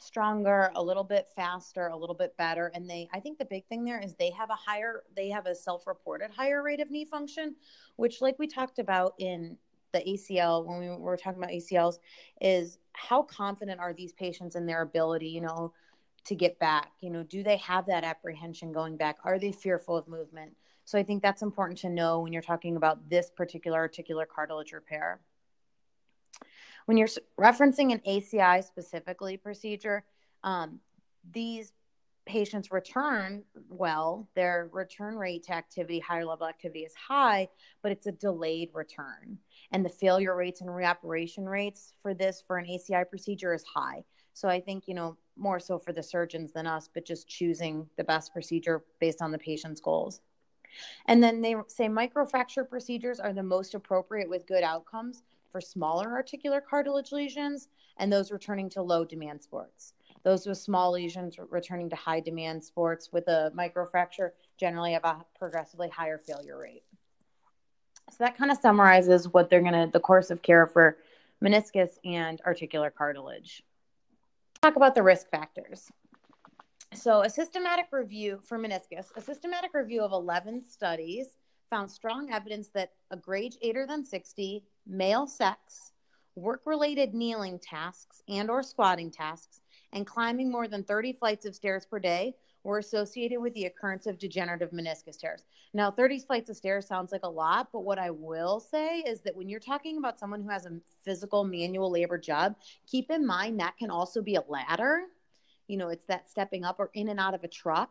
stronger, 0.00 0.70
a 0.76 0.82
little 0.82 1.02
bit 1.02 1.28
faster, 1.34 1.86
a 1.86 1.96
little 1.96 2.14
bit 2.14 2.36
better. 2.36 2.70
And 2.74 2.88
they, 2.88 3.08
I 3.14 3.20
think 3.20 3.38
the 3.38 3.46
big 3.46 3.66
thing 3.68 3.86
there 3.86 3.98
is 3.98 4.14
they 4.16 4.30
have 4.32 4.50
a 4.50 4.54
higher, 4.54 5.04
they 5.16 5.30
have 5.30 5.46
a 5.46 5.54
self 5.54 5.86
reported 5.86 6.30
higher 6.30 6.62
rate 6.62 6.80
of 6.80 6.90
knee 6.90 7.06
function, 7.06 7.56
which, 7.96 8.20
like 8.20 8.38
we 8.38 8.46
talked 8.46 8.78
about 8.78 9.14
in 9.18 9.56
the 9.92 10.00
ACL 10.00 10.66
when 10.66 10.78
we 10.80 10.88
were 10.90 11.16
talking 11.16 11.38
about 11.42 11.50
ACLs, 11.50 11.98
is 12.40 12.78
how 12.92 13.22
confident 13.22 13.80
are 13.80 13.92
these 13.92 14.12
patients 14.12 14.56
in 14.56 14.66
their 14.66 14.82
ability, 14.82 15.28
you 15.28 15.40
know, 15.40 15.72
to 16.24 16.34
get 16.34 16.58
back? 16.58 16.92
You 17.00 17.10
know, 17.10 17.22
do 17.22 17.42
they 17.42 17.56
have 17.58 17.86
that 17.86 18.04
apprehension 18.04 18.72
going 18.72 18.96
back? 18.96 19.18
Are 19.24 19.38
they 19.38 19.52
fearful 19.52 19.96
of 19.96 20.08
movement? 20.08 20.52
So 20.84 20.98
I 20.98 21.02
think 21.02 21.22
that's 21.22 21.42
important 21.42 21.78
to 21.80 21.90
know 21.90 22.20
when 22.20 22.32
you're 22.32 22.42
talking 22.42 22.76
about 22.76 23.10
this 23.10 23.30
particular 23.30 23.78
articular 23.78 24.26
cartilage 24.26 24.72
repair. 24.72 25.20
When 26.86 26.96
you're 26.96 27.08
referencing 27.38 27.92
an 27.92 28.00
ACI 28.06 28.64
specifically 28.64 29.36
procedure, 29.36 30.04
um, 30.42 30.80
these 31.30 31.72
patients 32.28 32.70
return 32.70 33.42
well, 33.70 34.28
their 34.34 34.68
return 34.72 35.16
rate 35.16 35.44
to 35.44 35.54
activity, 35.54 35.98
higher 35.98 36.26
level 36.26 36.46
activity 36.46 36.80
is 36.80 36.94
high, 36.94 37.48
but 37.82 37.90
it's 37.90 38.06
a 38.06 38.12
delayed 38.12 38.70
return. 38.74 39.38
And 39.72 39.84
the 39.84 39.88
failure 39.88 40.36
rates 40.36 40.60
and 40.60 40.68
reoperation 40.68 41.46
rates 41.46 41.94
for 42.02 42.12
this 42.12 42.44
for 42.46 42.58
an 42.58 42.66
ACI 42.66 43.08
procedure 43.08 43.54
is 43.54 43.64
high. 43.64 44.04
So 44.34 44.46
I 44.46 44.60
think, 44.60 44.86
you 44.86 44.94
know, 44.94 45.16
more 45.36 45.58
so 45.58 45.78
for 45.78 45.92
the 45.92 46.02
surgeons 46.02 46.52
than 46.52 46.66
us, 46.66 46.88
but 46.92 47.06
just 47.06 47.28
choosing 47.28 47.88
the 47.96 48.04
best 48.04 48.32
procedure 48.32 48.84
based 49.00 49.22
on 49.22 49.32
the 49.32 49.38
patient's 49.38 49.80
goals. 49.80 50.20
And 51.06 51.22
then 51.22 51.40
they 51.40 51.56
say 51.68 51.88
microfracture 51.88 52.68
procedures 52.68 53.20
are 53.20 53.32
the 53.32 53.42
most 53.42 53.74
appropriate 53.74 54.28
with 54.28 54.46
good 54.46 54.62
outcomes 54.62 55.22
for 55.50 55.62
smaller 55.62 56.12
articular 56.12 56.60
cartilage 56.60 57.10
lesions 57.10 57.68
and 57.96 58.12
those 58.12 58.30
returning 58.30 58.68
to 58.70 58.82
low 58.82 59.04
demand 59.04 59.42
sports. 59.42 59.94
Those 60.24 60.46
with 60.46 60.58
small 60.58 60.92
lesions 60.92 61.36
returning 61.50 61.88
to 61.90 61.96
high 61.96 62.20
demand 62.20 62.62
sports 62.62 63.10
with 63.12 63.28
a 63.28 63.52
microfracture 63.56 64.30
generally 64.58 64.92
have 64.92 65.04
a 65.04 65.24
progressively 65.38 65.88
higher 65.88 66.18
failure 66.18 66.58
rate. 66.58 66.82
So 68.10 68.16
that 68.20 68.36
kind 68.36 68.50
of 68.50 68.58
summarizes 68.58 69.28
what 69.28 69.50
they're 69.50 69.60
going 69.60 69.74
to, 69.74 69.90
the 69.92 70.00
course 70.00 70.30
of 70.30 70.42
care 70.42 70.66
for 70.66 70.96
meniscus 71.42 71.98
and 72.04 72.40
articular 72.46 72.90
cartilage. 72.90 73.62
Talk 74.62 74.76
about 74.76 74.94
the 74.94 75.02
risk 75.02 75.30
factors. 75.30 75.90
So, 76.94 77.22
a 77.22 77.30
systematic 77.30 77.86
review 77.92 78.40
for 78.42 78.58
meniscus, 78.58 79.14
a 79.14 79.20
systematic 79.20 79.74
review 79.74 80.02
of 80.02 80.12
11 80.12 80.64
studies 80.64 81.36
found 81.68 81.90
strong 81.90 82.32
evidence 82.32 82.68
that 82.68 82.92
a 83.10 83.16
grade 83.16 83.56
eighter 83.60 83.86
than 83.86 84.04
60, 84.04 84.64
male 84.86 85.26
sex, 85.26 85.92
work-related 86.34 87.14
kneeling 87.14 87.58
tasks 87.58 88.22
and 88.28 88.48
or 88.48 88.62
squatting 88.62 89.10
tasks 89.10 89.60
and 89.92 90.06
climbing 90.06 90.50
more 90.50 90.68
than 90.68 90.84
30 90.84 91.12
flights 91.14 91.46
of 91.46 91.54
stairs 91.54 91.86
per 91.86 91.98
day 91.98 92.34
were 92.64 92.78
associated 92.78 93.40
with 93.40 93.54
the 93.54 93.64
occurrence 93.64 94.06
of 94.06 94.18
degenerative 94.18 94.70
meniscus 94.70 95.18
tears. 95.18 95.44
Now, 95.72 95.90
30 95.90 96.20
flights 96.20 96.50
of 96.50 96.56
stairs 96.56 96.86
sounds 96.86 97.12
like 97.12 97.24
a 97.24 97.30
lot, 97.30 97.68
but 97.72 97.80
what 97.80 97.98
I 97.98 98.10
will 98.10 98.60
say 98.60 98.98
is 99.00 99.20
that 99.22 99.36
when 99.36 99.48
you're 99.48 99.60
talking 99.60 99.96
about 99.96 100.18
someone 100.18 100.42
who 100.42 100.50
has 100.50 100.66
a 100.66 100.80
physical 101.02 101.44
manual 101.44 101.90
labor 101.90 102.18
job, 102.18 102.56
keep 102.86 103.10
in 103.10 103.26
mind 103.26 103.60
that 103.60 103.76
can 103.78 103.90
also 103.90 104.20
be 104.20 104.34
a 104.34 104.44
ladder. 104.48 105.04
You 105.66 105.76
know, 105.76 105.88
it's 105.88 106.06
that 106.06 106.28
stepping 106.28 106.64
up 106.64 106.76
or 106.78 106.90
in 106.94 107.08
and 107.08 107.20
out 107.20 107.34
of 107.34 107.44
a 107.44 107.48
truck. 107.48 107.90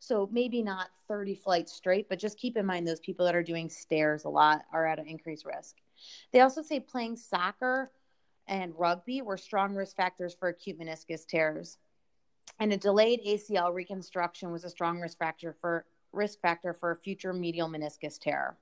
So 0.00 0.28
maybe 0.30 0.62
not 0.62 0.88
30 1.08 1.34
flights 1.34 1.72
straight, 1.72 2.08
but 2.08 2.18
just 2.18 2.38
keep 2.38 2.56
in 2.56 2.66
mind 2.66 2.86
those 2.86 3.00
people 3.00 3.24
that 3.24 3.34
are 3.34 3.42
doing 3.42 3.70
stairs 3.70 4.24
a 4.24 4.28
lot 4.28 4.62
are 4.72 4.86
at 4.86 4.98
an 4.98 5.06
increased 5.06 5.46
risk. 5.46 5.76
They 6.32 6.40
also 6.40 6.60
say 6.60 6.78
playing 6.78 7.16
soccer 7.16 7.90
and 8.46 8.74
rugby 8.76 9.22
were 9.22 9.36
strong 9.36 9.74
risk 9.74 9.96
factors 9.96 10.34
for 10.34 10.48
acute 10.48 10.78
meniscus 10.78 11.26
tears. 11.26 11.78
And 12.60 12.72
a 12.72 12.76
delayed 12.76 13.20
ACL 13.26 13.72
reconstruction 13.72 14.52
was 14.52 14.64
a 14.64 14.70
strong 14.70 15.00
risk 15.00 15.18
factor 15.18 15.56
for 15.60 15.86
risk 16.12 16.40
factor 16.40 16.72
for 16.72 16.92
a 16.92 16.96
future 16.96 17.32
medial 17.32 17.68
meniscus 17.68 18.18
tear. 18.18 18.56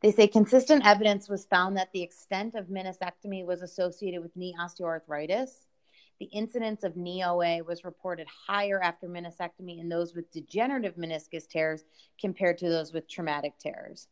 They 0.00 0.10
say 0.10 0.26
consistent 0.26 0.84
evidence 0.84 1.28
was 1.28 1.46
found 1.46 1.76
that 1.76 1.92
the 1.92 2.02
extent 2.02 2.54
of 2.54 2.66
meniscectomy 2.66 3.44
was 3.44 3.62
associated 3.62 4.20
with 4.20 4.36
knee 4.36 4.54
osteoarthritis. 4.60 5.66
The 6.20 6.26
incidence 6.26 6.84
of 6.84 6.96
knee 6.96 7.24
OA 7.24 7.62
was 7.64 7.84
reported 7.84 8.26
higher 8.28 8.82
after 8.82 9.08
meniscectomy 9.08 9.80
in 9.80 9.88
those 9.88 10.14
with 10.14 10.30
degenerative 10.30 10.96
meniscus 10.96 11.48
tears 11.48 11.84
compared 12.20 12.58
to 12.58 12.68
those 12.68 12.92
with 12.92 13.08
traumatic 13.08 13.58
tears. 13.58 14.08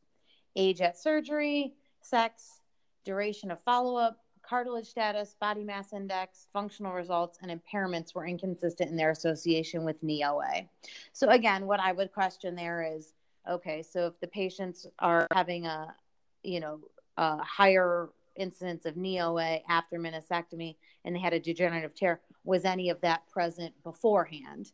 Age 0.56 0.80
at 0.80 0.98
surgery, 0.98 1.74
sex, 2.00 2.61
duration 3.04 3.50
of 3.50 3.62
follow 3.64 3.96
up, 3.96 4.18
cartilage 4.42 4.86
status, 4.86 5.36
body 5.40 5.64
mass 5.64 5.92
index, 5.92 6.46
functional 6.52 6.92
results, 6.92 7.38
and 7.42 7.50
impairments 7.50 8.14
were 8.14 8.26
inconsistent 8.26 8.90
in 8.90 8.96
their 8.96 9.10
association 9.10 9.84
with 9.84 10.02
knee 10.02 10.24
OA. 10.24 10.68
So, 11.12 11.28
again, 11.28 11.66
what 11.66 11.80
I 11.80 11.92
would 11.92 12.12
question 12.12 12.54
there 12.54 12.82
is 12.82 13.14
okay, 13.48 13.82
so 13.82 14.06
if 14.06 14.20
the 14.20 14.26
patients 14.28 14.86
are 14.98 15.26
having 15.32 15.66
a, 15.66 15.94
you 16.42 16.60
know, 16.60 16.80
a 17.16 17.42
higher 17.42 18.10
incidence 18.36 18.86
of 18.86 18.96
knee 18.96 19.20
OA 19.20 19.58
after 19.68 19.98
meniscectomy 19.98 20.76
and 21.04 21.14
they 21.14 21.20
had 21.20 21.32
a 21.32 21.40
degenerative 21.40 21.94
tear, 21.94 22.20
was 22.44 22.64
any 22.64 22.90
of 22.90 23.00
that 23.00 23.28
present 23.28 23.72
beforehand 23.82 24.72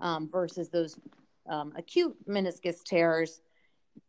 um, 0.00 0.28
versus 0.30 0.68
those 0.68 0.98
um, 1.48 1.72
acute 1.76 2.16
meniscus 2.28 2.82
tears? 2.82 3.40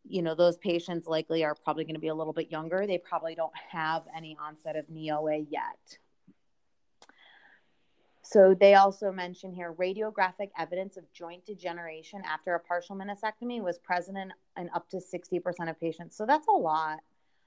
You 0.08 0.21
know, 0.21 0.36
those 0.36 0.58
patients 0.58 1.08
likely 1.08 1.43
are 1.43 1.56
probably 1.56 1.84
going 1.84 1.95
to 1.95 2.02
be 2.02 2.08
a 2.08 2.15
little 2.15 2.34
bit 2.34 2.52
younger. 2.52 2.88
They 2.88 2.97
probably 2.97 3.36
don't 3.36 3.54
have 3.71 4.04
any 4.15 4.38
onset 4.39 4.76
of 4.76 4.86
OA 4.89 5.39
yet. 5.50 5.97
So 8.21 8.54
they 8.54 8.76
also 8.76 9.12
mention 9.12 9.54
here 9.54 9.73
radiographic 9.73 10.50
evidence 10.58 10.97
of 10.97 11.06
joint 11.13 11.45
degeneration 11.45 12.21
after 12.26 12.56
a 12.56 12.60
partial 12.60 12.95
meniscectomy 12.95 13.62
was 13.62 13.80
present 13.80 14.17
in, 14.17 14.34
in 14.58 14.69
up 14.76 14.89
to 14.89 14.97
60% 14.97 15.69
of 15.69 15.80
patients. 15.80 16.17
So 16.17 16.26
that's 16.26 16.47
a 16.47 16.52
lot. 16.52 17.00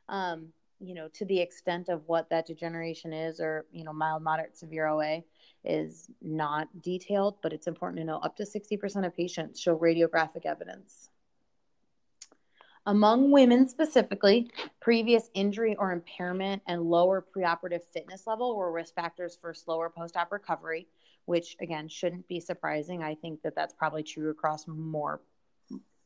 Um, 0.08 0.48
you 0.80 0.94
know, 0.94 1.08
to 1.08 1.26
the 1.26 1.38
extent 1.38 1.90
of 1.90 2.02
what 2.06 2.30
that 2.30 2.46
degeneration 2.46 3.12
is, 3.12 3.40
or, 3.40 3.66
you 3.70 3.84
know, 3.84 3.92
mild, 3.92 4.22
moderate, 4.22 4.56
severe 4.56 4.86
OA 4.86 5.22
is 5.64 6.08
not 6.22 6.68
detailed, 6.80 7.36
but 7.42 7.52
it's 7.52 7.66
important 7.66 7.98
to 7.98 8.04
know 8.04 8.16
up 8.16 8.34
to 8.36 8.44
60% 8.44 9.04
of 9.04 9.14
patients 9.14 9.60
show 9.60 9.76
radiographic 9.76 10.46
evidence. 10.46 11.10
Among 12.90 13.30
women 13.30 13.68
specifically, 13.68 14.50
previous 14.80 15.30
injury 15.34 15.76
or 15.76 15.92
impairment 15.92 16.60
and 16.66 16.82
lower 16.82 17.24
preoperative 17.24 17.84
fitness 17.92 18.26
level 18.26 18.56
were 18.56 18.72
risk 18.72 18.96
factors 18.96 19.38
for 19.40 19.54
slower 19.54 19.88
post 19.88 20.16
op 20.16 20.32
recovery, 20.32 20.88
which 21.26 21.56
again 21.60 21.86
shouldn't 21.86 22.26
be 22.26 22.40
surprising. 22.40 23.00
I 23.00 23.14
think 23.14 23.42
that 23.42 23.54
that's 23.54 23.72
probably 23.72 24.02
true 24.02 24.30
across 24.30 24.66
more 24.66 25.20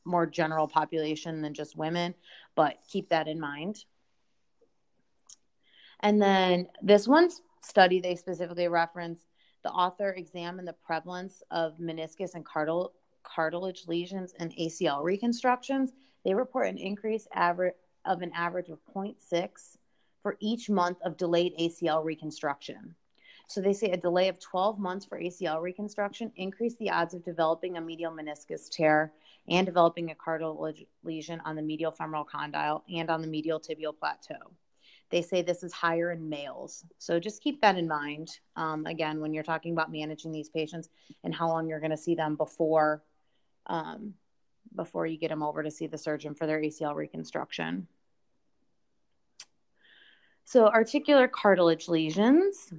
more 0.04 0.26
general 0.26 0.68
population 0.68 1.40
than 1.40 1.54
just 1.54 1.74
women, 1.74 2.14
but 2.54 2.76
keep 2.86 3.08
that 3.08 3.28
in 3.28 3.40
mind. 3.40 3.86
And 6.00 6.20
then 6.20 6.68
this 6.82 7.08
one 7.08 7.30
study 7.62 7.98
they 7.98 8.14
specifically 8.14 8.68
reference, 8.68 9.20
the 9.62 9.70
author 9.70 10.10
examined 10.10 10.68
the 10.68 10.74
prevalence 10.74 11.42
of 11.50 11.78
meniscus 11.78 12.34
and 12.34 12.44
cartil- 12.44 12.92
cartilage 13.22 13.88
lesions 13.88 14.34
and 14.38 14.54
ACL 14.56 15.02
reconstructions 15.02 15.94
they 16.24 16.34
report 16.34 16.68
an 16.68 16.78
increase 16.78 17.26
average 17.32 17.74
of 18.04 18.22
an 18.22 18.32
average 18.34 18.68
of 18.68 18.78
0.6 18.94 19.76
for 20.22 20.36
each 20.40 20.68
month 20.68 20.98
of 21.02 21.16
delayed 21.16 21.56
ACL 21.58 22.04
reconstruction. 22.04 22.94
So 23.46 23.60
they 23.60 23.72
say 23.72 23.90
a 23.90 23.96
delay 23.96 24.28
of 24.28 24.40
12 24.40 24.78
months 24.78 25.04
for 25.04 25.20
ACL 25.20 25.60
reconstruction 25.60 26.32
increased 26.36 26.78
the 26.78 26.90
odds 26.90 27.14
of 27.14 27.24
developing 27.24 27.76
a 27.76 27.80
medial 27.80 28.12
meniscus 28.12 28.70
tear 28.70 29.12
and 29.48 29.66
developing 29.66 30.10
a 30.10 30.14
cartilage 30.14 30.84
lesion 31.02 31.40
on 31.44 31.56
the 31.56 31.62
medial 31.62 31.92
femoral 31.92 32.24
condyle 32.24 32.84
and 32.92 33.10
on 33.10 33.20
the 33.20 33.26
medial 33.26 33.60
tibial 33.60 33.96
plateau. 33.96 34.50
They 35.10 35.20
say 35.20 35.42
this 35.42 35.62
is 35.62 35.72
higher 35.72 36.12
in 36.12 36.28
males. 36.28 36.84
So 36.98 37.20
just 37.20 37.42
keep 37.42 37.60
that 37.60 37.76
in 37.76 37.86
mind, 37.86 38.30
um, 38.56 38.86
again, 38.86 39.20
when 39.20 39.34
you're 39.34 39.44
talking 39.44 39.72
about 39.72 39.92
managing 39.92 40.32
these 40.32 40.48
patients 40.48 40.88
and 41.22 41.34
how 41.34 41.48
long 41.48 41.68
you're 41.68 41.80
going 41.80 41.90
to 41.90 41.96
see 41.96 42.14
them 42.14 42.36
before 42.36 43.02
um, 43.66 44.14
before 44.76 45.06
you 45.06 45.16
get 45.16 45.30
them 45.30 45.42
over 45.42 45.62
to 45.62 45.70
see 45.70 45.86
the 45.86 45.98
surgeon 45.98 46.34
for 46.34 46.46
their 46.46 46.60
ACL 46.60 46.94
reconstruction. 46.94 47.86
So, 50.44 50.66
articular 50.68 51.26
cartilage 51.26 51.88
lesions, 51.88 52.72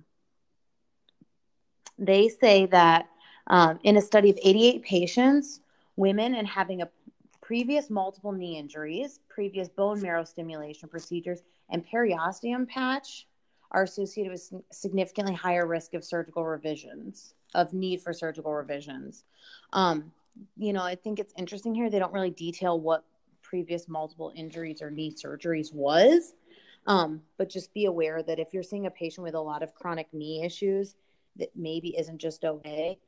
they 1.98 2.30
say 2.30 2.68
that 2.68 3.08
um, 3.48 3.80
in 3.84 3.98
a 3.98 4.02
study 4.02 4.30
of 4.30 4.38
88 4.42 4.84
patients, 4.84 5.62
women 5.96 6.36
and 6.36 6.48
having 6.48 6.82
a 6.82 6.90
previous 7.42 7.90
multiple 7.90 8.32
knee 8.32 8.58
injuries, 8.58 9.20
previous 9.30 9.70
bone 9.70 10.02
marrow 10.02 10.24
stimulation 10.24 10.90
procedures, 10.90 11.44
and 11.70 11.86
periosteum 11.88 12.68
patch 12.68 13.28
are 13.72 13.84
associated 13.84 14.32
with 14.32 14.54
significantly 14.72 15.34
higher 15.34 15.68
risk 15.68 15.94
of 15.94 16.04
surgical 16.04 16.46
revisions, 16.46 17.34
of 17.54 17.74
need 17.74 18.02
for 18.02 18.14
surgical 18.14 18.54
revisions. 18.54 19.26
Um, 19.74 20.12
you 20.58 20.74
know, 20.74 20.82
I 20.82 20.96
think 20.96 21.20
it's 21.20 21.34
interesting 21.38 21.76
here. 21.76 21.90
They 21.90 22.00
don't 22.00 22.14
really 22.14 22.32
detail 22.32 22.80
what 22.80 23.04
previous 23.42 23.88
multiple 23.88 24.32
injuries 24.36 24.82
or 24.82 24.92
knee 24.92 25.14
surgeries 25.14 25.74
was. 25.74 26.34
Um, 26.88 27.22
but 27.38 27.50
just 27.50 27.74
be 27.74 27.86
aware 27.86 28.22
that 28.24 28.40
if 28.40 28.54
you're 28.54 28.64
seeing 28.64 28.86
a 28.86 28.92
patient 28.92 29.24
with 29.24 29.34
a 29.34 29.40
lot 29.40 29.64
of 29.64 29.74
chronic 29.74 30.08
knee 30.14 30.44
issues 30.44 30.96
that 31.38 31.50
maybe 31.56 31.98
isn't 31.98 32.20
just 32.20 32.46
okay, 32.46 33.00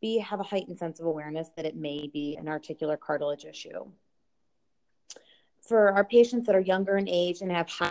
be 0.00 0.18
have 0.18 0.40
a 0.40 0.44
heightened 0.44 0.78
sense 0.78 1.00
of 1.00 1.06
awareness 1.06 1.50
that 1.56 1.64
it 1.64 1.76
may 1.76 2.08
be 2.12 2.36
an 2.36 2.48
articular 2.48 2.96
cartilage 2.96 3.44
issue. 3.44 3.86
For 5.66 5.90
our 5.90 6.04
patients 6.04 6.46
that 6.46 6.54
are 6.54 6.60
younger 6.60 6.96
in 6.96 7.08
age 7.08 7.40
and 7.40 7.50
have 7.50 7.68
high 7.68 7.90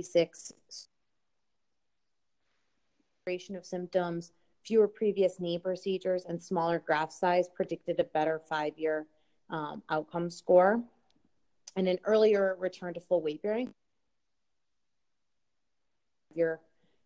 six 0.00 0.52
duration 3.26 3.56
of 3.56 3.66
symptoms, 3.66 4.32
fewer 4.64 4.88
previous 4.88 5.40
knee 5.40 5.58
procedures 5.58 6.24
and 6.24 6.42
smaller 6.42 6.78
graft 6.78 7.12
size 7.12 7.48
predicted 7.54 7.98
a 8.00 8.04
better 8.04 8.40
five 8.48 8.78
year 8.78 9.06
um, 9.50 9.82
outcome 9.90 10.30
score 10.30 10.82
and 11.76 11.88
an 11.88 11.98
earlier 12.04 12.56
return 12.58 12.94
to 12.94 13.00
full 13.00 13.22
weight 13.22 13.42
bearing. 13.42 13.72
Your 16.34 16.60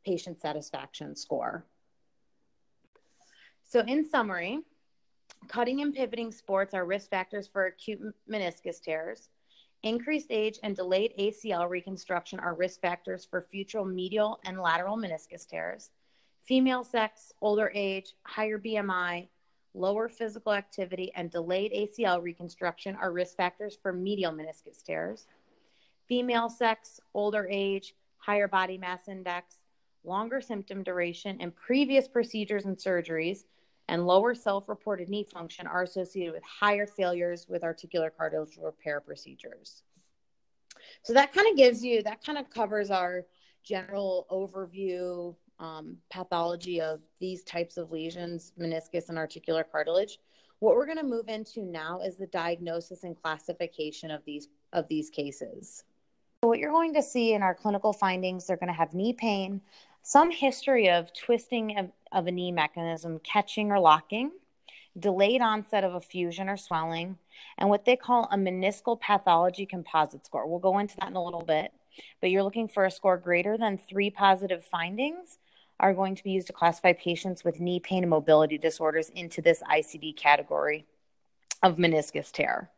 patient 0.05 0.40
satisfaction 0.40 1.16
score. 1.16 1.64
So, 3.69 3.81
in 3.81 4.09
summary, 4.09 4.61
cutting 5.49 5.83
and 5.83 5.92
pivoting 5.92 6.31
sports 6.31 6.75
are 6.75 6.85
risk 6.85 7.11
factors 7.11 7.49
for 7.49 7.66
acute 7.66 8.01
meniscus 8.31 8.81
tears. 8.81 9.29
Increased 9.83 10.29
age 10.31 10.59
and 10.62 10.75
delayed 10.75 11.12
ACL 11.19 11.69
reconstruction 11.69 12.38
are 12.40 12.55
risk 12.55 12.81
factors 12.81 13.25
for 13.25 13.42
future 13.42 13.85
medial 13.85 14.40
and 14.45 14.61
lateral 14.61 14.97
meniscus 14.97 15.47
tears. 15.47 15.90
Female 16.46 16.85
sex, 16.85 17.32
older 17.40 17.72
age, 17.74 18.14
higher 18.22 18.56
BMI, 18.56 19.26
lower 19.74 20.09
physical 20.09 20.52
activity, 20.52 21.11
and 21.16 21.28
delayed 21.28 21.72
ACL 21.72 22.22
reconstruction 22.22 22.94
are 22.96 23.11
risk 23.11 23.37
factors 23.37 23.76
for 23.82 23.92
medial 23.92 24.32
meniscus 24.32 24.80
tears. 24.85 25.26
Female 26.06 26.48
sex, 26.48 27.00
older 27.14 27.48
age, 27.50 27.96
higher 28.18 28.46
body 28.46 28.78
mass 28.78 29.09
index, 29.09 29.56
longer 30.04 30.40
symptom 30.40 30.85
duration, 30.85 31.37
and 31.40 31.54
previous 31.54 32.06
procedures 32.06 32.64
and 32.64 32.76
surgeries, 32.76 33.44
and 33.88 34.06
lower 34.06 34.32
self 34.32 34.68
reported 34.68 35.09
knee 35.09 35.24
function 35.24 35.66
are 35.66 35.82
associated 35.82 36.32
with 36.32 36.44
higher 36.44 36.87
failures 36.87 37.46
with 37.48 37.64
articular 37.64 38.09
cartilage 38.09 38.56
repair 38.62 39.00
procedures. 39.00 39.82
So 41.02 41.12
that 41.12 41.32
kind 41.32 41.48
of 41.50 41.56
gives 41.56 41.82
you, 41.85 42.04
that 42.04 42.24
kind 42.24 42.38
of 42.38 42.50
covers 42.50 42.92
our 42.92 43.24
general 43.64 44.28
overview 44.30 45.35
um, 45.59 45.97
pathology 46.11 46.81
of 46.81 47.01
these 47.21 47.42
types 47.45 47.77
of 47.77 47.90
lesions, 47.90 48.53
meniscus 48.59 49.09
and 49.09 49.19
articular 49.19 49.64
cartilage. 49.64 50.19
What 50.59 50.75
we're 50.75 50.87
going 50.87 50.99
to 50.99 51.05
move 51.05 51.29
into 51.29 51.62
now 51.62 52.01
is 52.01 52.16
the 52.16 52.27
diagnosis 52.27 53.05
and 53.05 53.21
classification 53.21 54.11
of 54.11 54.25
these 54.25 54.49
of 54.73 54.88
these 54.88 55.11
cases. 55.11 55.85
So 56.42 56.49
what 56.49 56.59
you're 56.59 56.73
going 56.73 56.95
to 56.95 57.03
see 57.03 57.35
in 57.35 57.42
our 57.42 57.55
clinical 57.55 57.92
findings, 57.92 58.47
they're 58.47 58.57
going 58.57 58.73
to 58.73 58.75
have 58.75 58.95
knee 58.95 59.12
pain, 59.12 59.61
some 60.03 60.31
history 60.31 60.88
of 60.90 61.12
twisting 61.12 61.79
of, 61.79 61.90
of 62.12 62.27
a 62.27 62.31
knee 62.31 62.53
mechanism, 62.53 63.19
catching 63.21 63.71
or 63.71 63.81
locking, 63.81 64.33
delayed 64.99 65.40
onset 65.40 65.85
of 65.85 65.95
effusion 65.95 66.49
or 66.49 66.57
swelling, 66.57 67.19
and 67.59 67.69
what 67.69 67.85
they 67.85 67.97
call 67.97 68.29
a 68.31 68.37
meniscal 68.37 69.01
pathology 69.01 69.66
composite 69.66 70.25
score. 70.25 70.47
We'll 70.47 70.59
go 70.59 70.79
into 70.79 70.97
that 71.01 71.11
in 71.11 71.16
a 71.16 71.25
little 71.25 71.42
bit, 71.42 71.73
but 72.21 72.31
you're 72.31 72.42
looking 72.42 72.69
for 72.69 72.85
a 72.85 72.90
score 72.90 73.16
greater 73.16 73.59
than 73.59 73.79
three 73.79 74.11
positive 74.11 74.64
findings 74.64 75.38
are 75.79 75.95
going 75.95 76.15
to 76.15 76.25
be 76.25 76.31
used 76.31 76.47
to 76.47 76.53
classify 76.53 76.93
patients 76.93 77.45
with 77.45 77.61
knee 77.61 77.81
pain 77.81 78.03
and 78.03 78.11
mobility 78.11 78.59
disorders 78.59 79.11
into 79.11 79.43
this 79.43 79.62
ICD 79.71 80.17
category 80.17 80.87
of 81.62 81.77
meniscus 81.77 82.31
tear. 82.33 82.71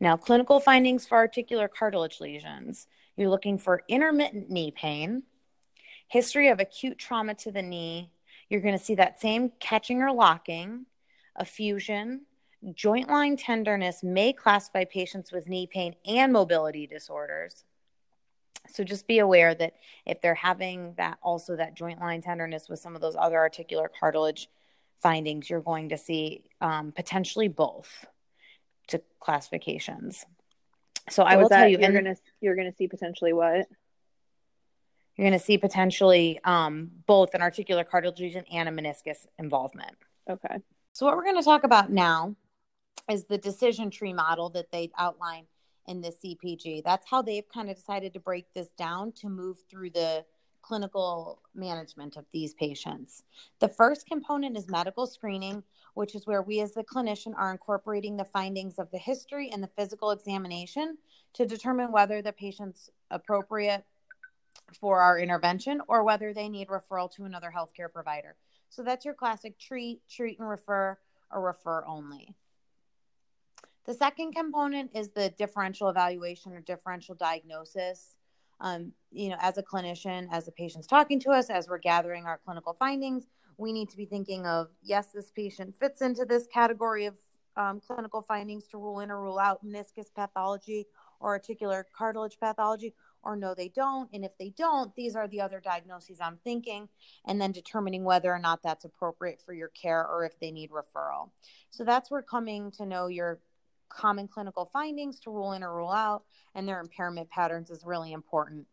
Now, 0.00 0.16
clinical 0.16 0.60
findings 0.60 1.06
for 1.06 1.16
articular 1.16 1.68
cartilage 1.68 2.20
lesions 2.20 2.86
you're 3.16 3.30
looking 3.30 3.58
for 3.58 3.82
intermittent 3.88 4.50
knee 4.50 4.72
pain, 4.72 5.22
history 6.08 6.48
of 6.48 6.60
acute 6.60 6.98
trauma 6.98 7.34
to 7.36 7.52
the 7.52 7.62
knee. 7.62 8.10
You're 8.48 8.60
going 8.60 8.76
to 8.76 8.84
see 8.84 8.96
that 8.96 9.20
same 9.20 9.52
catching 9.60 10.02
or 10.02 10.12
locking, 10.12 10.86
effusion, 11.38 12.22
joint 12.72 13.08
line 13.08 13.36
tenderness 13.36 14.02
may 14.02 14.32
classify 14.32 14.84
patients 14.84 15.32
with 15.32 15.48
knee 15.48 15.66
pain 15.66 15.94
and 16.06 16.32
mobility 16.32 16.86
disorders. 16.86 17.64
So 18.70 18.84
just 18.84 19.06
be 19.06 19.18
aware 19.18 19.54
that 19.54 19.74
if 20.06 20.20
they're 20.20 20.34
having 20.34 20.94
that 20.96 21.18
also 21.22 21.56
that 21.56 21.74
joint 21.74 22.00
line 22.00 22.22
tenderness 22.22 22.68
with 22.68 22.80
some 22.80 22.94
of 22.94 23.00
those 23.00 23.16
other 23.16 23.38
articular 23.38 23.90
cartilage 24.00 24.48
findings, 25.02 25.50
you're 25.50 25.60
going 25.60 25.90
to 25.90 25.98
see 25.98 26.44
um, 26.60 26.92
potentially 26.92 27.48
both 27.48 28.06
to 28.88 29.02
classifications. 29.20 30.24
So 31.10 31.22
I 31.22 31.36
will 31.36 31.48
tell 31.48 31.68
you, 31.68 31.78
you're 31.78 31.92
gonna 31.92 32.16
you're 32.40 32.56
gonna 32.56 32.74
see 32.74 32.88
potentially 32.88 33.34
what 33.34 33.66
you're 35.16 35.26
gonna 35.26 35.38
see 35.38 35.58
potentially 35.58 36.40
um, 36.44 36.90
both 37.06 37.34
an 37.34 37.42
articular 37.42 37.84
cartilage 37.84 38.20
lesion 38.20 38.44
and 38.50 38.68
a 38.68 38.72
meniscus 38.72 39.26
involvement. 39.38 39.92
Okay. 40.28 40.56
So 40.94 41.06
what 41.06 41.16
we're 41.16 41.24
going 41.24 41.36
to 41.36 41.42
talk 41.42 41.64
about 41.64 41.90
now 41.90 42.36
is 43.10 43.24
the 43.24 43.36
decision 43.36 43.90
tree 43.90 44.12
model 44.12 44.50
that 44.50 44.70
they 44.70 44.90
outline 44.96 45.44
in 45.86 46.00
the 46.00 46.10
CPG. 46.10 46.82
That's 46.84 47.08
how 47.08 47.22
they've 47.22 47.48
kind 47.48 47.70
of 47.70 47.76
decided 47.76 48.12
to 48.14 48.20
break 48.20 48.46
this 48.54 48.68
down 48.78 49.12
to 49.12 49.28
move 49.28 49.58
through 49.70 49.90
the 49.90 50.24
clinical 50.62 51.42
management 51.54 52.16
of 52.16 52.24
these 52.32 52.54
patients. 52.54 53.22
The 53.60 53.68
first 53.68 54.06
component 54.06 54.56
is 54.56 54.66
medical 54.68 55.06
screening, 55.06 55.62
which 55.92 56.14
is 56.14 56.26
where 56.26 56.42
we 56.42 56.60
as 56.60 56.72
the 56.72 56.84
clinician 56.84 57.34
are 57.36 57.52
incorporating 57.52 58.16
the 58.16 58.24
findings 58.24 58.78
of 58.78 58.90
the 58.90 58.98
history 58.98 59.50
and 59.52 59.62
the 59.62 59.70
physical 59.76 60.10
examination 60.10 60.96
to 61.34 61.44
determine 61.44 61.92
whether 61.92 62.22
the 62.22 62.32
patient's 62.32 62.88
appropriate 63.10 63.84
for 64.80 65.00
our 65.00 65.18
intervention 65.18 65.82
or 65.86 66.02
whether 66.02 66.32
they 66.32 66.48
need 66.48 66.68
referral 66.68 67.10
to 67.14 67.24
another 67.24 67.52
healthcare 67.54 67.92
provider. 67.92 68.34
So 68.70 68.82
that's 68.82 69.04
your 69.04 69.14
classic 69.14 69.58
treat, 69.58 70.00
treat 70.08 70.38
and 70.38 70.48
refer, 70.48 70.98
or 71.30 71.42
refer 71.42 71.84
only. 71.86 72.34
The 73.84 73.94
second 73.94 74.34
component 74.34 74.90
is 74.94 75.10
the 75.10 75.28
differential 75.36 75.88
evaluation 75.88 76.52
or 76.52 76.60
differential 76.60 77.14
diagnosis. 77.14 78.16
Um, 78.60 78.92
you 79.10 79.28
know, 79.28 79.36
as 79.40 79.58
a 79.58 79.62
clinician, 79.62 80.26
as 80.32 80.46
the 80.46 80.52
patient's 80.52 80.86
talking 80.86 81.20
to 81.20 81.30
us, 81.30 81.50
as 81.50 81.68
we're 81.68 81.78
gathering 81.78 82.24
our 82.24 82.40
clinical 82.44 82.72
findings, 82.72 83.26
we 83.58 83.72
need 83.72 83.90
to 83.90 83.96
be 83.96 84.06
thinking 84.06 84.46
of 84.46 84.68
yes, 84.82 85.08
this 85.12 85.30
patient 85.30 85.74
fits 85.76 86.00
into 86.00 86.24
this 86.24 86.46
category 86.46 87.06
of 87.06 87.14
um, 87.56 87.80
clinical 87.80 88.22
findings 88.22 88.66
to 88.68 88.78
rule 88.78 89.00
in 89.00 89.10
or 89.10 89.20
rule 89.20 89.38
out 89.38 89.64
meniscus 89.64 90.12
pathology 90.14 90.86
or 91.20 91.30
articular 91.30 91.86
cartilage 91.96 92.38
pathology, 92.40 92.94
or 93.22 93.36
no, 93.36 93.54
they 93.54 93.68
don't. 93.68 94.08
And 94.12 94.24
if 94.24 94.36
they 94.38 94.50
don't, 94.50 94.94
these 94.96 95.14
are 95.14 95.28
the 95.28 95.40
other 95.40 95.60
diagnoses 95.60 96.20
I'm 96.20 96.38
thinking, 96.42 96.88
and 97.26 97.40
then 97.40 97.52
determining 97.52 98.02
whether 98.04 98.32
or 98.32 98.38
not 98.38 98.62
that's 98.62 98.84
appropriate 98.84 99.40
for 99.44 99.54
your 99.54 99.68
care 99.68 100.06
or 100.06 100.24
if 100.24 100.38
they 100.40 100.50
need 100.50 100.70
referral. 100.70 101.30
So 101.70 101.84
that's 101.84 102.10
where 102.10 102.22
coming 102.22 102.70
to 102.72 102.86
know 102.86 103.06
your 103.06 103.40
common 103.94 104.28
clinical 104.28 104.68
findings 104.72 105.20
to 105.20 105.30
rule 105.30 105.52
in 105.52 105.62
or 105.62 105.74
rule 105.74 105.90
out, 105.90 106.24
and 106.54 106.68
their 106.68 106.80
impairment 106.80 107.30
patterns 107.30 107.70
is 107.70 107.84
really 107.84 108.12
important. 108.12 108.66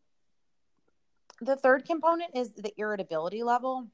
The 1.41 1.55
third 1.55 1.86
component 1.86 2.36
is 2.36 2.53
the 2.53 2.73
irritability 2.77 3.43
level. 3.43 3.88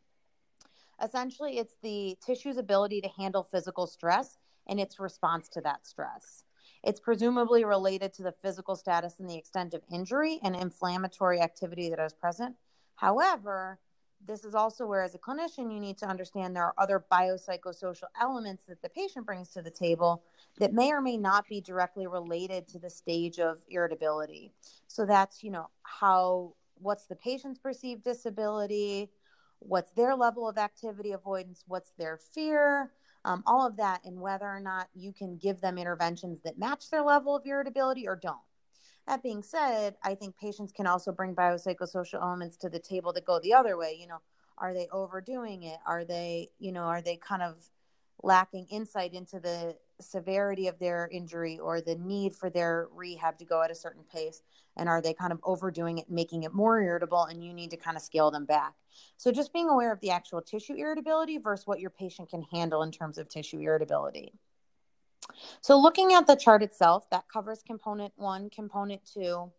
Essentially, 1.02 1.60
it's 1.60 1.76
the 1.82 2.18
tissue's 2.26 2.58
ability 2.58 3.02
to 3.02 3.10
handle 3.10 3.44
physical 3.44 3.88
stress 3.88 4.38
and 4.68 4.80
its 4.80 5.00
response 5.00 5.48
to 5.50 5.62
that 5.62 5.86
stress. 5.86 6.44
It's 6.84 7.00
presumably 7.00 7.66
related 7.66 8.14
to 8.16 8.24
the 8.24 8.32
physical 8.32 8.76
status 8.76 9.20
and 9.20 9.30
the 9.30 9.38
extent 9.38 9.74
of 9.74 9.82
injury 9.92 10.40
and 10.44 10.56
inflammatory 10.56 11.42
activity 11.42 11.90
that 11.90 12.00
is 12.00 12.14
present. 12.14 12.56
However, 12.96 13.80
this 14.26 14.44
is 14.44 14.56
also 14.56 14.86
where, 14.86 15.04
as 15.04 15.16
a 15.16 15.20
clinician, 15.20 15.72
you 15.72 15.80
need 15.80 15.98
to 16.00 16.06
understand 16.06 16.56
there 16.56 16.64
are 16.64 16.74
other 16.78 17.06
biopsychosocial 17.12 18.08
elements 18.20 18.66
that 18.66 18.82
the 18.82 18.90
patient 18.90 19.26
brings 19.26 19.50
to 19.50 19.62
the 19.62 19.72
table 19.72 20.24
that 20.58 20.74
may 20.74 20.92
or 20.92 21.02
may 21.02 21.18
not 21.18 21.48
be 21.48 21.62
directly 21.62 22.08
related 22.08 22.68
to 22.68 22.80
the 22.80 22.90
stage 22.90 23.40
of 23.40 23.60
irritability. 23.70 24.52
So 24.88 25.06
that's, 25.06 25.44
you 25.44 25.52
know, 25.52 25.70
how, 25.84 26.54
what's 26.76 27.06
the 27.06 27.16
patient's 27.16 27.60
perceived 27.60 28.04
disability, 28.04 29.10
what's 29.60 29.92
their 29.92 30.16
level 30.16 30.48
of 30.48 30.58
activity 30.58 31.12
avoidance, 31.12 31.64
what's 31.68 31.92
their 31.98 32.18
fear, 32.18 32.92
um, 33.26 33.44
all 33.46 33.66
of 33.66 33.78
that, 33.78 34.02
and 34.06 34.20
whether 34.20 34.46
or 34.46 34.60
not 34.60 34.88
you 34.96 35.14
can 35.14 35.38
give 35.38 35.62
them 35.62 35.78
interventions 35.78 36.42
that 36.42 36.58
match 36.58 36.90
their 36.90 37.04
level 37.04 37.36
of 37.36 37.46
irritability 37.46 38.08
or 38.08 38.16
don't. 38.16 38.38
That 39.08 39.24
being 39.24 39.42
said, 39.42 39.96
I 40.04 40.16
think 40.16 40.38
patients 40.38 40.74
can 40.74 40.86
also 40.86 41.14
bring 41.14 41.34
biopsychosocial 41.34 42.22
elements 42.22 42.58
to 42.58 42.70
the 42.70 42.80
table 42.80 43.14
that 43.14 43.26
go 43.26 43.40
the 43.40 43.54
other 43.54 43.78
way. 43.78 43.98
You 44.00 44.08
know, 44.08 44.20
are 44.58 44.74
they 44.74 44.88
overdoing 44.92 45.64
it? 45.64 45.80
Are 45.88 46.04
they, 46.04 46.50
you 46.60 46.74
know, 46.74 46.84
are 46.84 47.02
they 47.02 47.16
kind 47.16 47.42
of 47.42 47.70
lacking 48.22 48.68
insight 48.70 49.14
into 49.14 49.40
the 49.40 49.78
severity 50.02 50.68
of 50.68 50.78
their 50.80 51.08
injury 51.12 51.58
or 51.58 51.80
the 51.80 51.96
need 51.96 52.36
for 52.36 52.50
their 52.50 52.90
rehab 52.94 53.38
to 53.38 53.46
go 53.46 53.62
at 53.64 53.72
a 53.72 53.76
certain 53.76 54.04
pace? 54.04 54.44
And 54.76 54.90
are 54.90 55.02
they 55.02 55.14
kind 55.14 55.32
of 55.32 55.40
overdoing 55.44 56.00
it, 56.00 56.10
making 56.10 56.44
it 56.44 56.54
more 56.54 56.82
irritable, 56.82 57.24
and 57.24 57.42
you 57.42 57.54
need 57.54 57.72
to 57.72 57.78
kind 57.78 57.96
of 57.96 58.04
scale 58.04 58.30
them 58.30 58.46
back? 58.46 58.74
So, 59.16 59.32
just 59.32 59.54
being 59.54 59.70
aware 59.70 59.94
of 59.94 60.02
the 60.02 60.12
actual 60.12 60.42
tissue 60.42 60.74
irritability 60.74 61.38
versus 61.38 61.66
what 61.66 61.80
your 61.80 61.92
patient 61.92 62.30
can 62.30 62.42
handle 62.42 62.84
in 62.84 62.92
terms 62.92 63.18
of 63.18 63.30
tissue 63.30 63.60
irritability. 63.60 64.34
So 65.62 65.80
looking 65.80 66.14
at 66.14 66.28
the 66.28 66.36
chart 66.36 66.64
itself, 66.64 67.10
that 67.12 67.26
covers 67.32 67.62
component 67.66 68.14
one, 68.16 68.50
component 68.50 69.02
two. 69.06 69.52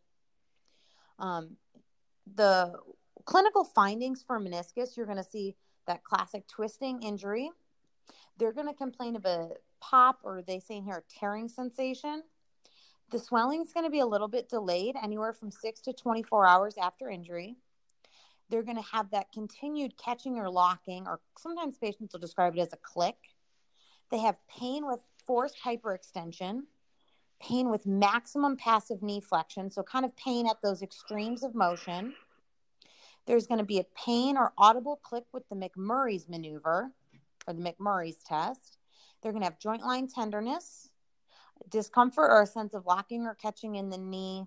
Um, 1.19 1.57
the 2.35 2.75
clinical 3.25 3.65
findings 3.65 4.23
for 4.23 4.41
meniscus, 4.41 4.97
you're 4.97 5.07
going 5.07 5.19
to 5.19 5.25
see 5.25 5.57
that 5.87 6.05
classic 6.05 6.47
twisting 6.47 7.03
injury. 7.03 7.51
They're 8.39 8.53
going 8.53 8.69
to 8.69 8.75
complain 8.75 9.17
of 9.17 9.25
a 9.25 9.51
pop 9.81 10.21
or 10.23 10.43
they 10.43 10.61
say 10.61 10.77
in 10.77 10.85
here 10.85 11.05
a 11.05 11.19
tearing 11.19 11.49
sensation. 11.49 12.23
The 13.11 13.19
swelling 13.19 13.63
is 13.63 13.73
going 13.73 13.87
to 13.87 13.91
be 13.91 14.01
a 14.01 14.07
little 14.07 14.29
bit 14.29 14.51
delayed, 14.51 14.95
anywhere 15.03 15.33
from 15.33 15.51
six 15.51 15.81
to 15.83 15.95
24 15.95 16.47
hours 16.47 16.75
after 16.77 17.09
injury. 17.09 17.57
They're 18.51 18.63
going 18.63 18.77
to 18.77 18.91
have 18.93 19.11
that 19.11 19.33
continued 19.33 19.97
catching 19.97 20.39
or 20.39 20.51
locking, 20.51 21.07
or 21.07 21.21
sometimes 21.39 21.79
patients 21.79 22.13
will 22.13 22.21
describe 22.21 22.57
it 22.57 22.61
as 22.61 22.73
a 22.73 22.79
click. 22.79 23.17
They 24.11 24.19
have 24.19 24.37
pain 24.49 24.87
with 24.87 25.01
forced 25.29 25.57
hyperextension, 25.63 26.63
pain 27.39 27.71
with 27.71 27.87
maximum 27.87 28.57
passive 28.57 29.03
knee 29.03 29.21
flexion, 29.21 29.71
so 29.71 29.83
kind 29.83 30.07
of 30.07 30.17
pain 30.17 30.49
at 30.49 30.63
those 30.63 30.81
extremes 30.81 31.45
of 31.45 31.55
motion. 31.55 32.15
There's 33.27 33.47
going 33.47 33.59
to 33.59 33.65
be 33.65 33.79
a 33.79 33.85
pain 33.95 34.39
or 34.39 34.55
audible 34.57 34.97
click 34.97 35.25
with 35.35 35.47
the 35.51 35.55
McMurray's 35.55 36.31
maneuver 36.31 36.91
or 37.47 37.53
the 37.53 37.61
McMurray's 37.61 38.25
test. 38.25 38.79
They're 39.21 39.33
going 39.33 39.43
to 39.43 39.51
have 39.51 39.59
joint 39.59 39.83
line 39.83 40.09
tenderness, 40.09 40.89
discomfort 41.69 42.31
or 42.31 42.41
a 42.41 42.47
sense 42.47 42.73
of 42.73 42.87
locking 42.87 43.27
or 43.27 43.35
catching 43.35 43.75
in 43.75 43.91
the 43.91 43.99
knee 43.99 44.47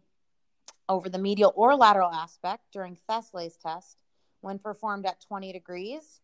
over 0.89 1.09
the 1.09 1.19
medial 1.19 1.53
or 1.55 1.75
lateral 1.75 2.11
aspect 2.11 2.63
during 2.73 2.97
Thessaly's 3.07 3.55
test 3.55 4.01
when 4.39 4.57
performed 4.57 5.05
at 5.05 5.21
20 5.21 5.53
degrees. 5.53 6.20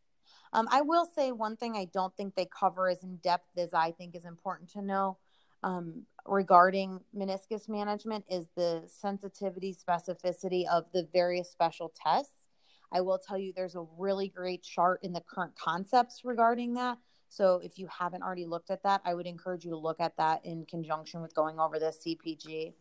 Um, 0.54 0.68
I 0.72 0.82
will 0.82 1.06
say 1.06 1.32
one 1.32 1.58
thing 1.58 1.76
I 1.76 1.86
don't 1.86 2.16
think 2.16 2.36
they 2.36 2.48
cover 2.48 2.90
as 2.90 3.04
in 3.04 3.18
depth 3.18 3.58
as 3.58 3.74
I 3.74 3.92
think 3.92 4.16
is 4.16 4.26
important 4.26 4.70
to 4.72 4.82
know 4.82 5.18
um, 5.64 6.04
regarding 6.26 7.02
meniscus 7.16 7.68
management 7.68 8.26
is 8.30 8.48
the 8.56 8.84
sensitivity 8.88 9.76
specificity 9.76 10.68
of 10.68 10.86
the 10.94 11.08
various 11.14 11.50
special 11.50 11.92
tests. 11.96 12.48
I 12.92 13.02
will 13.02 13.18
tell 13.18 13.38
you 13.38 13.52
there's 13.54 13.76
a 13.76 13.86
really 13.98 14.30
great 14.30 14.64
chart 14.64 15.02
in 15.04 15.14
the 15.14 15.22
current 15.22 15.56
concepts 15.56 16.22
regarding 16.24 16.76
that. 16.76 16.98
So 17.30 17.60
if 17.62 17.78
you 17.78 17.88
haven't 17.88 18.24
already 18.24 18.46
looked 18.46 18.72
at 18.72 18.84
that, 18.84 19.02
I 19.04 19.14
would 19.14 19.28
encourage 19.28 19.66
you 19.66 19.72
to 19.72 19.78
look 19.78 20.00
at 20.00 20.16
that 20.18 20.46
in 20.46 20.66
conjunction 20.66 21.22
with 21.22 21.36
going 21.36 21.60
over 21.60 21.80
the 21.80 21.88
CPG. 21.88 22.74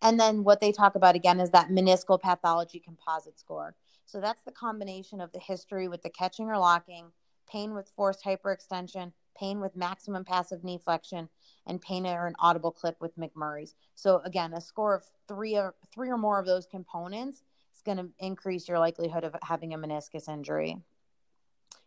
And 0.00 0.18
then 0.18 0.42
what 0.42 0.60
they 0.60 0.72
talk 0.72 0.96
about 0.96 1.14
again 1.14 1.38
is 1.38 1.50
that 1.50 1.68
meniscal 1.68 2.20
pathology 2.20 2.80
composite 2.80 3.38
score. 3.38 3.76
So 4.12 4.20
that's 4.20 4.42
the 4.42 4.52
combination 4.52 5.22
of 5.22 5.32
the 5.32 5.38
history 5.38 5.88
with 5.88 6.02
the 6.02 6.10
catching 6.10 6.50
or 6.50 6.58
locking, 6.58 7.06
pain 7.50 7.72
with 7.72 7.90
forced 7.96 8.22
hyperextension, 8.22 9.10
pain 9.34 9.58
with 9.58 9.74
maximum 9.74 10.22
passive 10.22 10.62
knee 10.62 10.78
flexion, 10.84 11.30
and 11.66 11.80
pain 11.80 12.06
or 12.06 12.26
an 12.26 12.34
audible 12.38 12.72
click 12.72 12.94
with 13.00 13.16
McMurray's. 13.16 13.74
So 13.94 14.20
again, 14.26 14.52
a 14.52 14.60
score 14.60 14.94
of 14.94 15.02
three 15.28 15.56
or 15.56 15.74
three 15.94 16.10
or 16.10 16.18
more 16.18 16.38
of 16.38 16.44
those 16.44 16.66
components 16.66 17.42
is 17.74 17.80
going 17.80 17.96
to 17.96 18.10
increase 18.18 18.68
your 18.68 18.78
likelihood 18.78 19.24
of 19.24 19.34
having 19.42 19.72
a 19.72 19.78
meniscus 19.78 20.28
injury. 20.28 20.76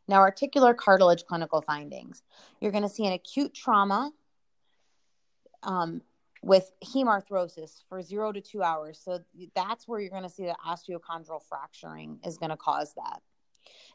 Now, 0.07 0.21
articular 0.21 0.73
cartilage 0.73 1.25
clinical 1.25 1.61
findings. 1.61 2.23
You're 2.59 2.71
going 2.71 2.81
to 2.81 2.89
see 2.89 3.05
an 3.05 3.13
acute 3.13 3.53
trauma 3.53 4.11
um, 5.61 6.01
with 6.45 6.71
hemarthrosis 6.83 7.81
for 7.89 8.03
zero 8.03 8.31
to 8.31 8.39
two 8.39 8.61
hours. 8.61 9.01
So 9.03 9.19
that's 9.55 9.87
where 9.87 9.99
you're 9.99 10.11
going 10.11 10.21
to 10.21 10.29
see 10.29 10.45
the 10.45 10.55
osteochondral 10.63 11.41
fracturing 11.49 12.19
is 12.23 12.37
going 12.37 12.51
to 12.51 12.57
cause 12.57 12.93
that. 12.93 13.23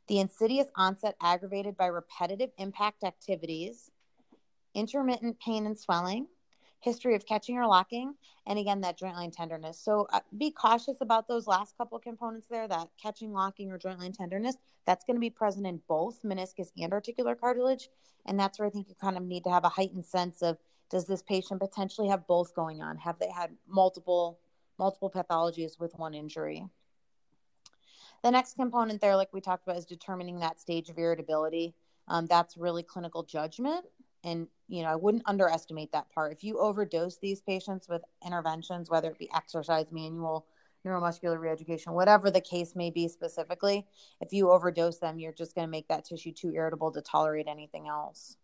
The 0.09 0.19
insidious 0.19 0.67
onset 0.75 1.15
aggravated 1.23 1.77
by 1.77 1.87
repetitive 1.87 2.51
impact 2.59 3.05
activities, 3.05 3.89
intermittent 4.75 5.39
pain 5.39 5.65
and 5.65 5.79
swelling, 5.79 6.27
history 6.81 7.15
of 7.15 7.25
catching 7.25 7.57
or 7.57 7.69
locking, 7.69 8.15
and 8.49 8.59
again, 8.59 8.81
that 8.81 8.99
joint 8.99 9.15
line 9.15 9.31
tenderness. 9.31 9.79
So 9.79 10.09
uh, 10.13 10.19
be 10.37 10.51
cautious 10.51 10.97
about 11.01 11.29
those 11.29 11.47
last 11.47 11.79
couple 11.79 12.01
components 12.01 12.49
there 12.51 12.67
that 12.67 12.89
catching, 13.01 13.33
locking, 13.33 13.71
or 13.71 13.79
joint 13.79 14.01
line 14.01 14.13
tenderness. 14.13 14.57
That's 14.87 15.05
going 15.05 15.15
to 15.15 15.21
be 15.21 15.31
present 15.31 15.69
in 15.69 15.81
both 15.87 16.25
meniscus 16.25 16.73
and 16.77 16.93
articular 16.93 17.37
cartilage. 17.37 17.91
And 18.27 18.41
that's 18.41 18.59
where 18.59 18.67
I 18.67 18.73
think 18.73 18.89
you 18.89 18.97
kind 19.01 19.17
of 19.17 19.23
need 19.23 19.45
to 19.45 19.51
have 19.51 19.65
a 19.65 19.69
heightened 19.69 20.05
sense 20.05 20.43
of 20.43 20.59
does 20.90 21.07
this 21.07 21.22
patient 21.22 21.61
potentially 21.61 22.09
have 22.09 22.26
both 22.26 22.55
going 22.55 22.83
on? 22.83 22.98
Have 22.98 23.18
they 23.18 23.31
had 23.31 23.50
multiple 23.68 24.40
multiple 24.79 25.11
pathologies 25.11 25.79
with 25.79 25.92
one 25.98 26.14
injury? 26.14 26.64
The 28.22 28.31
next 28.31 28.57
component 28.57 29.00
there, 29.00 29.16
like 29.16 29.33
we 29.33 29.40
talked 29.40 29.66
about, 29.66 29.79
is 29.79 29.87
determining 29.87 30.40
that 30.40 30.61
stage 30.61 30.88
of 30.90 30.98
irritability. 30.98 31.74
Um, 32.09 32.26
that's 32.26 32.57
really 32.57 32.83
clinical 32.83 33.22
judgment. 33.22 33.85
And, 34.24 34.48
you 34.68 34.83
know, 34.83 34.88
I 34.88 34.96
wouldn't 34.96 35.22
underestimate 35.26 35.92
that 35.92 36.11
part. 36.11 36.33
If 36.33 36.44
you 36.44 36.59
overdose 36.59 37.16
these 37.18 37.40
patients 37.40 37.88
with 37.88 38.03
interventions, 38.26 38.90
whether 38.90 39.11
it 39.11 39.18
be 39.18 39.31
exercise, 39.35 39.87
manual, 39.90 40.46
neuromuscular 40.85 41.38
reeducation, 41.38 41.92
whatever 41.92 42.31
the 42.31 42.40
case 42.40 42.74
may 42.74 42.90
be 42.90 43.09
specifically, 43.09 43.87
if 44.20 44.33
you 44.33 44.50
overdose 44.50 44.98
them, 44.98 45.18
you're 45.18 45.33
just 45.33 45.55
going 45.55 45.66
to 45.66 45.70
make 45.70 45.88
that 45.88 46.05
tissue 46.05 46.33
too 46.33 46.53
irritable 46.55 46.90
to 46.92 47.00
tolerate 47.00 47.46
anything 47.48 47.88
else. 47.88 48.37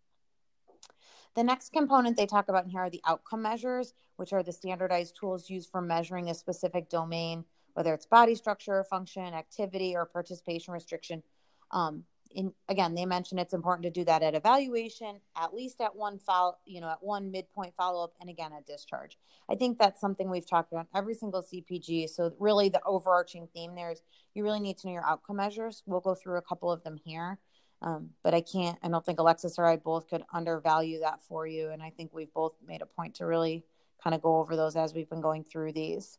The 1.37 1.43
next 1.43 1.71
component 1.71 2.17
they 2.17 2.25
talk 2.25 2.49
about 2.49 2.63
in 2.63 2.71
here 2.71 2.81
are 2.81 2.89
the 2.89 3.03
outcome 3.05 3.43
measures, 3.43 3.93
which 4.15 4.33
are 4.33 4.41
the 4.41 4.51
standardized 4.51 5.15
tools 5.15 5.51
used 5.51 5.69
for 5.69 5.81
measuring 5.81 6.31
a 6.31 6.33
specific 6.33 6.89
domain, 6.89 7.45
whether 7.75 7.93
it's 7.93 8.07
body 8.07 8.33
structure, 8.33 8.83
function, 8.83 9.35
activity, 9.35 9.95
or 9.95 10.07
participation 10.07 10.73
restriction. 10.73 11.21
Um, 11.69 12.05
in, 12.31 12.53
again, 12.69 12.95
they 12.95 13.05
mention 13.05 13.37
it's 13.37 13.53
important 13.53 13.83
to 13.83 13.91
do 13.91 14.03
that 14.05 14.23
at 14.23 14.33
evaluation, 14.33 15.19
at 15.35 15.53
least 15.53 15.79
at 15.79 15.95
one 15.95 16.17
follow, 16.17 16.57
you 16.65 16.81
know, 16.81 16.89
at 16.89 17.03
one 17.03 17.29
midpoint 17.29 17.75
follow 17.75 18.03
up, 18.03 18.13
and 18.19 18.31
again 18.31 18.51
at 18.51 18.65
discharge. 18.65 19.19
I 19.47 19.53
think 19.53 19.77
that's 19.77 20.01
something 20.01 20.31
we've 20.31 20.49
talked 20.49 20.71
about 20.71 20.87
every 20.95 21.13
single 21.13 21.43
CPG. 21.43 22.09
So 22.09 22.33
really, 22.39 22.69
the 22.69 22.81
overarching 22.83 23.47
theme 23.53 23.75
there 23.75 23.91
is 23.91 24.01
you 24.33 24.43
really 24.43 24.59
need 24.59 24.79
to 24.79 24.87
know 24.87 24.93
your 24.93 25.05
outcome 25.05 25.35
measures. 25.35 25.83
We'll 25.85 25.99
go 25.99 26.15
through 26.15 26.37
a 26.37 26.41
couple 26.41 26.71
of 26.71 26.83
them 26.83 26.97
here. 27.05 27.37
Um, 27.81 28.09
but 28.23 28.33
I 28.33 28.41
can't, 28.41 28.77
I 28.81 28.89
don't 28.89 29.05
think 29.05 29.19
Alexis 29.19 29.59
or 29.59 29.65
I 29.65 29.75
both 29.77 30.09
could 30.09 30.23
undervalue 30.33 31.01
that 31.01 31.21
for 31.23 31.45
you. 31.45 31.69
And 31.69 31.81
I 31.81 31.91
think 31.91 32.13
we've 32.13 32.33
both 32.33 32.53
made 32.65 32.81
a 32.81 32.87
point 32.87 33.15
to 33.15 33.25
really 33.25 33.63
kind 34.03 34.15
of 34.15 34.21
go 34.21 34.37
over 34.37 34.55
those 34.55 34.75
as 34.75 34.93
we've 34.93 35.09
been 35.09 35.21
going 35.21 35.43
through 35.43 35.73
these. 35.73 36.17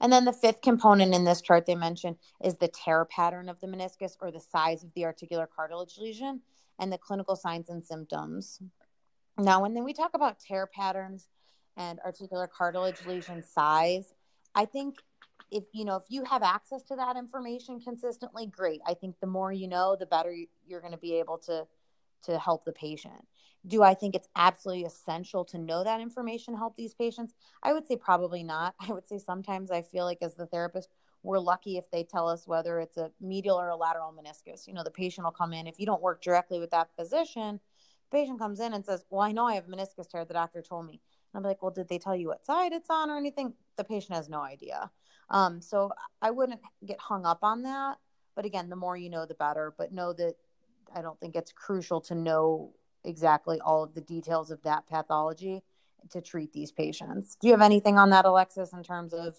And 0.00 0.12
then 0.12 0.24
the 0.24 0.32
fifth 0.32 0.60
component 0.60 1.14
in 1.14 1.24
this 1.24 1.40
chart 1.40 1.66
they 1.66 1.76
mentioned 1.76 2.16
is 2.42 2.56
the 2.56 2.68
tear 2.68 3.04
pattern 3.04 3.48
of 3.48 3.60
the 3.60 3.68
meniscus 3.68 4.16
or 4.20 4.32
the 4.32 4.40
size 4.40 4.82
of 4.82 4.92
the 4.94 5.04
articular 5.04 5.46
cartilage 5.46 5.98
lesion 5.98 6.40
and 6.78 6.92
the 6.92 6.98
clinical 6.98 7.36
signs 7.36 7.68
and 7.70 7.84
symptoms. 7.84 8.60
Now, 9.38 9.62
when 9.62 9.82
we 9.84 9.92
talk 9.92 10.14
about 10.14 10.40
tear 10.40 10.66
patterns 10.66 11.28
and 11.76 12.00
articular 12.04 12.48
cartilage 12.48 13.06
lesion 13.06 13.42
size, 13.42 14.12
I 14.54 14.64
think 14.64 14.96
if 15.52 15.64
you 15.72 15.84
know 15.84 15.96
if 15.96 16.04
you 16.08 16.24
have 16.24 16.42
access 16.42 16.82
to 16.84 16.96
that 16.96 17.16
information 17.16 17.80
consistently 17.80 18.46
great. 18.46 18.80
I 18.86 18.94
think 18.94 19.16
the 19.20 19.26
more 19.26 19.52
you 19.52 19.68
know 19.68 19.96
the 19.98 20.06
better 20.06 20.34
you're 20.66 20.80
going 20.80 20.92
to 20.92 20.98
be 20.98 21.14
able 21.14 21.38
to 21.38 21.66
to 22.24 22.38
help 22.38 22.64
the 22.64 22.72
patient. 22.72 23.26
Do 23.66 23.82
i 23.82 23.94
think 23.94 24.14
it's 24.14 24.28
absolutely 24.34 24.84
essential 24.84 25.44
to 25.46 25.58
know 25.58 25.84
that 25.84 26.00
information 26.00 26.56
help 26.56 26.76
these 26.76 26.94
patients? 26.94 27.34
I 27.62 27.72
would 27.72 27.86
say 27.86 27.96
probably 27.96 28.42
not. 28.42 28.74
I 28.80 28.92
would 28.92 29.06
say 29.06 29.18
sometimes 29.18 29.70
i 29.70 29.82
feel 29.82 30.04
like 30.04 30.22
as 30.22 30.34
the 30.34 30.46
therapist 30.46 30.88
we're 31.24 31.38
lucky 31.38 31.76
if 31.76 31.88
they 31.92 32.02
tell 32.02 32.28
us 32.28 32.48
whether 32.48 32.80
it's 32.80 32.96
a 32.96 33.12
medial 33.20 33.60
or 33.60 33.68
a 33.68 33.76
lateral 33.76 34.12
meniscus. 34.12 34.66
You 34.66 34.74
know 34.74 34.84
the 34.84 34.90
patient 34.90 35.24
will 35.24 35.32
come 35.32 35.52
in. 35.52 35.66
If 35.66 35.78
you 35.78 35.86
don't 35.86 36.02
work 36.02 36.22
directly 36.22 36.58
with 36.58 36.70
that 36.70 36.90
physician 36.96 37.60
patient 38.12 38.38
comes 38.38 38.60
in 38.60 38.74
and 38.74 38.84
says 38.84 39.04
well 39.10 39.22
i 39.22 39.32
know 39.32 39.46
i 39.46 39.54
have 39.54 39.66
meniscus 39.66 40.08
tear 40.08 40.24
the 40.24 40.34
doctor 40.34 40.62
told 40.62 40.86
me 40.86 41.00
i'm 41.34 41.42
like 41.42 41.62
well 41.62 41.70
did 41.70 41.88
they 41.88 41.98
tell 41.98 42.16
you 42.16 42.28
what 42.28 42.44
side 42.44 42.72
it's 42.72 42.90
on 42.90 43.10
or 43.10 43.16
anything 43.16 43.52
the 43.76 43.84
patient 43.84 44.16
has 44.16 44.28
no 44.28 44.40
idea 44.40 44.90
um, 45.32 45.60
so 45.60 45.90
I 46.20 46.30
wouldn't 46.30 46.60
get 46.86 47.00
hung 47.00 47.24
up 47.26 47.40
on 47.42 47.62
that. 47.62 47.98
But 48.36 48.44
again, 48.44 48.68
the 48.68 48.76
more 48.76 48.96
you 48.96 49.10
know, 49.10 49.26
the 49.26 49.34
better. 49.34 49.74
But 49.76 49.92
know 49.92 50.12
that 50.12 50.34
I 50.94 51.02
don't 51.02 51.18
think 51.18 51.34
it's 51.34 51.52
crucial 51.52 52.00
to 52.02 52.14
know 52.14 52.72
exactly 53.04 53.58
all 53.60 53.82
of 53.82 53.94
the 53.94 54.00
details 54.00 54.50
of 54.50 54.62
that 54.62 54.86
pathology 54.86 55.62
to 56.10 56.20
treat 56.20 56.52
these 56.52 56.70
patients. 56.70 57.36
Do 57.40 57.48
you 57.48 57.54
have 57.54 57.62
anything 57.62 57.98
on 57.98 58.10
that, 58.10 58.24
Alexis, 58.24 58.72
in 58.72 58.82
terms 58.82 59.14
of 59.14 59.36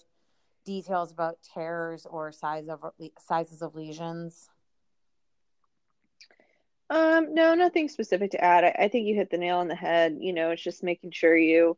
details 0.64 1.12
about 1.12 1.38
tears 1.54 2.06
or 2.06 2.32
size 2.32 2.68
of 2.68 2.84
sizes 3.18 3.62
of 3.62 3.74
lesions? 3.74 4.48
Um, 6.90 7.34
no, 7.34 7.54
nothing 7.54 7.88
specific 7.88 8.32
to 8.32 8.44
add. 8.44 8.64
I, 8.64 8.84
I 8.84 8.88
think 8.88 9.06
you 9.06 9.14
hit 9.14 9.30
the 9.30 9.38
nail 9.38 9.58
on 9.58 9.68
the 9.68 9.74
head. 9.74 10.18
You 10.20 10.32
know, 10.32 10.50
it's 10.50 10.62
just 10.62 10.82
making 10.82 11.12
sure 11.12 11.36
you 11.36 11.76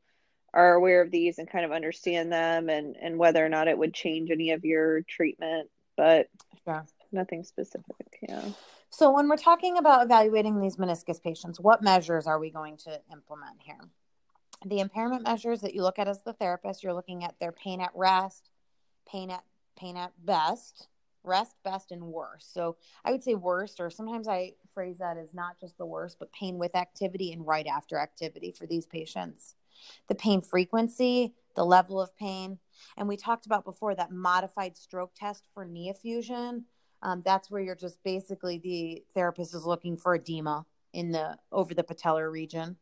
are 0.57 0.73
aware 0.73 1.03
of 1.03 1.11
these 1.11 1.38
and 1.38 1.49
kind 1.49 1.66
of 1.66 1.71
understand 1.71 2.33
them 2.33 2.71
and 2.71 2.97
and 2.97 3.19
whether 3.19 3.45
or 3.45 3.49
not 3.49 3.69
it 3.69 3.77
would 3.77 3.92
change 3.92 4.31
any 4.31 4.51
of 4.51 4.64
your 4.64 5.03
treatment 5.03 5.69
but 5.97 6.29
yeah. 6.66 6.83
nothing 7.12 7.45
specific 7.45 8.19
yeah. 8.27 8.42
So 8.88 9.11
when 9.11 9.29
we're 9.29 9.37
talking 9.37 9.77
about 9.77 10.03
evaluating 10.05 10.59
these 10.59 10.77
meniscus 10.77 11.22
patients 11.22 11.61
what 11.61 11.83
measures 11.83 12.26
are 12.26 12.41
we 12.41 12.51
going 12.51 12.78
to 12.78 13.01
implement 13.12 13.61
here? 13.61 13.80
The 14.64 14.80
impairment 14.80 15.24
measures 15.24 15.61
that 15.61 15.74
you 15.74 15.83
look 15.83 15.99
at 15.99 16.09
as 16.09 16.22
the 16.22 16.33
therapist 16.33 16.83
you're 16.83 16.95
looking 16.95 17.22
at 17.22 17.39
their 17.39 17.53
pain 17.53 17.83
at 17.83 17.91
rest 17.95 18.49
pain 19.07 19.30
at 19.30 19.45
pain 19.78 19.99
at 19.99 20.12
best 20.24 20.89
rest 21.22 21.57
best 21.64 21.93
and 21.93 22.03
worst. 22.03 22.55
So 22.55 22.76
i 23.05 23.11
would 23.11 23.22
say 23.22 23.35
worst 23.35 23.78
or 23.78 23.91
sometimes 23.91 24.26
i 24.26 24.55
phrase 24.72 24.97
that 24.99 25.18
as 25.18 25.35
not 25.35 25.61
just 25.61 25.76
the 25.76 25.85
worst 25.85 26.18
but 26.18 26.33
pain 26.33 26.57
with 26.57 26.74
activity 26.74 27.33
and 27.33 27.47
right 27.47 27.66
after 27.66 27.99
activity 27.99 28.55
for 28.57 28.66
these 28.66 28.87
patients 28.87 29.55
the 30.09 30.14
pain 30.14 30.41
frequency, 30.41 31.35
the 31.55 31.64
level 31.64 32.01
of 32.01 32.16
pain. 32.16 32.59
And 32.97 33.09
we 33.09 33.16
talked 33.16 33.47
about 33.47 33.64
before 33.64 33.95
that 33.95 34.12
modified 34.12 34.77
stroke 34.77 35.12
test 35.14 35.49
for 35.55 35.64
knee 35.64 35.91
effusion. 35.91 36.64
Um, 37.03 37.22
that's 37.24 37.51
where 37.51 37.61
you're 37.61 37.74
just 37.74 38.03
basically 38.05 38.59
the 38.59 39.03
therapist 39.14 39.55
is 39.55 39.64
looking 39.64 39.97
for 39.97 40.14
edema 40.14 40.66
in 40.93 41.12
the 41.12 41.37
over 41.53 41.74
the 41.74 41.83
patellar 41.83 42.31
region. 42.31 42.77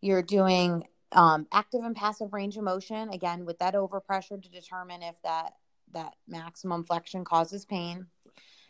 You're 0.00 0.22
doing 0.22 0.84
um, 1.12 1.46
active 1.52 1.82
and 1.84 1.94
passive 1.94 2.32
range 2.32 2.56
of 2.56 2.64
motion 2.64 3.10
again 3.10 3.44
with 3.44 3.58
that 3.60 3.74
overpressure 3.74 4.42
to 4.42 4.48
determine 4.50 5.02
if 5.02 5.14
that 5.22 5.54
that 5.92 6.14
maximum 6.26 6.82
flexion 6.82 7.24
causes 7.24 7.64
pain. 7.64 8.06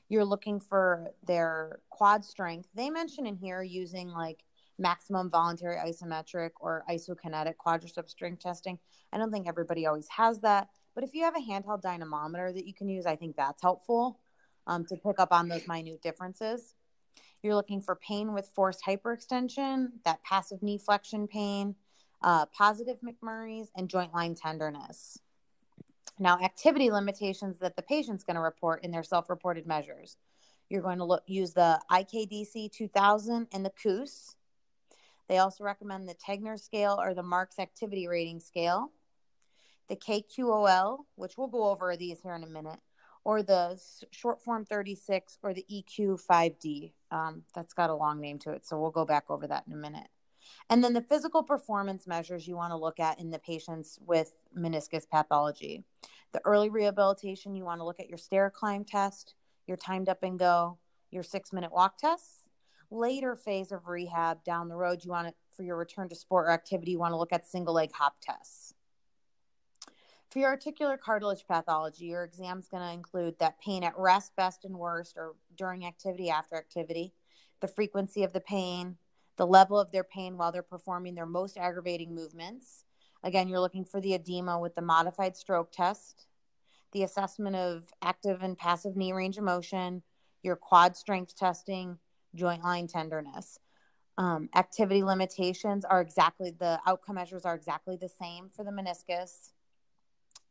You're 0.08 0.24
looking 0.24 0.60
for 0.60 1.08
their 1.24 1.80
quad 1.88 2.24
strength. 2.24 2.68
They 2.74 2.90
mention 2.90 3.26
in 3.26 3.36
here 3.36 3.62
using 3.62 4.08
like 4.08 4.44
maximum 4.78 5.30
voluntary 5.30 5.76
isometric 5.76 6.50
or 6.60 6.84
isokinetic 6.90 7.54
quadricep 7.64 8.08
strength 8.08 8.42
testing. 8.42 8.78
I 9.12 9.18
don't 9.18 9.30
think 9.30 9.48
everybody 9.48 9.86
always 9.86 10.08
has 10.08 10.40
that, 10.40 10.68
but 10.94 11.04
if 11.04 11.14
you 11.14 11.24
have 11.24 11.36
a 11.36 11.40
handheld 11.40 11.82
dynamometer 11.82 12.52
that 12.52 12.66
you 12.66 12.74
can 12.74 12.88
use, 12.88 13.06
I 13.06 13.16
think 13.16 13.36
that's 13.36 13.62
helpful 13.62 14.20
um, 14.66 14.84
to 14.86 14.96
pick 14.96 15.18
up 15.18 15.32
on 15.32 15.48
those 15.48 15.66
minute 15.68 16.02
differences. 16.02 16.74
You're 17.42 17.54
looking 17.54 17.82
for 17.82 17.96
pain 17.96 18.32
with 18.32 18.48
forced 18.48 18.82
hyperextension, 18.84 19.88
that 20.04 20.22
passive 20.22 20.62
knee 20.62 20.78
flexion 20.78 21.28
pain, 21.28 21.74
uh, 22.22 22.46
positive 22.46 22.96
McMurray's, 23.02 23.70
and 23.76 23.88
joint 23.88 24.14
line 24.14 24.34
tenderness. 24.34 25.18
Now, 26.18 26.38
activity 26.42 26.90
limitations 26.90 27.58
that 27.58 27.76
the 27.76 27.82
patient's 27.82 28.24
going 28.24 28.36
to 28.36 28.40
report 28.40 28.84
in 28.84 28.90
their 28.90 29.02
self 29.02 29.28
reported 29.28 29.66
measures. 29.66 30.16
You're 30.70 30.82
going 30.82 30.98
to 30.98 31.04
look, 31.04 31.22
use 31.26 31.52
the 31.52 31.80
IKDC 31.90 32.72
2000 32.72 33.48
and 33.52 33.64
the 33.64 33.72
KOOS. 33.82 34.36
They 35.28 35.38
also 35.38 35.64
recommend 35.64 36.08
the 36.08 36.14
Tegner 36.14 36.60
scale 36.60 36.98
or 37.00 37.14
the 37.14 37.22
Marx 37.22 37.58
activity 37.58 38.06
rating 38.06 38.40
scale, 38.40 38.92
the 39.88 39.96
KQOL, 39.96 40.98
which 41.16 41.36
we'll 41.36 41.48
go 41.48 41.70
over 41.70 41.96
these 41.96 42.20
here 42.20 42.34
in 42.34 42.42
a 42.42 42.48
minute, 42.48 42.80
or 43.24 43.42
the 43.42 43.80
short 44.10 44.42
form 44.42 44.64
36 44.64 45.38
or 45.42 45.54
the 45.54 45.64
EQ5D. 45.70 46.92
Um, 47.10 47.42
that's 47.54 47.72
got 47.72 47.90
a 47.90 47.94
long 47.94 48.20
name 48.20 48.38
to 48.40 48.50
it, 48.50 48.66
so 48.66 48.78
we'll 48.78 48.90
go 48.90 49.04
back 49.04 49.24
over 49.30 49.46
that 49.46 49.64
in 49.66 49.72
a 49.72 49.76
minute. 49.76 50.08
And 50.68 50.84
then 50.84 50.92
the 50.92 51.00
physical 51.00 51.42
performance 51.42 52.06
measures 52.06 52.46
you 52.46 52.56
want 52.56 52.72
to 52.72 52.76
look 52.76 53.00
at 53.00 53.18
in 53.18 53.30
the 53.30 53.38
patients 53.38 53.98
with 54.04 54.34
meniscus 54.56 55.08
pathology. 55.08 55.84
The 56.32 56.42
early 56.44 56.68
rehabilitation, 56.68 57.54
you 57.54 57.64
want 57.64 57.80
to 57.80 57.84
look 57.84 58.00
at 58.00 58.08
your 58.08 58.18
stair 58.18 58.50
climb 58.50 58.84
test, 58.84 59.34
your 59.66 59.76
timed 59.76 60.08
up 60.08 60.22
and 60.22 60.38
go, 60.38 60.78
your 61.10 61.22
six 61.22 61.52
minute 61.52 61.72
walk 61.72 61.96
tests. 61.96 62.43
Later 62.94 63.34
phase 63.34 63.72
of 63.72 63.88
rehab 63.88 64.44
down 64.44 64.68
the 64.68 64.76
road, 64.76 65.04
you 65.04 65.10
want 65.10 65.26
to, 65.26 65.34
for 65.56 65.64
your 65.64 65.76
return 65.76 66.08
to 66.10 66.14
sport 66.14 66.46
or 66.46 66.52
activity, 66.52 66.92
you 66.92 66.98
want 67.00 67.10
to 67.10 67.16
look 67.16 67.32
at 67.32 67.44
single 67.44 67.74
leg 67.74 67.90
hop 67.92 68.14
tests. 68.22 68.72
For 70.30 70.38
your 70.38 70.50
articular 70.50 70.96
cartilage 70.96 71.44
pathology, 71.44 72.04
your 72.04 72.22
exam 72.22 72.60
is 72.60 72.68
going 72.68 72.84
to 72.84 72.94
include 72.94 73.36
that 73.40 73.60
pain 73.60 73.82
at 73.82 73.98
rest, 73.98 74.36
best, 74.36 74.64
and 74.64 74.78
worst, 74.78 75.16
or 75.16 75.34
during 75.56 75.84
activity, 75.84 76.30
after 76.30 76.54
activity, 76.54 77.12
the 77.60 77.66
frequency 77.66 78.22
of 78.22 78.32
the 78.32 78.40
pain, 78.40 78.96
the 79.38 79.46
level 79.46 79.76
of 79.76 79.90
their 79.90 80.04
pain 80.04 80.36
while 80.36 80.52
they're 80.52 80.62
performing 80.62 81.16
their 81.16 81.26
most 81.26 81.58
aggravating 81.58 82.14
movements. 82.14 82.84
Again, 83.24 83.48
you're 83.48 83.58
looking 83.58 83.84
for 83.84 84.00
the 84.00 84.14
edema 84.14 84.60
with 84.60 84.76
the 84.76 84.82
modified 84.82 85.36
stroke 85.36 85.72
test, 85.72 86.28
the 86.92 87.02
assessment 87.02 87.56
of 87.56 87.92
active 88.02 88.40
and 88.44 88.56
passive 88.56 88.96
knee 88.96 89.12
range 89.12 89.36
of 89.36 89.42
motion, 89.42 90.04
your 90.44 90.54
quad 90.54 90.96
strength 90.96 91.36
testing, 91.36 91.98
joint 92.34 92.62
line 92.62 92.86
tenderness. 92.86 93.58
Um, 94.16 94.48
activity 94.54 95.02
limitations 95.02 95.84
are 95.84 96.00
exactly 96.00 96.52
the 96.56 96.80
outcome 96.86 97.16
measures 97.16 97.44
are 97.44 97.54
exactly 97.54 97.96
the 97.96 98.08
same 98.08 98.48
for 98.48 98.64
the 98.64 98.70
meniscus 98.70 99.50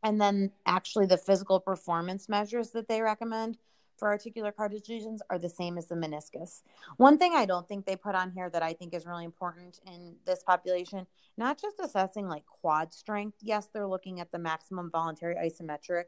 and 0.04 0.20
then 0.20 0.52
actually 0.66 1.06
the 1.06 1.18
physical 1.18 1.60
performance 1.60 2.30
measures 2.30 2.72
that 2.72 2.88
they 2.88 3.02
recommend 3.02 3.58
for 3.98 4.10
articular 4.10 4.52
cartilage 4.52 4.90
lesions 4.90 5.22
are 5.30 5.40
the 5.40 5.50
same 5.50 5.78
as 5.78 5.88
the 5.88 5.96
meniscus. 5.96 6.64
One 6.98 7.18
thing 7.18 7.34
I 7.34 7.46
don't 7.46 7.68
think 7.68 7.86
they 7.86 7.96
put 7.96 8.16
on 8.16 8.32
here 8.32 8.50
that 8.50 8.64
I 8.64 8.74
think 8.74 8.94
is 8.94 9.06
really 9.06 9.24
important 9.24 9.80
in 9.88 10.16
this 10.26 10.44
population, 10.44 11.08
not 11.38 11.62
just 11.62 11.80
assessing 11.80 12.28
like 12.28 12.46
quad 12.46 12.92
strength. 12.94 13.38
Yes, 13.42 13.70
they're 13.72 13.88
looking 13.88 14.20
at 14.20 14.32
the 14.32 14.40
maximum 14.40 14.90
voluntary 14.92 15.36
isometric 15.36 16.06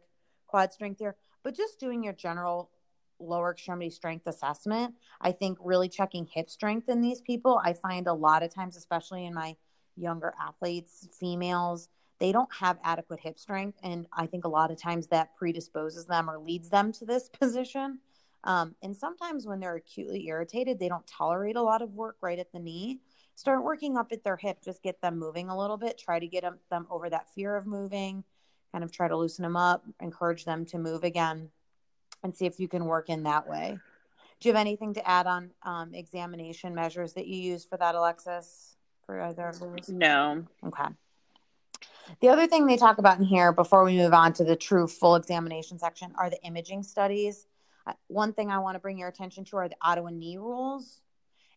quad 0.47 0.73
strength 0.73 0.99
here, 0.99 1.15
but 1.43 1.55
just 1.55 1.79
doing 1.79 2.03
your 2.03 2.13
general 2.13 2.71
lower 3.19 3.51
extremity 3.51 3.89
strength 3.89 4.27
assessment. 4.27 4.95
I 5.21 5.31
think 5.31 5.57
really 5.61 5.89
checking 5.89 6.25
hip 6.25 6.49
strength 6.49 6.89
in 6.89 7.01
these 7.01 7.21
people. 7.21 7.61
I 7.63 7.73
find 7.73 8.07
a 8.07 8.13
lot 8.13 8.43
of 8.43 8.53
times, 8.53 8.77
especially 8.77 9.25
in 9.25 9.33
my 9.33 9.55
younger 9.95 10.33
athletes, 10.41 11.07
females, 11.17 11.89
they 12.19 12.31
don't 12.31 12.53
have 12.53 12.77
adequate 12.83 13.19
hip 13.19 13.37
strength. 13.37 13.77
And 13.83 14.07
I 14.13 14.25
think 14.25 14.45
a 14.45 14.49
lot 14.49 14.71
of 14.71 14.81
times 14.81 15.07
that 15.07 15.35
predisposes 15.35 16.05
them 16.05 16.29
or 16.29 16.37
leads 16.37 16.69
them 16.69 16.91
to 16.93 17.05
this 17.05 17.29
position. 17.39 17.99
Um, 18.43 18.75
and 18.83 18.95
sometimes 18.95 19.47
when 19.47 19.59
they're 19.59 19.75
acutely 19.75 20.27
irritated, 20.27 20.79
they 20.79 20.87
don't 20.87 21.07
tolerate 21.07 21.55
a 21.55 21.61
lot 21.61 21.81
of 21.81 21.93
work 21.93 22.17
right 22.21 22.37
at 22.39 22.51
the 22.51 22.59
knee. 22.59 22.99
Start 23.33 23.63
working 23.63 23.97
up 23.97 24.11
at 24.11 24.23
their 24.23 24.37
hip, 24.37 24.59
just 24.63 24.81
get 24.81 25.01
them 25.01 25.17
moving 25.19 25.49
a 25.49 25.57
little 25.57 25.77
bit. 25.77 25.97
Try 25.97 26.19
to 26.19 26.27
get 26.27 26.43
them, 26.43 26.59
them 26.69 26.87
over 26.89 27.09
that 27.09 27.33
fear 27.33 27.55
of 27.55 27.65
moving, 27.65 28.23
kind 28.71 28.83
of 28.83 28.91
try 28.91 29.07
to 29.07 29.17
loosen 29.17 29.43
them 29.43 29.57
up, 29.57 29.83
encourage 29.99 30.45
them 30.45 30.65
to 30.67 30.77
move 30.77 31.03
again, 31.03 31.49
and 32.23 32.35
see 32.35 32.45
if 32.45 32.59
you 32.59 32.67
can 32.67 32.85
work 32.85 33.09
in 33.09 33.23
that 33.23 33.47
way. 33.47 33.77
Do 34.39 34.49
you 34.49 34.53
have 34.53 34.61
anything 34.61 34.93
to 34.95 35.07
add 35.07 35.27
on 35.27 35.51
um, 35.63 35.93
examination 35.93 36.75
measures 36.75 37.13
that 37.13 37.27
you 37.27 37.37
use 37.37 37.65
for 37.65 37.77
that, 37.77 37.95
Alexis? 37.95 38.75
For 39.05 39.21
either 39.21 39.47
of 39.47 39.59
those? 39.59 39.89
No. 39.89 40.43
Okay. 40.65 40.85
The 42.21 42.29
other 42.29 42.47
thing 42.47 42.65
they 42.65 42.77
talk 42.77 42.97
about 42.97 43.19
in 43.19 43.25
here 43.25 43.51
before 43.51 43.83
we 43.83 43.97
move 43.97 44.13
on 44.13 44.33
to 44.33 44.43
the 44.43 44.55
true 44.55 44.87
full 44.87 45.15
examination 45.15 45.79
section 45.79 46.13
are 46.17 46.29
the 46.29 46.41
imaging 46.43 46.83
studies. 46.83 47.47
Uh, 47.87 47.93
one 48.07 48.33
thing 48.33 48.49
I 48.49 48.59
want 48.59 48.75
to 48.75 48.79
bring 48.79 48.97
your 48.97 49.09
attention 49.09 49.45
to 49.45 49.57
are 49.57 49.69
the 49.69 49.75
Ottawa 49.81 50.09
knee 50.09 50.37
rules. 50.37 51.01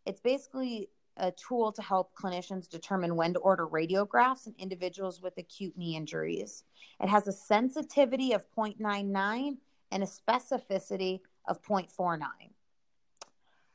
It's 0.07 0.21
basically 0.21 0.91
a 1.17 1.33
tool 1.33 1.73
to 1.73 1.83
help 1.83 2.15
clinicians 2.15 2.69
determine 2.69 3.17
when 3.17 3.35
to 3.35 3.41
order 3.41 3.67
radiographs 3.67 4.47
in 4.47 4.55
individuals 4.59 5.21
with 5.21 5.37
acute 5.37 5.77
knee 5.77 5.97
injuries. 5.97 6.65
It 7.01 7.09
has 7.09 7.27
a 7.27 7.33
sensitivity 7.33 8.33
of 8.33 8.45
0.99 8.57 9.57
and 9.91 10.03
a 10.03 10.07
specificity 10.07 11.21
of 11.47 11.63
0.49. 11.63 12.21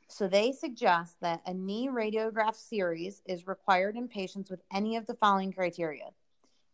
So 0.08 0.28
they 0.28 0.52
suggest 0.52 1.20
that 1.22 1.42
a 1.46 1.54
knee 1.54 1.90
radiograph 1.90 2.56
series 2.56 3.22
is 3.26 3.48
required 3.48 3.96
in 3.96 4.08
patients 4.08 4.52
with 4.52 4.62
any 4.72 4.96
of 4.96 5.08
the 5.08 5.16
following 5.16 5.52
criteria 5.52 6.10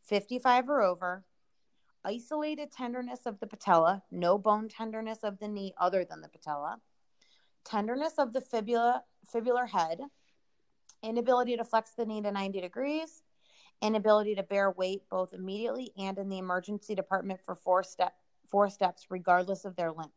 55 0.04 0.70
or 0.70 0.82
over, 0.82 1.24
isolated 2.04 2.72
tenderness 2.72 3.26
of 3.26 3.40
the 3.40 3.48
patella, 3.48 4.04
no 4.12 4.38
bone 4.38 4.68
tenderness 4.68 5.20
of 5.24 5.40
the 5.40 5.48
knee 5.48 5.74
other 5.80 6.04
than 6.04 6.22
the 6.22 6.28
patella, 6.28 6.80
tenderness 7.64 8.14
of 8.18 8.34
the 8.34 8.42
fibula, 8.42 9.04
fibular 9.34 9.70
head, 9.70 10.00
inability 11.04 11.56
to 11.56 11.64
flex 11.64 11.92
the 11.92 12.06
knee 12.06 12.22
to 12.22 12.32
90 12.32 12.62
degrees, 12.62 13.22
inability 13.82 14.36
to 14.36 14.44
bear 14.44 14.72
weight 14.72 15.04
both 15.10 15.34
immediately 15.34 15.92
and 15.98 16.18
in 16.18 16.30
the 16.30 16.38
emergency 16.40 16.96
department 16.96 17.40
for 17.40 17.56
four, 17.56 17.84
step, 17.84 18.14
four 18.50 18.70
steps, 18.70 19.08
regardless 19.10 19.66
of 19.66 19.76
their 19.76 19.92
limp. 19.92 20.12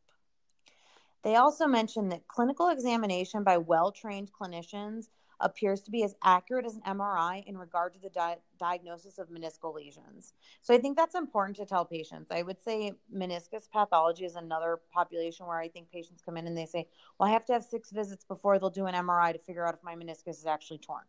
They 1.22 1.36
also 1.36 1.66
mentioned 1.66 2.10
that 2.12 2.26
clinical 2.26 2.68
examination 2.68 3.44
by 3.44 3.58
well 3.58 3.92
trained 3.92 4.30
clinicians 4.32 5.06
appears 5.42 5.82
to 5.82 5.90
be 5.90 6.04
as 6.04 6.14
accurate 6.22 6.64
as 6.64 6.76
an 6.76 6.82
MRI 6.82 7.44
in 7.46 7.58
regard 7.58 7.92
to 7.94 8.00
the 8.00 8.10
di- 8.10 8.38
diagnosis 8.58 9.18
of 9.18 9.28
meniscal 9.28 9.74
lesions. 9.74 10.34
So 10.62 10.72
I 10.72 10.78
think 10.78 10.96
that's 10.96 11.14
important 11.14 11.56
to 11.56 11.66
tell 11.66 11.84
patients. 11.84 12.30
I 12.30 12.42
would 12.42 12.62
say 12.62 12.92
meniscus 13.14 13.68
pathology 13.70 14.24
is 14.24 14.36
another 14.36 14.80
population 14.92 15.46
where 15.46 15.58
I 15.58 15.68
think 15.68 15.90
patients 15.90 16.22
come 16.24 16.36
in 16.36 16.46
and 16.46 16.56
they 16.56 16.66
say, 16.66 16.88
"Well, 17.18 17.28
I 17.28 17.32
have 17.32 17.44
to 17.46 17.52
have 17.52 17.64
six 17.64 17.90
visits 17.90 18.24
before 18.24 18.58
they'll 18.58 18.70
do 18.70 18.86
an 18.86 18.94
MRI 18.94 19.32
to 19.32 19.38
figure 19.38 19.66
out 19.66 19.74
if 19.74 19.82
my 19.82 19.94
meniscus 19.96 20.38
is 20.38 20.46
actually 20.46 20.78
torn." 20.78 21.04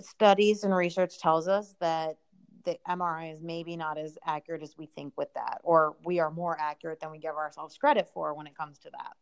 Studies 0.00 0.62
and 0.62 0.74
research 0.74 1.18
tells 1.18 1.48
us 1.48 1.74
that 1.80 2.18
the 2.66 2.78
MRI 2.86 3.32
is 3.32 3.40
maybe 3.40 3.76
not 3.76 3.96
as 3.96 4.18
accurate 4.26 4.62
as 4.62 4.76
we 4.76 4.84
think 4.84 5.14
with 5.16 5.32
that, 5.32 5.60
or 5.62 5.96
we 6.04 6.18
are 6.18 6.30
more 6.30 6.58
accurate 6.60 7.00
than 7.00 7.10
we 7.10 7.18
give 7.18 7.34
ourselves 7.34 7.78
credit 7.78 8.10
for 8.12 8.34
when 8.34 8.46
it 8.46 8.54
comes 8.54 8.78
to 8.80 8.90
that. 8.90 9.14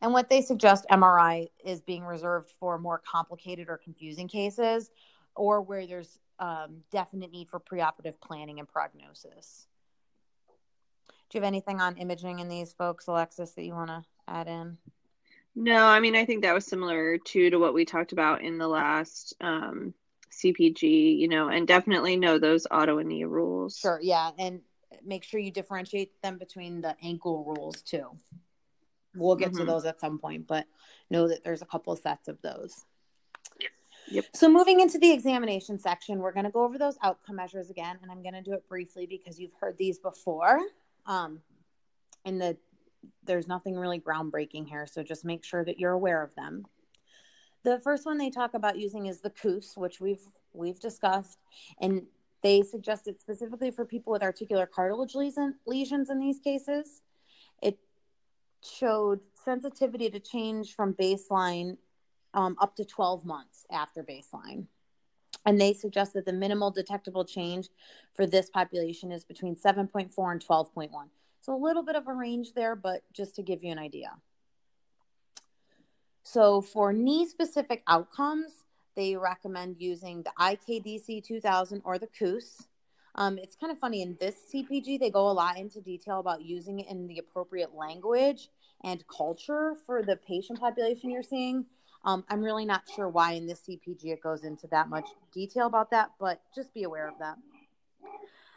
And 0.00 0.12
what 0.12 0.28
they 0.28 0.40
suggest 0.42 0.86
MRI 0.90 1.50
is 1.64 1.80
being 1.80 2.04
reserved 2.04 2.50
for 2.58 2.78
more 2.78 2.98
complicated 2.98 3.68
or 3.68 3.76
confusing 3.76 4.26
cases 4.26 4.90
or 5.36 5.60
where 5.60 5.86
there's 5.86 6.18
um, 6.40 6.82
definite 6.90 7.30
need 7.30 7.48
for 7.48 7.60
preoperative 7.60 8.14
planning 8.20 8.58
and 8.58 8.68
prognosis. 8.68 9.66
Do 11.30 11.38
you 11.38 11.42
have 11.42 11.46
anything 11.46 11.80
on 11.80 11.96
imaging 11.96 12.38
in 12.38 12.48
these 12.48 12.72
folks, 12.72 13.06
Alexis, 13.06 13.52
that 13.52 13.64
you 13.64 13.74
want 13.74 13.90
to 13.90 14.02
add 14.26 14.48
in? 14.48 14.78
No, 15.54 15.84
I 15.84 16.00
mean, 16.00 16.14
I 16.14 16.24
think 16.24 16.42
that 16.42 16.54
was 16.54 16.64
similar 16.64 17.18
too 17.18 17.50
to 17.50 17.58
what 17.58 17.74
we 17.74 17.84
talked 17.84 18.12
about 18.12 18.42
in 18.42 18.58
the 18.58 18.68
last 18.68 19.34
um, 19.40 19.92
CPG, 20.30 21.18
you 21.18 21.28
know, 21.28 21.48
and 21.48 21.66
definitely 21.66 22.16
know 22.16 22.38
those 22.38 22.66
Ottawa 22.70 23.02
knee 23.02 23.24
rules. 23.24 23.78
Sure, 23.78 23.98
yeah. 24.02 24.30
And 24.38 24.60
make 25.04 25.24
sure 25.24 25.40
you 25.40 25.50
differentiate 25.50 26.20
them 26.22 26.38
between 26.38 26.80
the 26.80 26.96
ankle 27.02 27.44
rules 27.44 27.82
too. 27.82 28.06
We'll 29.14 29.36
get 29.36 29.50
mm-hmm. 29.50 29.60
to 29.60 29.64
those 29.64 29.84
at 29.84 30.00
some 30.00 30.18
point, 30.18 30.46
but 30.46 30.66
know 31.10 31.28
that 31.28 31.44
there's 31.44 31.62
a 31.62 31.66
couple 31.66 31.94
sets 31.96 32.28
of 32.28 32.40
those. 32.42 32.84
Yep. 34.10 34.24
So 34.34 34.48
moving 34.48 34.80
into 34.80 34.98
the 34.98 35.10
examination 35.10 35.78
section, 35.78 36.18
we're 36.18 36.32
going 36.32 36.46
to 36.46 36.50
go 36.50 36.64
over 36.64 36.78
those 36.78 36.96
outcome 37.02 37.36
measures 37.36 37.68
again, 37.70 37.98
and 38.02 38.10
I'm 38.10 38.22
going 38.22 38.34
to 38.34 38.42
do 38.42 38.52
it 38.54 38.66
briefly 38.68 39.06
because 39.06 39.38
you've 39.38 39.54
heard 39.60 39.76
these 39.76 39.98
before. 39.98 40.60
Um, 41.06 41.40
and 42.24 42.40
the 42.40 42.56
there's 43.24 43.46
nothing 43.46 43.76
really 43.76 44.00
groundbreaking 44.00 44.66
here, 44.66 44.86
so 44.86 45.02
just 45.02 45.24
make 45.24 45.44
sure 45.44 45.64
that 45.64 45.78
you're 45.78 45.92
aware 45.92 46.22
of 46.22 46.34
them. 46.34 46.66
The 47.68 47.78
first 47.80 48.06
one 48.06 48.16
they 48.16 48.30
talk 48.30 48.54
about 48.54 48.78
using 48.78 49.04
is 49.04 49.20
the 49.20 49.28
KOOS, 49.28 49.76
which 49.76 50.00
we've 50.00 50.26
we've 50.54 50.80
discussed, 50.80 51.38
and 51.82 52.06
they 52.42 52.62
suggest 52.62 53.06
it 53.08 53.20
specifically 53.20 53.70
for 53.70 53.84
people 53.84 54.10
with 54.10 54.22
articular 54.22 54.64
cartilage 54.64 55.14
lesion, 55.14 55.54
lesions 55.66 56.08
in 56.08 56.18
these 56.18 56.38
cases. 56.38 57.02
It 57.62 57.78
showed 58.64 59.20
sensitivity 59.34 60.08
to 60.08 60.18
change 60.18 60.74
from 60.74 60.94
baseline 60.94 61.76
um, 62.32 62.56
up 62.58 62.74
to 62.76 62.86
12 62.86 63.26
months 63.26 63.66
after 63.70 64.02
baseline. 64.02 64.64
And 65.44 65.60
they 65.60 65.74
suggest 65.74 66.14
that 66.14 66.24
the 66.24 66.32
minimal 66.32 66.70
detectable 66.70 67.26
change 67.26 67.68
for 68.14 68.24
this 68.24 68.48
population 68.48 69.12
is 69.12 69.24
between 69.24 69.54
7.4 69.54 70.32
and 70.32 70.42
12.1. 70.42 70.88
So 71.42 71.54
a 71.54 71.62
little 71.62 71.82
bit 71.82 71.96
of 71.96 72.08
a 72.08 72.14
range 72.14 72.54
there, 72.54 72.74
but 72.74 73.02
just 73.12 73.36
to 73.36 73.42
give 73.42 73.62
you 73.62 73.70
an 73.72 73.78
idea. 73.78 74.12
So 76.30 76.60
for 76.60 76.92
knee 76.92 77.26
specific 77.26 77.82
outcomes, 77.86 78.64
they 78.94 79.16
recommend 79.16 79.76
using 79.78 80.22
the 80.22 80.32
IKDC 80.38 81.24
2000 81.24 81.80
or 81.86 81.98
the 81.98 82.06
KOOS. 82.06 82.66
Um, 83.14 83.38
it's 83.38 83.56
kind 83.56 83.72
of 83.72 83.78
funny 83.78 84.02
in 84.02 84.14
this 84.20 84.34
CPG, 84.52 85.00
they 85.00 85.08
go 85.08 85.30
a 85.30 85.32
lot 85.32 85.56
into 85.56 85.80
detail 85.80 86.20
about 86.20 86.42
using 86.42 86.80
it 86.80 86.88
in 86.88 87.06
the 87.06 87.18
appropriate 87.18 87.74
language 87.74 88.50
and 88.84 89.02
culture 89.08 89.74
for 89.86 90.02
the 90.02 90.16
patient 90.16 90.60
population 90.60 91.08
you're 91.08 91.22
seeing. 91.22 91.64
Um, 92.04 92.24
I'm 92.28 92.42
really 92.42 92.66
not 92.66 92.82
sure 92.94 93.08
why 93.08 93.32
in 93.32 93.46
this 93.46 93.62
CPG 93.66 94.04
it 94.08 94.22
goes 94.22 94.44
into 94.44 94.66
that 94.66 94.90
much 94.90 95.08
detail 95.32 95.66
about 95.66 95.90
that, 95.92 96.10
but 96.20 96.42
just 96.54 96.74
be 96.74 96.82
aware 96.82 97.08
of 97.08 97.14
that. 97.20 97.38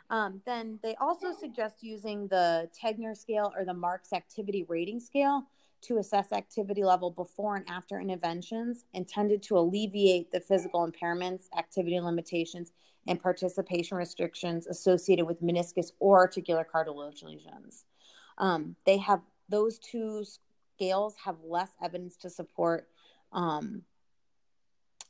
Um, 0.09 0.41
then 0.45 0.77
they 0.83 0.95
also 0.95 1.31
suggest 1.31 1.75
using 1.79 2.27
the 2.27 2.69
Tegner 2.77 3.15
scale 3.15 3.53
or 3.57 3.63
the 3.63 3.73
Marx 3.73 4.11
activity 4.11 4.65
rating 4.67 4.99
scale 4.99 5.45
to 5.81 5.97
assess 5.97 6.31
activity 6.31 6.83
level 6.83 7.09
before 7.09 7.55
and 7.55 7.69
after 7.69 7.99
interventions 7.99 8.85
intended 8.93 9.41
to 9.43 9.57
alleviate 9.57 10.31
the 10.31 10.39
physical 10.39 10.89
impairments, 10.89 11.45
activity 11.57 11.99
limitations, 11.99 12.71
and 13.07 13.21
participation 13.21 13.97
restrictions 13.97 14.67
associated 14.67 15.25
with 15.25 15.41
meniscus 15.41 15.91
or 15.99 16.19
articular 16.19 16.63
cartilage 16.63 17.23
lesions. 17.23 17.85
Um, 18.37 18.75
they 18.85 18.97
have 18.97 19.21
those 19.49 19.79
two 19.79 20.23
scales 20.75 21.15
have 21.23 21.37
less 21.43 21.71
evidence 21.83 22.15
to 22.17 22.29
support 22.29 22.87
um, 23.33 23.81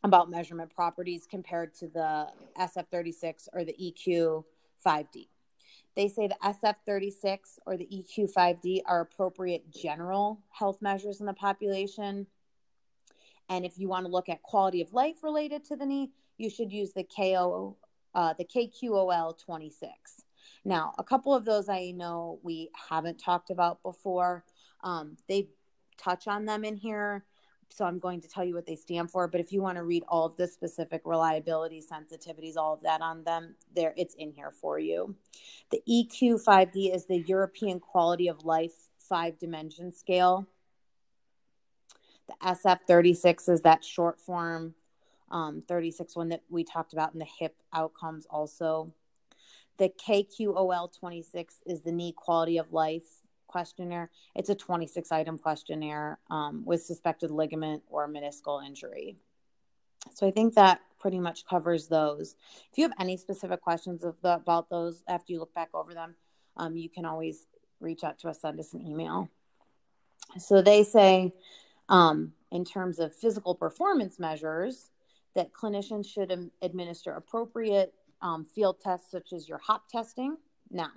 about 0.03 0.29
measurement 0.29 0.73
properties 0.73 1.27
compared 1.29 1.73
to 1.75 1.87
the 1.87 2.27
SF36 2.59 3.47
or 3.53 3.63
the 3.63 3.73
EQ 3.73 4.43
5D. 4.85 5.27
They 5.95 6.07
say 6.07 6.27
the 6.27 6.37
SF36 6.43 7.59
or 7.65 7.77
the 7.77 7.87
EQ5D 7.87 8.81
are 8.85 9.01
appropriate 9.01 9.71
general 9.71 10.39
health 10.49 10.81
measures 10.81 11.19
in 11.19 11.25
the 11.25 11.33
population. 11.33 12.27
And 13.49 13.65
if 13.65 13.77
you 13.77 13.89
want 13.89 14.05
to 14.05 14.11
look 14.11 14.29
at 14.29 14.41
quality 14.43 14.81
of 14.81 14.93
life 14.93 15.23
related 15.23 15.65
to 15.65 15.75
the 15.75 15.85
knee, 15.85 16.11
you 16.37 16.49
should 16.49 16.71
use 16.71 16.93
the 16.93 17.03
KO, 17.03 17.77
uh, 18.15 18.33
the 18.37 18.45
KQOL 18.45 19.37
26. 19.37 19.91
Now, 20.63 20.93
a 20.97 21.03
couple 21.03 21.33
of 21.33 21.43
those 21.43 21.67
I 21.67 21.91
know 21.91 22.39
we 22.43 22.69
haven't 22.89 23.17
talked 23.17 23.49
about 23.49 23.83
before. 23.83 24.45
Um, 24.83 25.17
they 25.27 25.49
touch 25.97 26.27
on 26.27 26.45
them 26.45 26.63
in 26.63 26.77
here 26.77 27.25
so 27.71 27.85
I'm 27.85 27.99
going 27.99 28.21
to 28.21 28.27
tell 28.27 28.43
you 28.43 28.53
what 28.53 28.65
they 28.65 28.75
stand 28.75 29.09
for. 29.11 29.27
But 29.27 29.39
if 29.41 29.51
you 29.51 29.61
want 29.61 29.77
to 29.77 29.83
read 29.83 30.03
all 30.07 30.25
of 30.25 30.35
the 30.35 30.47
specific 30.47 31.01
reliability, 31.05 31.81
sensitivities, 31.81 32.57
all 32.57 32.73
of 32.73 32.81
that 32.83 33.01
on 33.01 33.23
them, 33.23 33.55
there 33.75 33.93
it's 33.95 34.15
in 34.15 34.31
here 34.31 34.51
for 34.51 34.77
you. 34.77 35.15
The 35.71 35.81
EQ5D 35.89 36.93
is 36.93 37.05
the 37.05 37.19
European 37.19 37.79
Quality 37.79 38.27
of 38.27 38.43
Life 38.43 38.73
five 38.99 39.39
dimension 39.39 39.91
scale. 39.91 40.47
The 42.27 42.35
SF36 42.45 43.49
is 43.49 43.61
that 43.61 43.83
short 43.83 44.19
form 44.19 44.75
um, 45.31 45.63
36 45.67 46.15
one 46.15 46.29
that 46.29 46.43
we 46.49 46.63
talked 46.63 46.93
about 46.93 47.13
in 47.13 47.19
the 47.19 47.27
hip 47.39 47.55
outcomes 47.73 48.25
also. 48.29 48.93
The 49.77 49.89
KQOL 49.89 50.97
26 50.99 51.55
is 51.65 51.81
the 51.81 51.91
knee 51.91 52.11
quality 52.11 52.57
of 52.57 52.71
life 52.71 53.20
questionnaire. 53.51 54.09
It's 54.35 54.49
a 54.49 54.55
26 54.55 55.11
item 55.11 55.37
questionnaire 55.37 56.19
um, 56.29 56.63
with 56.65 56.83
suspected 56.83 57.31
ligament 57.31 57.83
or 57.89 58.07
meniscal 58.07 58.65
injury. 58.65 59.17
So 60.13 60.27
I 60.27 60.31
think 60.31 60.55
that 60.55 60.81
pretty 60.99 61.19
much 61.19 61.45
covers 61.45 61.87
those. 61.87 62.35
If 62.71 62.77
you 62.77 62.83
have 62.83 62.93
any 62.99 63.17
specific 63.17 63.61
questions 63.61 64.01
the, 64.01 64.33
about 64.33 64.69
those 64.69 65.03
after 65.07 65.33
you 65.33 65.39
look 65.39 65.53
back 65.53 65.69
over 65.73 65.93
them, 65.93 66.15
um, 66.57 66.75
you 66.75 66.89
can 66.89 67.05
always 67.05 67.47
reach 67.79 68.03
out 68.03 68.19
to 68.19 68.29
us, 68.29 68.41
send 68.41 68.59
us 68.59 68.73
an 68.73 68.85
email. 68.85 69.29
So 70.39 70.61
they 70.61 70.83
say, 70.83 71.33
um, 71.89 72.33
in 72.51 72.65
terms 72.65 72.99
of 72.99 73.15
physical 73.15 73.55
performance 73.55 74.19
measures, 74.19 74.89
that 75.35 75.53
clinicians 75.53 76.07
should 76.07 76.51
administer 76.61 77.13
appropriate 77.13 77.93
um, 78.21 78.45
field 78.45 78.79
tests 78.81 79.11
such 79.11 79.33
as 79.33 79.47
your 79.47 79.57
hop 79.57 79.87
testing. 79.89 80.37
Now, 80.69 80.91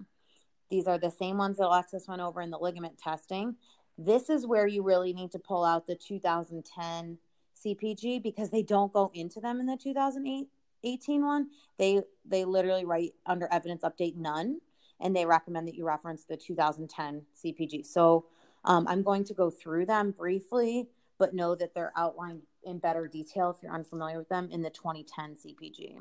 these 0.74 0.88
are 0.88 0.98
the 0.98 1.10
same 1.10 1.38
ones 1.38 1.58
that 1.58 1.66
Alexis 1.66 2.08
went 2.08 2.20
over 2.20 2.40
in 2.40 2.50
the 2.50 2.58
ligament 2.58 2.98
testing. 2.98 3.54
This 3.96 4.28
is 4.28 4.44
where 4.44 4.66
you 4.66 4.82
really 4.82 5.12
need 5.12 5.30
to 5.30 5.38
pull 5.38 5.64
out 5.64 5.86
the 5.86 5.94
2010 5.94 7.16
CPG 7.64 8.20
because 8.20 8.50
they 8.50 8.64
don't 8.64 8.92
go 8.92 9.08
into 9.14 9.40
them 9.40 9.60
in 9.60 9.66
the 9.66 9.76
2018 9.76 11.24
one. 11.24 11.46
They 11.78 12.02
they 12.24 12.44
literally 12.44 12.84
write 12.84 13.14
under 13.24 13.46
evidence 13.52 13.84
update 13.84 14.16
none, 14.16 14.58
and 14.98 15.14
they 15.14 15.26
recommend 15.26 15.68
that 15.68 15.76
you 15.76 15.86
reference 15.86 16.24
the 16.24 16.36
2010 16.36 17.22
CPG. 17.40 17.86
So 17.86 18.26
um, 18.64 18.88
I'm 18.88 19.04
going 19.04 19.22
to 19.26 19.34
go 19.34 19.48
through 19.48 19.86
them 19.86 20.10
briefly, 20.10 20.88
but 21.20 21.34
know 21.34 21.54
that 21.54 21.72
they're 21.72 21.92
outlined 21.96 22.42
in 22.64 22.78
better 22.78 23.06
detail 23.06 23.50
if 23.50 23.62
you're 23.62 23.72
unfamiliar 23.72 24.18
with 24.18 24.28
them 24.28 24.48
in 24.50 24.62
the 24.62 24.70
2010 24.70 25.36
CPG. 25.36 25.98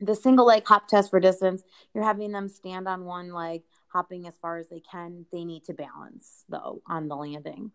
The 0.00 0.14
single 0.14 0.46
leg 0.46 0.64
hop 0.66 0.86
test 0.86 1.10
for 1.10 1.18
distance, 1.18 1.64
you're 1.92 2.04
having 2.04 2.30
them 2.30 2.48
stand 2.48 2.86
on 2.86 3.04
one 3.04 3.32
leg, 3.32 3.62
hopping 3.92 4.26
as 4.26 4.36
far 4.40 4.58
as 4.58 4.68
they 4.68 4.80
can. 4.80 5.26
They 5.32 5.44
need 5.44 5.64
to 5.64 5.74
balance, 5.74 6.44
though, 6.48 6.82
on 6.86 7.08
the 7.08 7.16
landing. 7.16 7.72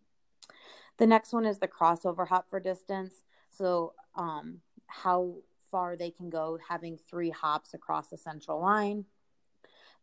The 0.97 1.07
next 1.07 1.33
one 1.33 1.45
is 1.45 1.59
the 1.59 1.67
crossover 1.67 2.27
hop 2.27 2.49
for 2.49 2.59
distance. 2.59 3.23
So, 3.49 3.93
um, 4.15 4.59
how 4.87 5.35
far 5.71 5.95
they 5.95 6.11
can 6.11 6.29
go 6.29 6.59
having 6.67 6.97
three 6.97 7.31
hops 7.31 7.73
across 7.73 8.09
the 8.09 8.17
central 8.17 8.61
line. 8.61 9.05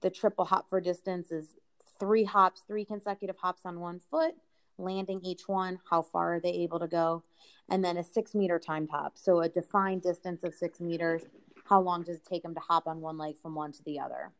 The 0.00 0.10
triple 0.10 0.46
hop 0.46 0.68
for 0.68 0.80
distance 0.80 1.30
is 1.30 1.54
three 1.98 2.24
hops, 2.24 2.62
three 2.66 2.84
consecutive 2.84 3.36
hops 3.36 3.62
on 3.64 3.78
one 3.78 4.00
foot, 4.00 4.34
landing 4.78 5.20
each 5.22 5.46
one. 5.46 5.78
How 5.88 6.02
far 6.02 6.34
are 6.34 6.40
they 6.40 6.50
able 6.50 6.80
to 6.80 6.88
go? 6.88 7.22
And 7.68 7.84
then 7.84 7.96
a 7.96 8.04
six 8.04 8.34
meter 8.34 8.58
time 8.58 8.88
hop. 8.88 9.16
So, 9.16 9.40
a 9.40 9.48
defined 9.48 10.02
distance 10.02 10.42
of 10.42 10.54
six 10.54 10.80
meters 10.80 11.22
how 11.70 11.80
long 11.80 12.02
does 12.02 12.16
it 12.16 12.26
take 12.28 12.42
them 12.42 12.54
to 12.54 12.60
hop 12.60 12.88
on 12.88 13.00
one 13.00 13.16
leg 13.16 13.36
from 13.40 13.54
one 13.54 13.70
to 13.70 13.84
the 13.84 14.00
other? 14.00 14.32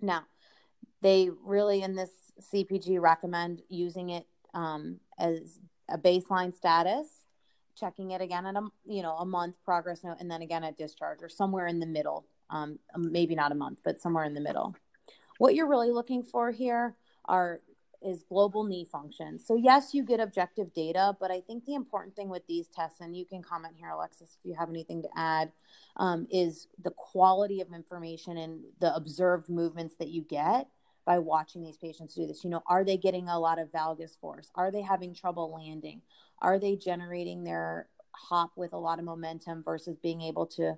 Now, 0.00 0.24
they 1.00 1.30
really 1.44 1.82
in 1.82 1.94
this 1.94 2.10
CPG 2.52 3.00
recommend 3.00 3.62
using 3.68 4.10
it 4.10 4.26
um, 4.54 5.00
as 5.18 5.60
a 5.88 5.98
baseline 5.98 6.54
status, 6.54 7.06
checking 7.76 8.12
it 8.12 8.20
again 8.20 8.46
at 8.46 8.54
a 8.56 8.66
you 8.86 9.02
know 9.02 9.16
a 9.16 9.26
month 9.26 9.56
progress 9.64 10.04
note, 10.04 10.18
and 10.20 10.30
then 10.30 10.42
again 10.42 10.64
at 10.64 10.78
discharge 10.78 11.22
or 11.22 11.28
somewhere 11.28 11.66
in 11.66 11.80
the 11.80 11.86
middle. 11.86 12.26
Um, 12.50 12.78
maybe 12.96 13.34
not 13.34 13.52
a 13.52 13.54
month, 13.54 13.80
but 13.82 14.00
somewhere 14.00 14.24
in 14.24 14.34
the 14.34 14.40
middle. 14.40 14.76
What 15.38 15.54
you're 15.54 15.68
really 15.68 15.90
looking 15.90 16.22
for 16.22 16.50
here 16.50 16.94
are 17.24 17.60
is 18.04 18.24
global 18.28 18.64
knee 18.64 18.84
function. 18.84 19.38
So 19.38 19.56
yes, 19.56 19.94
you 19.94 20.04
get 20.04 20.20
objective 20.20 20.72
data, 20.72 21.16
but 21.20 21.30
I 21.30 21.40
think 21.40 21.64
the 21.64 21.74
important 21.74 22.16
thing 22.16 22.28
with 22.28 22.46
these 22.46 22.68
tests, 22.68 23.00
and 23.00 23.16
you 23.16 23.24
can 23.24 23.42
comment 23.42 23.74
here, 23.76 23.90
Alexis, 23.90 24.36
if 24.38 24.48
you 24.48 24.54
have 24.58 24.70
anything 24.70 25.02
to 25.02 25.08
add, 25.16 25.52
um, 25.96 26.26
is 26.30 26.68
the 26.82 26.90
quality 26.90 27.60
of 27.60 27.72
information 27.72 28.38
and 28.38 28.60
the 28.80 28.94
observed 28.94 29.48
movements 29.48 29.96
that 29.96 30.08
you 30.08 30.22
get 30.22 30.68
by 31.04 31.18
watching 31.18 31.62
these 31.62 31.76
patients 31.76 32.14
do 32.14 32.26
this. 32.26 32.44
You 32.44 32.50
know, 32.50 32.62
are 32.66 32.84
they 32.84 32.96
getting 32.96 33.28
a 33.28 33.38
lot 33.38 33.58
of 33.58 33.72
valgus 33.72 34.18
force? 34.18 34.50
Are 34.54 34.70
they 34.70 34.82
having 34.82 35.14
trouble 35.14 35.52
landing? 35.52 36.02
Are 36.40 36.58
they 36.58 36.76
generating 36.76 37.44
their 37.44 37.88
hop 38.12 38.52
with 38.56 38.72
a 38.72 38.78
lot 38.78 38.98
of 38.98 39.04
momentum 39.04 39.62
versus 39.64 39.96
being 40.02 40.22
able 40.22 40.46
to 40.46 40.76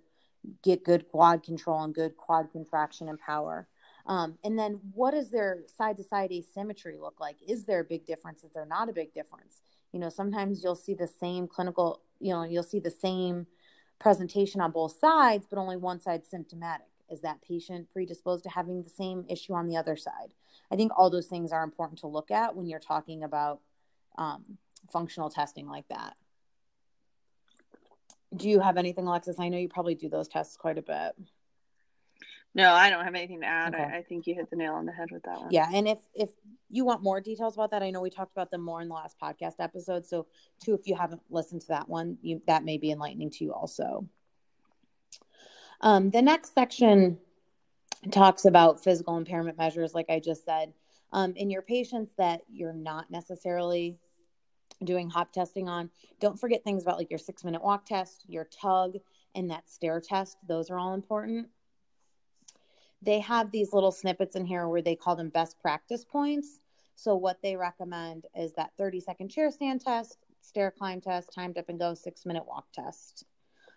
get 0.63 0.85
good 0.85 1.09
quad 1.09 1.43
control 1.43 1.83
and 1.83 1.95
good 1.95 2.17
quad 2.17 2.51
contraction 2.53 3.09
and 3.09 3.19
power? 3.19 3.69
Um, 4.07 4.39
and 4.45 4.59
then 4.59 4.81
what 4.93 5.13
does 5.13 5.31
their 5.31 5.63
side 5.67 5.97
to 5.97 6.05
side 6.05 6.31
asymmetry 6.31 6.97
look 7.01 7.21
like? 7.21 7.37
Is 7.47 7.65
there 7.65 7.81
a 7.81 7.85
big 7.85 8.05
difference? 8.05 8.45
Is 8.45 8.53
there 8.53 8.67
not 8.67 8.89
a 8.89 8.93
big 8.93 9.15
difference? 9.15 9.63
You 9.93 10.01
know, 10.01 10.09
sometimes 10.09 10.63
you'll 10.63 10.75
see 10.75 10.95
the 10.95 11.07
same 11.07 11.49
clinical, 11.49 12.03
you 12.21 12.33
know, 12.33 12.43
you'll 12.43 12.63
see 12.63 12.81
the 12.81 12.91
same 12.91 13.47
presentation 13.99 14.61
on 14.61 14.73
both 14.73 14.99
sides, 14.99 15.47
but 15.49 15.59
only 15.59 15.77
one 15.77 16.01
side 16.01 16.25
symptomatic. 16.25 16.87
Is 17.11 17.21
that 17.21 17.43
patient 17.43 17.89
predisposed 17.93 18.45
to 18.45 18.51
having 18.51 18.83
the 18.83 18.91
same 18.91 19.25
issue 19.29 19.55
on 19.55 19.69
the 19.69 19.77
other 19.77 19.97
side? 19.97 20.35
I 20.71 20.77
think 20.77 20.93
all 20.97 21.11
those 21.11 21.27
things 21.27 21.53
are 21.53 21.63
important 21.63 22.01
to 22.01 22.07
look 22.07 22.31
at 22.31 22.57
when 22.57 22.67
you're 22.67 22.81
talking 22.81 23.23
about 23.23 23.61
um, 24.19 24.59
functional 24.91 25.31
testing 25.31 25.69
like 25.69 25.89
that. 25.89 26.15
Do 28.35 28.49
you 28.49 28.61
have 28.61 28.77
anything, 28.77 29.07
Alexis? 29.07 29.39
I 29.39 29.49
know 29.49 29.59
you 29.59 29.69
probably 29.69 29.95
do 29.95 30.09
those 30.09 30.29
tests 30.29 30.57
quite 30.57 30.79
a 30.79 30.83
bit. 30.83 31.13
No, 32.55 32.73
I 32.73 32.89
don't 32.89 33.05
have 33.05 33.15
anything 33.15 33.41
to 33.41 33.47
add. 33.47 33.75
Okay. 33.75 33.83
I, 33.83 33.97
I, 33.99 34.03
think 34.03 34.29
you 34.29 34.35
hit 34.35 34.49
the 34.49 34.57
nail 34.57 34.75
on 34.75 34.87
the 34.87 34.93
head 34.93 35.09
with 35.11 35.25
that 35.25 35.41
one. 35.41 35.49
Yeah, 35.51 35.69
and 35.73 35.89
if 35.89 35.99
if 36.15 36.31
you 36.71 36.85
want 36.85 37.03
more 37.03 37.21
details 37.21 37.55
about 37.55 37.73
that, 37.73 37.83
I 37.83 37.91
know 37.91 38.01
we 38.01 38.11
talked 38.11 38.33
about 38.33 38.51
them 38.51 38.61
more 38.61 38.81
in 38.81 38.89
the 38.89 38.95
last 38.95 39.17
podcast 39.21 39.55
episode. 39.59 40.07
So, 40.07 40.27
too, 40.65 40.75
if 40.75 40.87
you 40.87 40.95
haven't 40.95 41.23
listened 41.31 41.63
to 41.63 41.69
that 41.69 41.89
one, 41.89 42.17
you, 42.23 42.41
that 42.47 42.65
may 42.65 42.79
be 42.79 42.93
enlightening 42.93 43.31
to 43.31 43.45
you 43.45 43.53
also. 43.53 44.09
Um, 45.81 46.11
the 46.11 46.23
next 46.23 46.55
section 46.55 47.19
talks 48.11 48.45
about 48.45 48.83
physical 48.83 49.17
impairment 49.17 49.59
measures, 49.59 49.93
like 49.93 50.09
I 50.09 50.21
just 50.21 50.45
said. 50.45 50.73
Um, 51.13 51.35
in 51.37 51.51
your 51.51 51.63
patients 51.63 52.13
that 52.19 52.43
you're 52.49 52.73
not 52.73 53.11
necessarily 53.11 53.99
doing 54.83 55.09
hop 55.09 55.33
testing 55.33 55.69
on. 55.69 55.91
Don't 56.21 56.39
forget 56.39 56.65
things 56.65 56.83
about 56.83 56.99
like 56.99 57.11
your 57.11 57.19
six 57.19 57.45
minute 57.45 57.63
walk 57.63 57.87
test, 57.87 58.25
your 58.29 58.45
tug, 58.45 58.95
and 59.35 59.51
that 59.51 59.69
stair 59.69 60.01
test. 60.01 60.37
Those 60.47 60.71
are 60.71 60.79
all 60.79 60.95
important. 60.95 61.49
They 63.05 63.21
have 63.21 63.51
these 63.51 63.73
little 63.73 63.93
snippets 63.93 64.37
in 64.37 64.47
here 64.47 64.69
where 64.69 64.83
they 64.83 64.97
call 64.97 65.17
them 65.17 65.29
best 65.29 65.61
practice 65.61 66.05
points. 66.05 66.61
So, 66.97 67.17
what 67.17 67.43
they 67.43 67.57
recommend 67.57 68.27
is 68.37 68.53
that 68.55 68.71
30 68.79 69.01
second 69.01 69.29
chair 69.29 69.51
stand 69.51 69.81
test, 69.81 70.19
stair 70.41 70.71
climb 70.71 71.01
test, 71.01 71.33
timed 71.35 71.59
up 71.59 71.69
and 71.69 71.79
go, 71.79 71.95
six 71.95 72.25
minute 72.25 72.47
walk 72.47 72.67
test. 72.73 73.25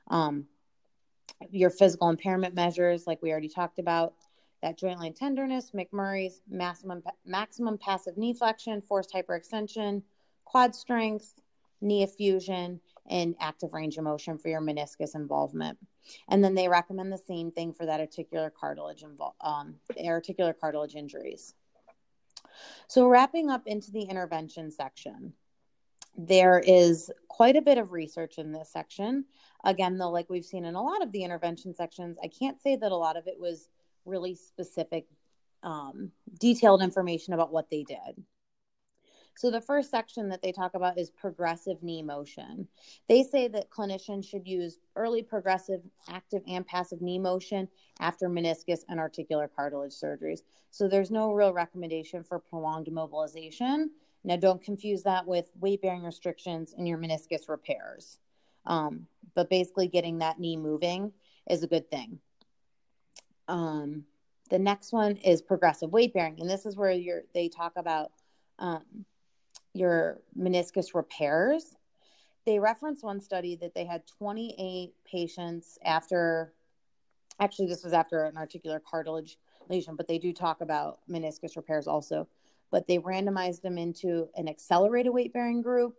Um, 0.07 0.45
your 1.49 1.69
physical 1.69 2.09
impairment 2.09 2.55
measures, 2.55 3.05
like 3.05 3.21
we 3.21 3.32
already 3.32 3.49
talked 3.49 3.80
about, 3.80 4.13
that 4.61 4.78
joint 4.78 4.99
line 4.99 5.13
tenderness, 5.13 5.71
McMurray's, 5.71 6.41
maximum, 6.49 7.03
maximum 7.25 7.78
passive 7.78 8.17
knee 8.17 8.34
flexion, 8.34 8.82
forced 8.82 9.13
hyperextension, 9.13 10.01
quad 10.45 10.73
strength, 10.73 11.41
knee 11.82 12.03
effusion, 12.03 12.80
and 13.08 13.36
active 13.39 13.74
range 13.74 13.97
of 13.97 14.03
motion 14.03 14.38
for 14.38 14.49
your 14.49 14.62
meniscus 14.62 15.16
involvement. 15.16 15.78
And 16.30 16.43
then 16.43 16.55
they 16.55 16.68
recommend 16.68 17.12
the 17.12 17.18
same 17.18 17.51
thing 17.51 17.74
for 17.74 17.86
that 17.86 17.99
articular 17.99 18.49
cartilage, 18.49 19.03
um, 19.41 19.76
articular 20.05 20.53
cartilage 20.53 20.95
injuries. 20.95 21.53
So, 22.88 23.08
wrapping 23.08 23.49
up 23.49 23.64
into 23.66 23.91
the 23.91 24.03
intervention 24.03 24.72
section, 24.72 25.34
there 26.18 26.60
is 26.60 27.12
quite 27.28 27.55
a 27.55 27.62
bit 27.62 27.78
of 27.78 27.91
research 27.91 28.38
in 28.39 28.51
this 28.51 28.72
section. 28.72 29.26
Again, 29.64 29.97
though, 29.97 30.10
like 30.10 30.30
we've 30.30 30.45
seen 30.45 30.66
in 30.66 30.76
a 30.76 30.82
lot 30.82 31.03
of 31.03 31.12
the 31.12 31.24
intervention 31.24 31.76
sections, 31.76 32.18
I 32.24 32.28
can't 32.28 32.60
say 32.60 32.76
that 32.76 32.91
a 32.91 32.95
lot 32.95 33.18
of 33.18 33.28
it 33.28 33.39
was 33.39 33.70
really 34.05 34.36
specific, 34.36 35.05
um, 35.64 36.12
detailed 36.39 36.82
information 36.82 37.34
about 37.34 37.51
what 37.51 37.70
they 37.70 37.84
did. 37.84 38.24
So, 39.38 39.51
the 39.51 39.61
first 39.61 39.91
section 39.91 40.29
that 40.29 40.41
they 40.41 40.51
talk 40.51 40.73
about 40.73 40.97
is 40.97 41.11
progressive 41.11 41.83
knee 41.83 42.01
motion. 42.01 42.67
They 43.07 43.21
say 43.21 43.47
that 43.49 43.69
clinicians 43.69 44.27
should 44.27 44.47
use 44.47 44.79
early 44.95 45.21
progressive, 45.21 45.81
active, 46.09 46.41
and 46.47 46.65
passive 46.65 47.03
knee 47.03 47.19
motion 47.19 47.67
after 47.99 48.29
meniscus 48.29 48.79
and 48.89 48.99
articular 48.99 49.47
cartilage 49.47 49.93
surgeries. 49.93 50.39
So, 50.71 50.88
there's 50.88 51.11
no 51.11 51.33
real 51.33 51.53
recommendation 51.53 52.23
for 52.23 52.39
prolonged 52.39 52.91
mobilization. 52.91 53.91
Now, 54.23 54.38
don't 54.38 54.63
confuse 54.63 55.03
that 55.03 55.27
with 55.27 55.51
weight 55.59 55.83
bearing 55.83 56.01
restrictions 56.01 56.73
in 56.75 56.88
your 56.88 56.97
meniscus 56.97 57.47
repairs. 57.47 58.17
Um, 58.65 59.05
but 59.35 59.51
basically, 59.51 59.88
getting 59.88 60.17
that 60.17 60.39
knee 60.39 60.57
moving 60.57 61.13
is 61.47 61.61
a 61.61 61.67
good 61.67 61.91
thing. 61.91 62.17
Um, 63.47 64.05
the 64.49 64.57
next 64.57 64.91
one 64.91 65.17
is 65.17 65.43
progressive 65.43 65.91
weight 65.91 66.15
bearing, 66.15 66.41
and 66.41 66.49
this 66.49 66.65
is 66.65 66.75
where 66.75 67.21
they 67.35 67.49
talk 67.49 67.73
about 67.75 68.11
um, 68.57 69.05
your 69.74 70.20
meniscus 70.38 70.93
repairs. 70.93 71.76
They 72.45 72.59
reference 72.59 73.03
one 73.03 73.20
study 73.20 73.55
that 73.57 73.74
they 73.74 73.86
had 73.86 74.07
28 74.07 74.93
patients 75.05 75.78
after, 75.84 76.53
actually, 77.39 77.68
this 77.68 77.84
was 77.84 77.93
after 77.93 78.24
an 78.24 78.38
articular 78.38 78.80
cartilage 78.80 79.38
lesion, 79.70 79.95
but 79.95 80.07
they 80.07 80.18
do 80.18 80.34
talk 80.34 80.61
about 80.61 80.99
meniscus 81.09 81.55
repairs 81.55 81.88
also. 81.88 82.28
But 82.72 82.88
they 82.88 82.99
randomized 82.99 83.61
them 83.61 83.78
into 83.78 84.30
an 84.36 84.47
accelerated 84.47 85.13
weight 85.13 85.34
bearing 85.34 85.61
group 85.61 85.95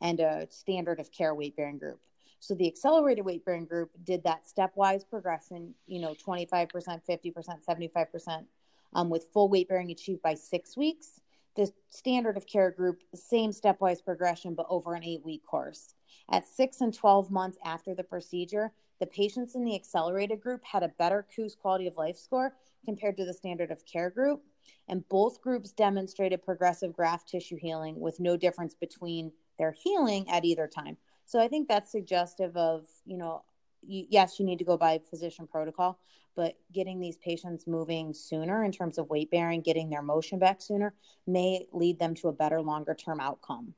and 0.00 0.20
a 0.20 0.46
standard 0.50 1.00
of 1.00 1.10
care 1.12 1.34
weight 1.34 1.56
bearing 1.56 1.78
group. 1.78 2.00
So 2.40 2.54
the 2.54 2.66
accelerated 2.66 3.24
weight 3.24 3.44
bearing 3.44 3.64
group 3.64 3.90
did 4.04 4.22
that 4.24 4.42
stepwise 4.44 5.08
progression, 5.08 5.74
you 5.86 6.00
know, 6.00 6.14
25%, 6.14 6.68
50%, 6.68 7.34
75%, 7.66 8.44
um, 8.92 9.08
with 9.08 9.28
full 9.32 9.48
weight 9.48 9.68
bearing 9.68 9.90
achieved 9.90 10.22
by 10.22 10.34
six 10.34 10.76
weeks 10.76 11.20
the 11.56 11.72
standard 11.88 12.36
of 12.36 12.46
care 12.46 12.70
group, 12.70 13.02
same 13.14 13.50
stepwise 13.50 14.04
progression, 14.04 14.54
but 14.54 14.66
over 14.68 14.94
an 14.94 15.04
eight 15.04 15.24
week 15.24 15.44
course. 15.46 15.94
At 16.30 16.46
six 16.46 16.80
and 16.80 16.92
12 16.92 17.30
months 17.30 17.58
after 17.64 17.94
the 17.94 18.04
procedure, 18.04 18.72
the 19.00 19.06
patients 19.06 19.54
in 19.54 19.64
the 19.64 19.74
accelerated 19.74 20.40
group 20.40 20.64
had 20.64 20.82
a 20.82 20.88
better 20.88 21.26
KOOS 21.34 21.54
quality 21.56 21.86
of 21.86 21.96
life 21.96 22.16
score 22.16 22.54
compared 22.84 23.16
to 23.16 23.24
the 23.24 23.34
standard 23.34 23.70
of 23.70 23.84
care 23.86 24.10
group. 24.10 24.42
And 24.88 25.06
both 25.08 25.40
groups 25.40 25.72
demonstrated 25.72 26.44
progressive 26.44 26.92
graft 26.92 27.28
tissue 27.28 27.56
healing 27.56 28.00
with 28.00 28.20
no 28.20 28.36
difference 28.36 28.74
between 28.74 29.32
their 29.58 29.72
healing 29.72 30.28
at 30.30 30.44
either 30.44 30.66
time. 30.66 30.96
So 31.26 31.40
I 31.40 31.48
think 31.48 31.68
that's 31.68 31.90
suggestive 31.90 32.56
of, 32.56 32.86
you 33.04 33.16
know, 33.16 33.42
yes, 33.86 34.38
you 34.38 34.44
need 34.44 34.58
to 34.58 34.64
go 34.64 34.76
by 34.76 35.00
physician 35.10 35.46
protocol, 35.46 35.98
but 36.34 36.56
getting 36.72 37.00
these 37.00 37.16
patients 37.16 37.66
moving 37.66 38.12
sooner 38.12 38.64
in 38.64 38.72
terms 38.72 38.98
of 38.98 39.08
weight 39.08 39.30
bearing, 39.30 39.60
getting 39.60 39.90
their 39.90 40.02
motion 40.02 40.38
back 40.38 40.60
sooner 40.60 40.94
may 41.26 41.66
lead 41.72 41.98
them 41.98 42.14
to 42.16 42.28
a 42.28 42.32
better 42.32 42.60
longer 42.60 42.94
term 42.94 43.20
outcome. 43.20 43.74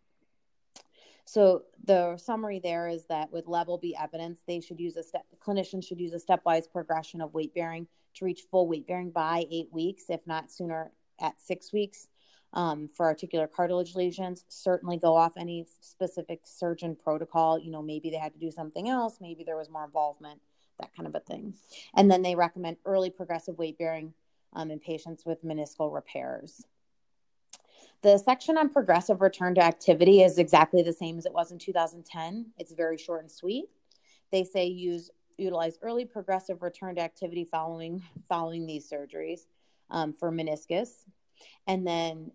So 1.24 1.64
the 1.84 2.16
summary 2.18 2.60
there 2.60 2.86
is 2.86 3.04
that 3.06 3.32
with 3.32 3.48
level 3.48 3.78
B 3.78 3.96
evidence, 4.00 4.42
they 4.46 4.60
should 4.60 4.78
use 4.78 4.96
a 4.96 5.02
step 5.02 5.26
clinicians 5.44 5.86
should 5.86 6.00
use 6.00 6.12
a 6.12 6.20
stepwise 6.20 6.70
progression 6.70 7.20
of 7.20 7.34
weight 7.34 7.52
bearing 7.52 7.88
to 8.14 8.24
reach 8.24 8.42
full 8.50 8.68
weight 8.68 8.86
bearing 8.86 9.10
by 9.10 9.44
eight 9.50 9.68
weeks, 9.72 10.04
if 10.08 10.24
not 10.26 10.50
sooner 10.52 10.92
at 11.20 11.40
six 11.40 11.72
weeks. 11.72 12.08
Um, 12.52 12.88
for 12.88 13.04
articular 13.04 13.46
cartilage 13.46 13.94
lesions, 13.94 14.44
certainly 14.48 14.96
go 14.96 15.14
off 15.14 15.36
any 15.36 15.66
specific 15.80 16.40
surgeon 16.44 16.96
protocol. 16.96 17.58
You 17.58 17.70
know, 17.70 17.82
maybe 17.82 18.08
they 18.08 18.16
had 18.16 18.32
to 18.32 18.38
do 18.38 18.50
something 18.50 18.88
else, 18.88 19.18
maybe 19.20 19.44
there 19.44 19.56
was 19.56 19.68
more 19.68 19.84
involvement 19.84 20.40
that 20.78 20.94
kind 20.94 21.06
of 21.06 21.14
a 21.14 21.20
thing. 21.20 21.54
And 21.94 22.10
then 22.10 22.22
they 22.22 22.34
recommend 22.34 22.76
early 22.84 23.10
progressive 23.10 23.58
weight 23.58 23.78
bearing 23.78 24.12
um, 24.52 24.70
in 24.70 24.78
patients 24.78 25.24
with 25.24 25.44
meniscal 25.44 25.92
repairs. 25.92 26.64
The 28.02 28.18
section 28.18 28.58
on 28.58 28.68
progressive 28.68 29.20
return 29.20 29.54
to 29.56 29.64
activity 29.64 30.22
is 30.22 30.38
exactly 30.38 30.82
the 30.82 30.92
same 30.92 31.18
as 31.18 31.26
it 31.26 31.32
was 31.32 31.50
in 31.50 31.58
2010. 31.58 32.46
It's 32.58 32.72
very 32.72 32.98
short 32.98 33.22
and 33.22 33.30
sweet. 33.30 33.64
They 34.30 34.44
say 34.44 34.66
use 34.66 35.10
utilize 35.38 35.78
early 35.82 36.04
progressive 36.04 36.62
return 36.62 36.94
to 36.94 37.02
activity 37.02 37.44
following 37.44 38.02
following 38.28 38.66
these 38.66 38.88
surgeries 38.90 39.40
um, 39.90 40.12
for 40.12 40.32
meniscus, 40.32 41.04
and 41.66 41.86
then 41.86 42.30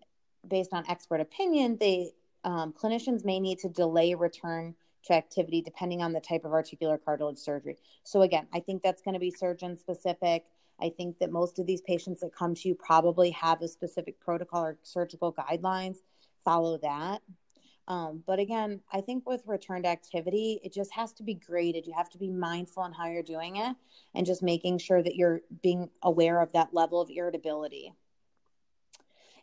based 0.46 0.72
on 0.72 0.84
expert 0.88 1.20
opinion, 1.20 1.76
they 1.78 2.12
um, 2.44 2.72
clinicians 2.72 3.24
may 3.24 3.38
need 3.38 3.58
to 3.60 3.68
delay 3.68 4.14
return 4.14 4.74
to 5.04 5.14
activity 5.14 5.62
depending 5.62 6.02
on 6.02 6.12
the 6.12 6.20
type 6.20 6.44
of 6.44 6.52
articular 6.52 6.98
cartilage 6.98 7.38
surgery. 7.38 7.76
So, 8.04 8.22
again, 8.22 8.46
I 8.52 8.60
think 8.60 8.82
that's 8.82 9.02
going 9.02 9.14
to 9.14 9.20
be 9.20 9.30
surgeon 9.30 9.76
specific. 9.76 10.44
I 10.80 10.90
think 10.90 11.18
that 11.18 11.30
most 11.30 11.58
of 11.58 11.66
these 11.66 11.80
patients 11.82 12.20
that 12.20 12.34
come 12.34 12.54
to 12.56 12.68
you 12.68 12.74
probably 12.74 13.30
have 13.30 13.62
a 13.62 13.68
specific 13.68 14.18
protocol 14.20 14.64
or 14.64 14.78
surgical 14.82 15.32
guidelines. 15.32 15.98
Follow 16.44 16.78
that. 16.78 17.22
Um, 17.88 18.22
but 18.26 18.38
again, 18.38 18.80
I 18.92 19.00
think 19.00 19.28
with 19.28 19.42
returned 19.46 19.86
activity, 19.86 20.60
it 20.64 20.72
just 20.72 20.92
has 20.92 21.12
to 21.14 21.22
be 21.22 21.34
graded. 21.34 21.86
You 21.86 21.94
have 21.96 22.10
to 22.10 22.18
be 22.18 22.30
mindful 22.30 22.82
on 22.82 22.92
how 22.92 23.06
you're 23.06 23.22
doing 23.22 23.56
it 23.56 23.76
and 24.14 24.24
just 24.24 24.42
making 24.42 24.78
sure 24.78 25.02
that 25.02 25.16
you're 25.16 25.40
being 25.62 25.90
aware 26.02 26.40
of 26.40 26.52
that 26.52 26.72
level 26.72 27.00
of 27.00 27.10
irritability. 27.10 27.92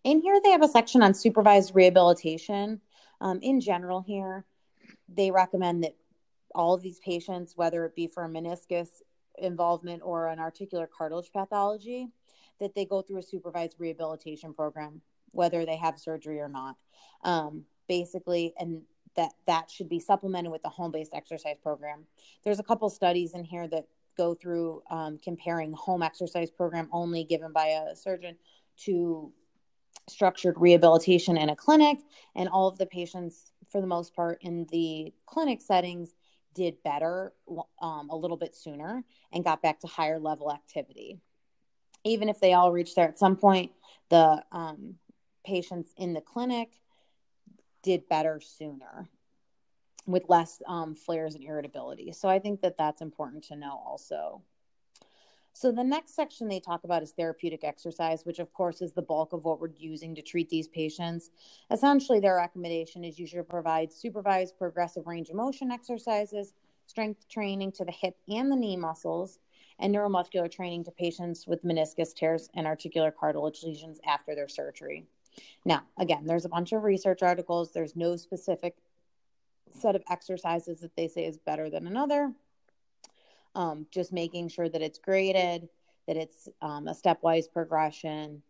In 0.03 0.21
here, 0.21 0.39
they 0.43 0.51
have 0.51 0.63
a 0.63 0.67
section 0.67 1.03
on 1.03 1.13
supervised 1.13 1.75
rehabilitation. 1.75 2.79
Um, 3.21 3.39
in 3.41 3.59
general, 3.59 4.01
here, 4.01 4.45
they 5.13 5.29
recommend 5.31 5.83
that 5.83 5.95
all 6.55 6.73
of 6.73 6.81
these 6.81 6.99
patients, 6.99 7.53
whether 7.55 7.85
it 7.85 7.95
be 7.95 8.07
for 8.07 8.23
a 8.25 8.29
meniscus 8.29 8.89
involvement 9.37 10.01
or 10.03 10.27
an 10.27 10.39
articular 10.39 10.87
cartilage 10.87 11.31
pathology, 11.31 12.07
that 12.59 12.75
they 12.75 12.85
go 12.85 13.01
through 13.01 13.19
a 13.19 13.23
supervised 13.23 13.75
rehabilitation 13.77 14.53
program, 14.53 15.01
whether 15.31 15.65
they 15.65 15.77
have 15.77 15.99
surgery 15.99 16.39
or 16.39 16.49
not. 16.49 16.75
Um, 17.23 17.65
basically, 17.87 18.53
and 18.57 18.81
that 19.15 19.31
that 19.47 19.69
should 19.69 19.89
be 19.89 19.99
supplemented 19.99 20.51
with 20.51 20.63
the 20.63 20.69
home-based 20.69 21.13
exercise 21.13 21.57
program. 21.61 22.05
There's 22.43 22.59
a 22.59 22.63
couple 22.63 22.89
studies 22.89 23.33
in 23.33 23.43
here 23.43 23.67
that 23.67 23.85
go 24.17 24.33
through 24.33 24.81
um, 24.91 25.17
comparing 25.23 25.73
home 25.73 26.03
exercise 26.03 26.51
program 26.51 26.87
only 26.91 27.23
given 27.23 27.51
by 27.51 27.67
a 27.67 27.95
surgeon 27.95 28.35
to 28.85 29.31
structured 30.09 30.55
rehabilitation 30.57 31.37
in 31.37 31.49
a 31.49 31.55
clinic, 31.55 31.99
and 32.35 32.49
all 32.49 32.67
of 32.67 32.77
the 32.77 32.85
patients 32.85 33.51
for 33.69 33.81
the 33.81 33.87
most 33.87 34.15
part 34.15 34.39
in 34.41 34.65
the 34.71 35.13
clinic 35.25 35.61
settings 35.61 36.15
did 36.55 36.81
better 36.83 37.33
um, 37.81 38.09
a 38.09 38.15
little 38.15 38.37
bit 38.37 38.55
sooner 38.55 39.03
and 39.31 39.43
got 39.43 39.61
back 39.61 39.79
to 39.79 39.87
higher 39.87 40.19
level 40.19 40.51
activity. 40.51 41.19
Even 42.03 42.29
if 42.29 42.39
they 42.39 42.53
all 42.53 42.71
reached 42.71 42.95
there 42.95 43.07
at 43.07 43.19
some 43.19 43.35
point, 43.35 43.71
the 44.09 44.43
um, 44.51 44.95
patients 45.45 45.93
in 45.97 46.13
the 46.13 46.21
clinic 46.21 46.69
did 47.83 48.07
better 48.09 48.41
sooner 48.41 49.07
with 50.05 50.23
less 50.27 50.61
um, 50.67 50.95
flares 50.95 51.35
and 51.35 51.43
irritability. 51.43 52.11
So 52.11 52.27
I 52.27 52.39
think 52.39 52.61
that 52.61 52.77
that's 52.77 53.01
important 53.01 53.43
to 53.45 53.55
know 53.55 53.79
also. 53.85 54.41
So 55.59 55.73
the 55.73 55.83
next 55.83 56.15
section 56.15 56.47
they 56.47 56.61
talk 56.61 56.85
about 56.85 57.03
is 57.03 57.11
therapeutic 57.11 57.65
exercise, 57.65 58.25
which 58.25 58.39
of 58.39 58.53
course 58.53 58.81
is 58.81 58.93
the 58.93 59.01
bulk 59.01 59.33
of 59.33 59.43
what 59.43 59.59
we're 59.59 59.73
using 59.77 60.15
to 60.15 60.21
treat 60.21 60.47
these 60.47 60.69
patients. 60.69 61.31
Essentially, 61.69 62.21
their 62.21 62.37
recommendation 62.37 63.03
is 63.03 63.19
you 63.19 63.27
should 63.27 63.49
provide 63.49 63.91
supervised 63.91 64.57
progressive 64.57 65.05
range 65.05 65.27
of 65.27 65.35
motion 65.35 65.69
exercises, 65.69 66.53
strength 66.85 67.27
training 67.27 67.73
to 67.73 67.83
the 67.83 67.91
hip 67.91 68.15
and 68.29 68.49
the 68.49 68.55
knee 68.55 68.77
muscles, 68.77 69.39
and 69.79 69.93
neuromuscular 69.93 70.49
training 70.49 70.85
to 70.85 70.91
patients 70.91 71.45
with 71.45 71.65
meniscus 71.65 72.13
tears 72.15 72.47
and 72.53 72.65
articular 72.65 73.11
cartilage 73.11 73.61
lesions 73.61 73.99
after 74.07 74.35
their 74.35 74.47
surgery. 74.47 75.07
Now, 75.65 75.81
again, 75.97 76.25
there's 76.25 76.45
a 76.45 76.49
bunch 76.49 76.71
of 76.71 76.83
research 76.83 77.21
articles. 77.21 77.73
There's 77.73 77.97
no 77.97 78.15
specific 78.15 78.77
set 79.77 79.97
of 79.97 80.03
exercises 80.09 80.79
that 80.79 80.95
they 80.95 81.09
say 81.09 81.25
is 81.25 81.37
better 81.37 81.69
than 81.69 81.85
another. 81.85 82.31
Um, 83.59 83.87
just 83.91 84.13
making 84.13 84.47
sure 84.47 84.69
that 84.69 84.81
it's 84.81 84.99
graded, 84.99 85.67
that 86.07 86.15
it's 86.15 86.47
um, 86.61 86.87
a 86.87 86.93
stepwise 86.93 87.51
progression, 87.51 88.41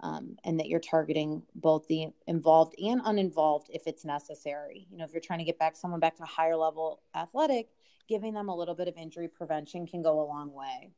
um, 0.00 0.36
and 0.44 0.60
that 0.60 0.68
you're 0.68 0.80
targeting 0.80 1.42
both 1.54 1.86
the 1.88 2.08
involved 2.26 2.74
and 2.78 3.00
uninvolved 3.06 3.70
if 3.72 3.86
it's 3.86 4.04
necessary. 4.04 4.86
You 4.90 4.98
know, 4.98 5.04
if 5.04 5.12
you're 5.12 5.22
trying 5.22 5.38
to 5.38 5.46
get 5.46 5.58
back 5.58 5.76
someone 5.76 5.98
back 5.98 6.16
to 6.16 6.24
higher 6.24 6.56
level 6.56 7.00
athletic, 7.14 7.70
giving 8.06 8.34
them 8.34 8.50
a 8.50 8.54
little 8.54 8.74
bit 8.74 8.86
of 8.86 8.98
injury 8.98 9.28
prevention 9.28 9.86
can 9.86 10.02
go 10.02 10.20
a 10.20 10.28
long 10.28 10.52
way. 10.52 10.90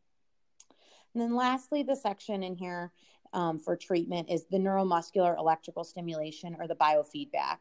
And 1.15 1.23
then 1.23 1.37
lastly, 1.37 1.85
the 1.85 1.95
section 1.95 2.43
in 2.43 2.57
here 2.57 2.91
um, 3.33 3.61
for 3.61 3.77
treatment 3.77 4.29
is 4.29 4.47
the 4.47 4.59
neuromuscular 4.59 5.39
electrical 5.39 5.85
stimulation 5.85 6.57
or 6.59 6.67
the 6.67 6.75
biofeedback. 6.75 7.59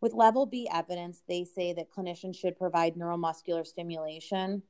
With 0.00 0.14
level 0.14 0.46
B 0.46 0.68
evidence, 0.72 1.22
they 1.28 1.44
say 1.44 1.74
that 1.74 1.90
clinicians 1.90 2.36
should 2.36 2.56
provide 2.56 2.94
neuromuscular 2.94 3.66
stimulation 3.66 4.62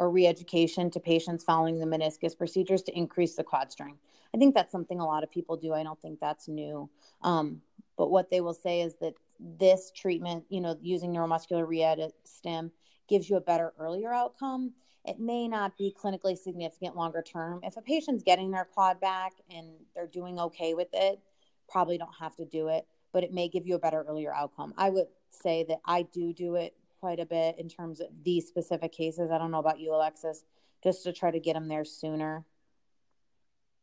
or 0.00 0.08
re-education 0.08 0.90
to 0.90 0.98
patients 0.98 1.44
following 1.44 1.78
the 1.78 1.84
meniscus 1.84 2.36
procedures 2.36 2.80
to 2.80 2.96
increase 2.96 3.34
the 3.34 3.44
quad 3.44 3.70
strength. 3.70 4.00
I 4.34 4.38
think 4.38 4.54
that's 4.54 4.72
something 4.72 4.98
a 4.98 5.04
lot 5.04 5.22
of 5.22 5.30
people 5.30 5.58
do. 5.58 5.74
I 5.74 5.82
don't 5.82 6.00
think 6.00 6.18
that's 6.18 6.48
new. 6.48 6.88
Um, 7.20 7.60
but 7.98 8.10
what 8.10 8.30
they 8.30 8.40
will 8.40 8.54
say 8.54 8.80
is 8.80 8.94
that 9.02 9.12
this 9.38 9.92
treatment, 9.94 10.44
you 10.48 10.62
know, 10.62 10.74
using 10.80 11.12
neuromuscular 11.12 11.68
re-ed 11.68 12.00
stim 12.24 12.72
gives 13.10 13.28
you 13.28 13.36
a 13.36 13.42
better 13.42 13.74
earlier 13.78 14.10
outcome. 14.10 14.72
It 15.04 15.20
may 15.20 15.46
not 15.46 15.76
be 15.76 15.94
clinically 16.02 16.38
significant 16.38 16.96
longer 16.96 17.20
term. 17.20 17.60
If 17.62 17.76
a 17.76 17.82
patient's 17.82 18.24
getting 18.24 18.50
their 18.50 18.64
quad 18.64 19.00
back 19.00 19.32
and 19.54 19.66
they're 19.94 20.06
doing 20.06 20.40
okay 20.40 20.72
with 20.72 20.88
it, 20.94 21.20
probably 21.68 21.98
don't 21.98 22.14
have 22.18 22.34
to 22.36 22.46
do 22.46 22.68
it, 22.68 22.86
but 23.12 23.22
it 23.22 23.34
may 23.34 23.48
give 23.50 23.66
you 23.66 23.74
a 23.74 23.78
better 23.78 24.06
earlier 24.08 24.32
outcome. 24.32 24.72
I 24.78 24.88
would 24.88 25.08
say 25.30 25.66
that 25.68 25.80
I 25.84 26.02
do 26.04 26.32
do 26.32 26.54
it 26.54 26.74
quite 27.00 27.18
a 27.18 27.26
bit 27.26 27.58
in 27.58 27.68
terms 27.68 28.00
of 28.00 28.08
these 28.22 28.46
specific 28.46 28.92
cases. 28.92 29.30
I 29.30 29.38
don't 29.38 29.50
know 29.50 29.58
about 29.58 29.80
you, 29.80 29.94
Alexis, 29.94 30.44
just 30.84 31.02
to 31.04 31.12
try 31.12 31.30
to 31.30 31.40
get 31.40 31.54
them 31.54 31.68
there 31.68 31.84
sooner. 31.84 32.44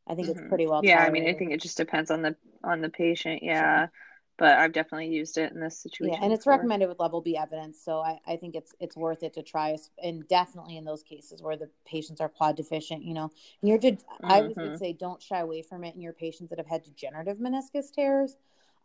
I 0.07 0.15
think 0.15 0.29
mm-hmm. 0.29 0.39
it's 0.39 0.47
pretty 0.47 0.67
well. 0.67 0.81
Yeah, 0.83 0.97
tolerated. 0.97 1.21
I 1.21 1.25
mean, 1.25 1.35
I 1.35 1.37
think 1.37 1.51
it 1.51 1.61
just 1.61 1.77
depends 1.77 2.11
on 2.11 2.21
the 2.21 2.35
on 2.63 2.81
the 2.81 2.89
patient. 2.89 3.43
Yeah. 3.43 3.79
Sure. 3.79 3.91
But 4.37 4.59
I've 4.59 4.71
definitely 4.71 5.07
used 5.07 5.39
it 5.39 5.51
in 5.51 5.59
this 5.59 5.79
situation. 5.79 6.13
Yeah, 6.13 6.23
and 6.23 6.31
it's 6.31 6.41
before. 6.41 6.53
recommended 6.53 6.87
with 6.87 6.99
level 6.99 7.21
B 7.21 7.35
evidence, 7.35 7.83
so 7.83 8.01
I, 8.01 8.19
I 8.27 8.35
think 8.35 8.55
it's 8.55 8.71
it's 8.79 8.95
worth 8.95 9.23
it 9.23 9.33
to 9.33 9.41
try, 9.41 9.75
and 10.01 10.27
definitely 10.27 10.77
in 10.77 10.85
those 10.85 11.01
cases 11.01 11.41
where 11.41 11.57
the 11.57 11.71
patients 11.87 12.21
are 12.21 12.29
quad 12.29 12.55
deficient. 12.55 13.03
You 13.03 13.15
know, 13.15 13.31
and 13.61 13.69
you're 13.69 13.79
mm-hmm. 13.79 14.25
I 14.31 14.41
would 14.41 14.55
mm-hmm. 14.55 14.75
say 14.75 14.93
don't 14.93 15.21
shy 15.23 15.39
away 15.39 15.63
from 15.63 15.83
it 15.83 15.95
in 15.95 16.01
your 16.01 16.13
patients 16.13 16.51
that 16.51 16.59
have 16.59 16.67
had 16.67 16.83
degenerative 16.83 17.39
meniscus 17.39 17.91
tears. 17.91 18.35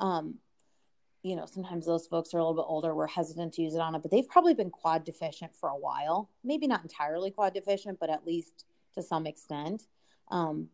Um, 0.00 0.36
you 1.22 1.36
know, 1.36 1.46
sometimes 1.46 1.86
those 1.86 2.06
folks 2.06 2.34
are 2.34 2.38
a 2.38 2.40
little 2.40 2.62
bit 2.62 2.66
older. 2.66 2.94
We're 2.94 3.06
hesitant 3.06 3.54
to 3.54 3.62
use 3.62 3.74
it 3.74 3.80
on 3.80 3.94
it, 3.94 4.02
but 4.02 4.10
they've 4.10 4.28
probably 4.28 4.54
been 4.54 4.70
quad 4.70 5.04
deficient 5.04 5.54
for 5.54 5.68
a 5.68 5.76
while. 5.76 6.30
Maybe 6.42 6.66
not 6.66 6.82
entirely 6.82 7.30
quad 7.30 7.54
deficient, 7.54 8.00
but 8.00 8.10
at 8.10 8.26
least 8.26 8.64
to 8.94 9.02
some 9.02 9.26
extent. 9.26 9.86
Um, 10.28 10.68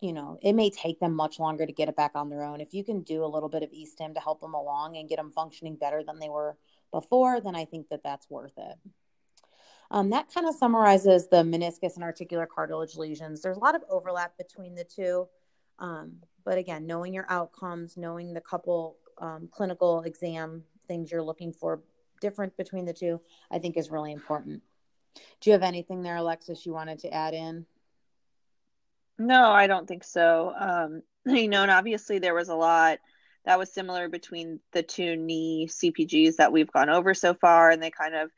you 0.00 0.12
know, 0.12 0.38
it 0.42 0.54
may 0.54 0.70
take 0.70 1.00
them 1.00 1.14
much 1.14 1.38
longer 1.38 1.66
to 1.66 1.72
get 1.72 1.88
it 1.88 1.96
back 1.96 2.12
on 2.14 2.28
their 2.28 2.42
own. 2.42 2.60
If 2.60 2.74
you 2.74 2.84
can 2.84 3.02
do 3.02 3.24
a 3.24 3.26
little 3.26 3.48
bit 3.48 3.62
of 3.62 3.72
e-stim 3.72 4.14
to 4.14 4.20
help 4.20 4.40
them 4.40 4.54
along 4.54 4.96
and 4.96 5.08
get 5.08 5.16
them 5.16 5.32
functioning 5.32 5.76
better 5.76 6.02
than 6.02 6.18
they 6.18 6.28
were 6.28 6.56
before, 6.90 7.40
then 7.40 7.56
I 7.56 7.64
think 7.64 7.88
that 7.88 8.02
that's 8.02 8.30
worth 8.30 8.56
it. 8.56 8.78
Um, 9.90 10.10
that 10.10 10.32
kind 10.32 10.48
of 10.48 10.54
summarizes 10.54 11.28
the 11.28 11.42
meniscus 11.42 11.94
and 11.94 12.02
articular 12.02 12.46
cartilage 12.46 12.96
lesions. 12.96 13.40
There's 13.40 13.56
a 13.56 13.60
lot 13.60 13.74
of 13.74 13.82
overlap 13.88 14.36
between 14.36 14.74
the 14.74 14.84
two. 14.84 15.28
Um, 15.78 16.16
but 16.44 16.58
again, 16.58 16.86
knowing 16.86 17.14
your 17.14 17.26
outcomes, 17.28 17.96
knowing 17.96 18.34
the 18.34 18.40
couple 18.40 18.96
um, 19.18 19.48
clinical 19.50 20.02
exam 20.02 20.64
things 20.88 21.10
you're 21.10 21.22
looking 21.22 21.52
for 21.52 21.82
different 22.20 22.56
between 22.56 22.84
the 22.84 22.92
two, 22.92 23.20
I 23.50 23.58
think 23.58 23.76
is 23.76 23.90
really 23.90 24.12
important. 24.12 24.62
Do 25.40 25.50
you 25.50 25.52
have 25.52 25.62
anything 25.62 26.02
there, 26.02 26.16
Alexis, 26.16 26.64
you 26.66 26.72
wanted 26.72 27.00
to 27.00 27.12
add 27.12 27.34
in? 27.34 27.66
No, 29.18 29.50
I 29.50 29.66
don't 29.66 29.88
think 29.88 30.04
so. 30.04 30.52
Um, 30.58 31.02
you 31.26 31.48
know, 31.48 31.62
and 31.62 31.70
obviously 31.70 32.18
there 32.18 32.34
was 32.34 32.48
a 32.48 32.54
lot 32.54 32.98
that 33.44 33.58
was 33.58 33.72
similar 33.72 34.08
between 34.08 34.60
the 34.72 34.82
two 34.82 35.16
knee 35.16 35.68
CPGs 35.70 36.36
that 36.36 36.52
we've 36.52 36.70
gone 36.72 36.90
over 36.90 37.14
so 37.14 37.32
far, 37.34 37.70
and 37.70 37.82
they 37.82 37.90
kind 37.90 38.14
of 38.14 38.30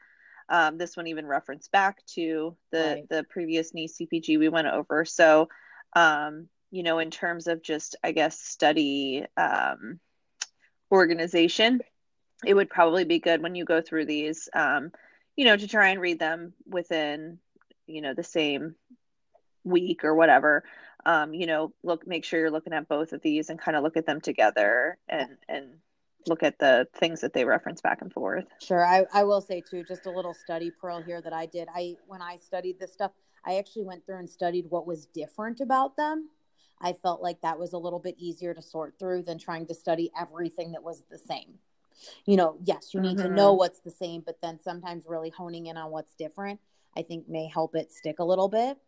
um, 0.51 0.79
this 0.79 0.97
one 0.97 1.07
even 1.07 1.26
referenced 1.26 1.72
back 1.72 2.05
to 2.07 2.57
the 2.72 2.97
right. 2.97 3.09
the 3.09 3.24
previous 3.24 3.74
knee 3.74 3.89
CPG 3.89 4.39
we 4.39 4.49
went 4.49 4.68
over. 4.68 5.05
So, 5.05 5.49
um, 5.95 6.49
you 6.70 6.83
know, 6.83 6.99
in 6.99 7.11
terms 7.11 7.47
of 7.47 7.62
just 7.62 7.97
I 8.05 8.12
guess 8.12 8.39
study 8.39 9.24
um, 9.37 9.99
organization, 10.91 11.80
it 12.45 12.55
would 12.55 12.70
probably 12.70 13.05
be 13.05 13.18
good 13.18 13.43
when 13.43 13.55
you 13.55 13.64
go 13.64 13.80
through 13.80 14.07
these, 14.07 14.49
um, 14.55 14.93
you 15.36 15.45
know, 15.45 15.57
to 15.57 15.68
try 15.68 15.89
and 15.89 16.01
read 16.01 16.18
them 16.18 16.53
within 16.66 17.39
you 17.89 18.03
know 18.03 18.14
the 18.14 18.22
same 18.22 18.76
week 19.64 20.05
or 20.05 20.14
whatever. 20.14 20.64
Um, 21.07 21.32
you 21.32 21.47
know 21.47 21.72
look 21.82 22.07
make 22.07 22.24
sure 22.24 22.41
you're 22.41 22.51
looking 22.51 22.72
at 22.72 22.89
both 22.89 23.12
of 23.12 23.22
these 23.22 23.51
and 23.51 23.59
kind 23.59 23.76
of 23.76 23.82
look 23.82 23.97
at 23.97 24.07
them 24.07 24.20
together 24.20 24.99
and 25.09 25.30
and 25.49 25.66
look 26.26 26.43
at 26.43 26.59
the 26.59 26.86
things 26.97 27.20
that 27.22 27.32
they 27.32 27.45
reference 27.45 27.80
back 27.80 28.03
and 28.03 28.12
forth. 28.12 28.45
Sure. 28.61 28.84
I, 28.84 29.07
I 29.14 29.24
will 29.24 29.41
say 29.41 29.62
too 29.62 29.84
just 29.84 30.07
a 30.07 30.11
little 30.11 30.34
study 30.34 30.70
pearl 30.70 31.01
here 31.01 31.22
that 31.22 31.32
i 31.32 31.47
did. 31.47 31.68
I 31.74 31.97
when 32.07 32.20
i 32.20 32.36
studied 32.36 32.78
this 32.78 32.93
stuff 32.93 33.12
i 33.47 33.57
actually 33.57 33.84
went 33.84 34.05
through 34.05 34.18
and 34.18 34.28
studied 34.28 34.66
what 34.68 34.86
was 34.86 35.07
different 35.07 35.61
about 35.61 35.97
them 35.97 36.28
i 36.81 36.93
felt 36.93 37.22
like 37.22 37.41
that 37.41 37.59
was 37.59 37.72
a 37.72 37.79
little 37.79 37.99
bit 37.99 38.14
easier 38.18 38.55
to 38.55 38.62
sort 38.62 38.99
through 38.99 39.22
than 39.22 39.39
trying 39.39 39.66
to 39.66 39.74
study 39.74 40.11
everything 40.18 40.72
that 40.72 40.83
was 40.83 41.03
the 41.11 41.18
same 41.18 41.55
you 42.26 42.37
know 42.37 42.57
yes 42.64 42.95
you 42.95 43.01
need 43.01 43.16
mm-hmm. 43.16 43.29
to 43.29 43.35
know 43.35 43.53
what's 43.53 43.81
the 43.81 43.91
same 43.91 44.22
but 44.24 44.41
then 44.41 44.59
sometimes 44.59 45.05
really 45.07 45.31
honing 45.31 45.66
in 45.66 45.76
on 45.76 45.91
what's 45.91 46.14
different 46.14 46.61
i 46.97 47.03
think 47.03 47.29
may 47.29 47.47
help 47.47 47.74
it 47.74 47.93
stick 47.93 48.18
a 48.18 48.24
little 48.24 48.49
bit 48.49 48.79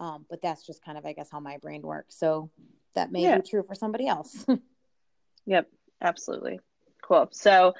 um, 0.00 0.24
but 0.30 0.40
that's 0.40 0.66
just 0.66 0.82
kind 0.82 0.96
of, 0.96 1.04
I 1.04 1.12
guess, 1.12 1.28
how 1.30 1.40
my 1.40 1.58
brain 1.58 1.82
works. 1.82 2.16
So 2.18 2.50
that 2.94 3.12
may 3.12 3.22
yeah. 3.22 3.36
be 3.36 3.48
true 3.48 3.62
for 3.62 3.74
somebody 3.74 4.06
else. 4.06 4.46
yep, 5.46 5.68
absolutely. 6.00 6.60
Cool. 7.02 7.28
So, 7.32 7.74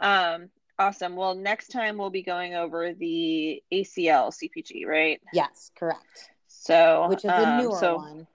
um, 0.00 0.48
awesome. 0.78 1.16
Well, 1.16 1.34
next 1.34 1.68
time 1.68 1.98
we'll 1.98 2.10
be 2.10 2.22
going 2.22 2.54
over 2.54 2.94
the 2.94 3.62
ACL 3.70 4.32
CPG, 4.32 4.86
right? 4.86 5.20
Yes, 5.34 5.70
correct. 5.78 6.30
So, 6.46 7.08
which 7.10 7.24
is 7.26 7.30
a 7.30 7.46
um, 7.46 7.58
newer 7.58 7.78
so, 7.78 7.96
one. 7.96 8.26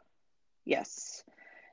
Yes. 0.66 1.24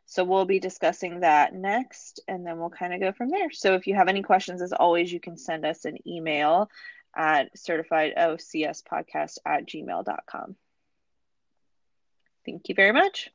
So 0.06 0.24
we'll 0.24 0.46
be 0.46 0.58
discussing 0.58 1.20
that 1.20 1.54
next, 1.54 2.20
and 2.26 2.46
then 2.46 2.58
we'll 2.58 2.70
kind 2.70 2.94
of 2.94 3.00
go 3.00 3.12
from 3.12 3.28
there. 3.28 3.50
So 3.50 3.74
if 3.74 3.86
you 3.86 3.94
have 3.94 4.08
any 4.08 4.22
questions, 4.22 4.62
as 4.62 4.72
always, 4.72 5.12
you 5.12 5.20
can 5.20 5.36
send 5.36 5.66
us 5.66 5.84
an 5.84 5.98
email 6.06 6.70
at 7.14 7.54
certifiedocspodcast 7.54 9.38
at 9.44 9.66
gmail.com. 9.66 10.56
Thank 12.46 12.68
you 12.70 12.74
very 12.74 12.92
much. 12.92 13.30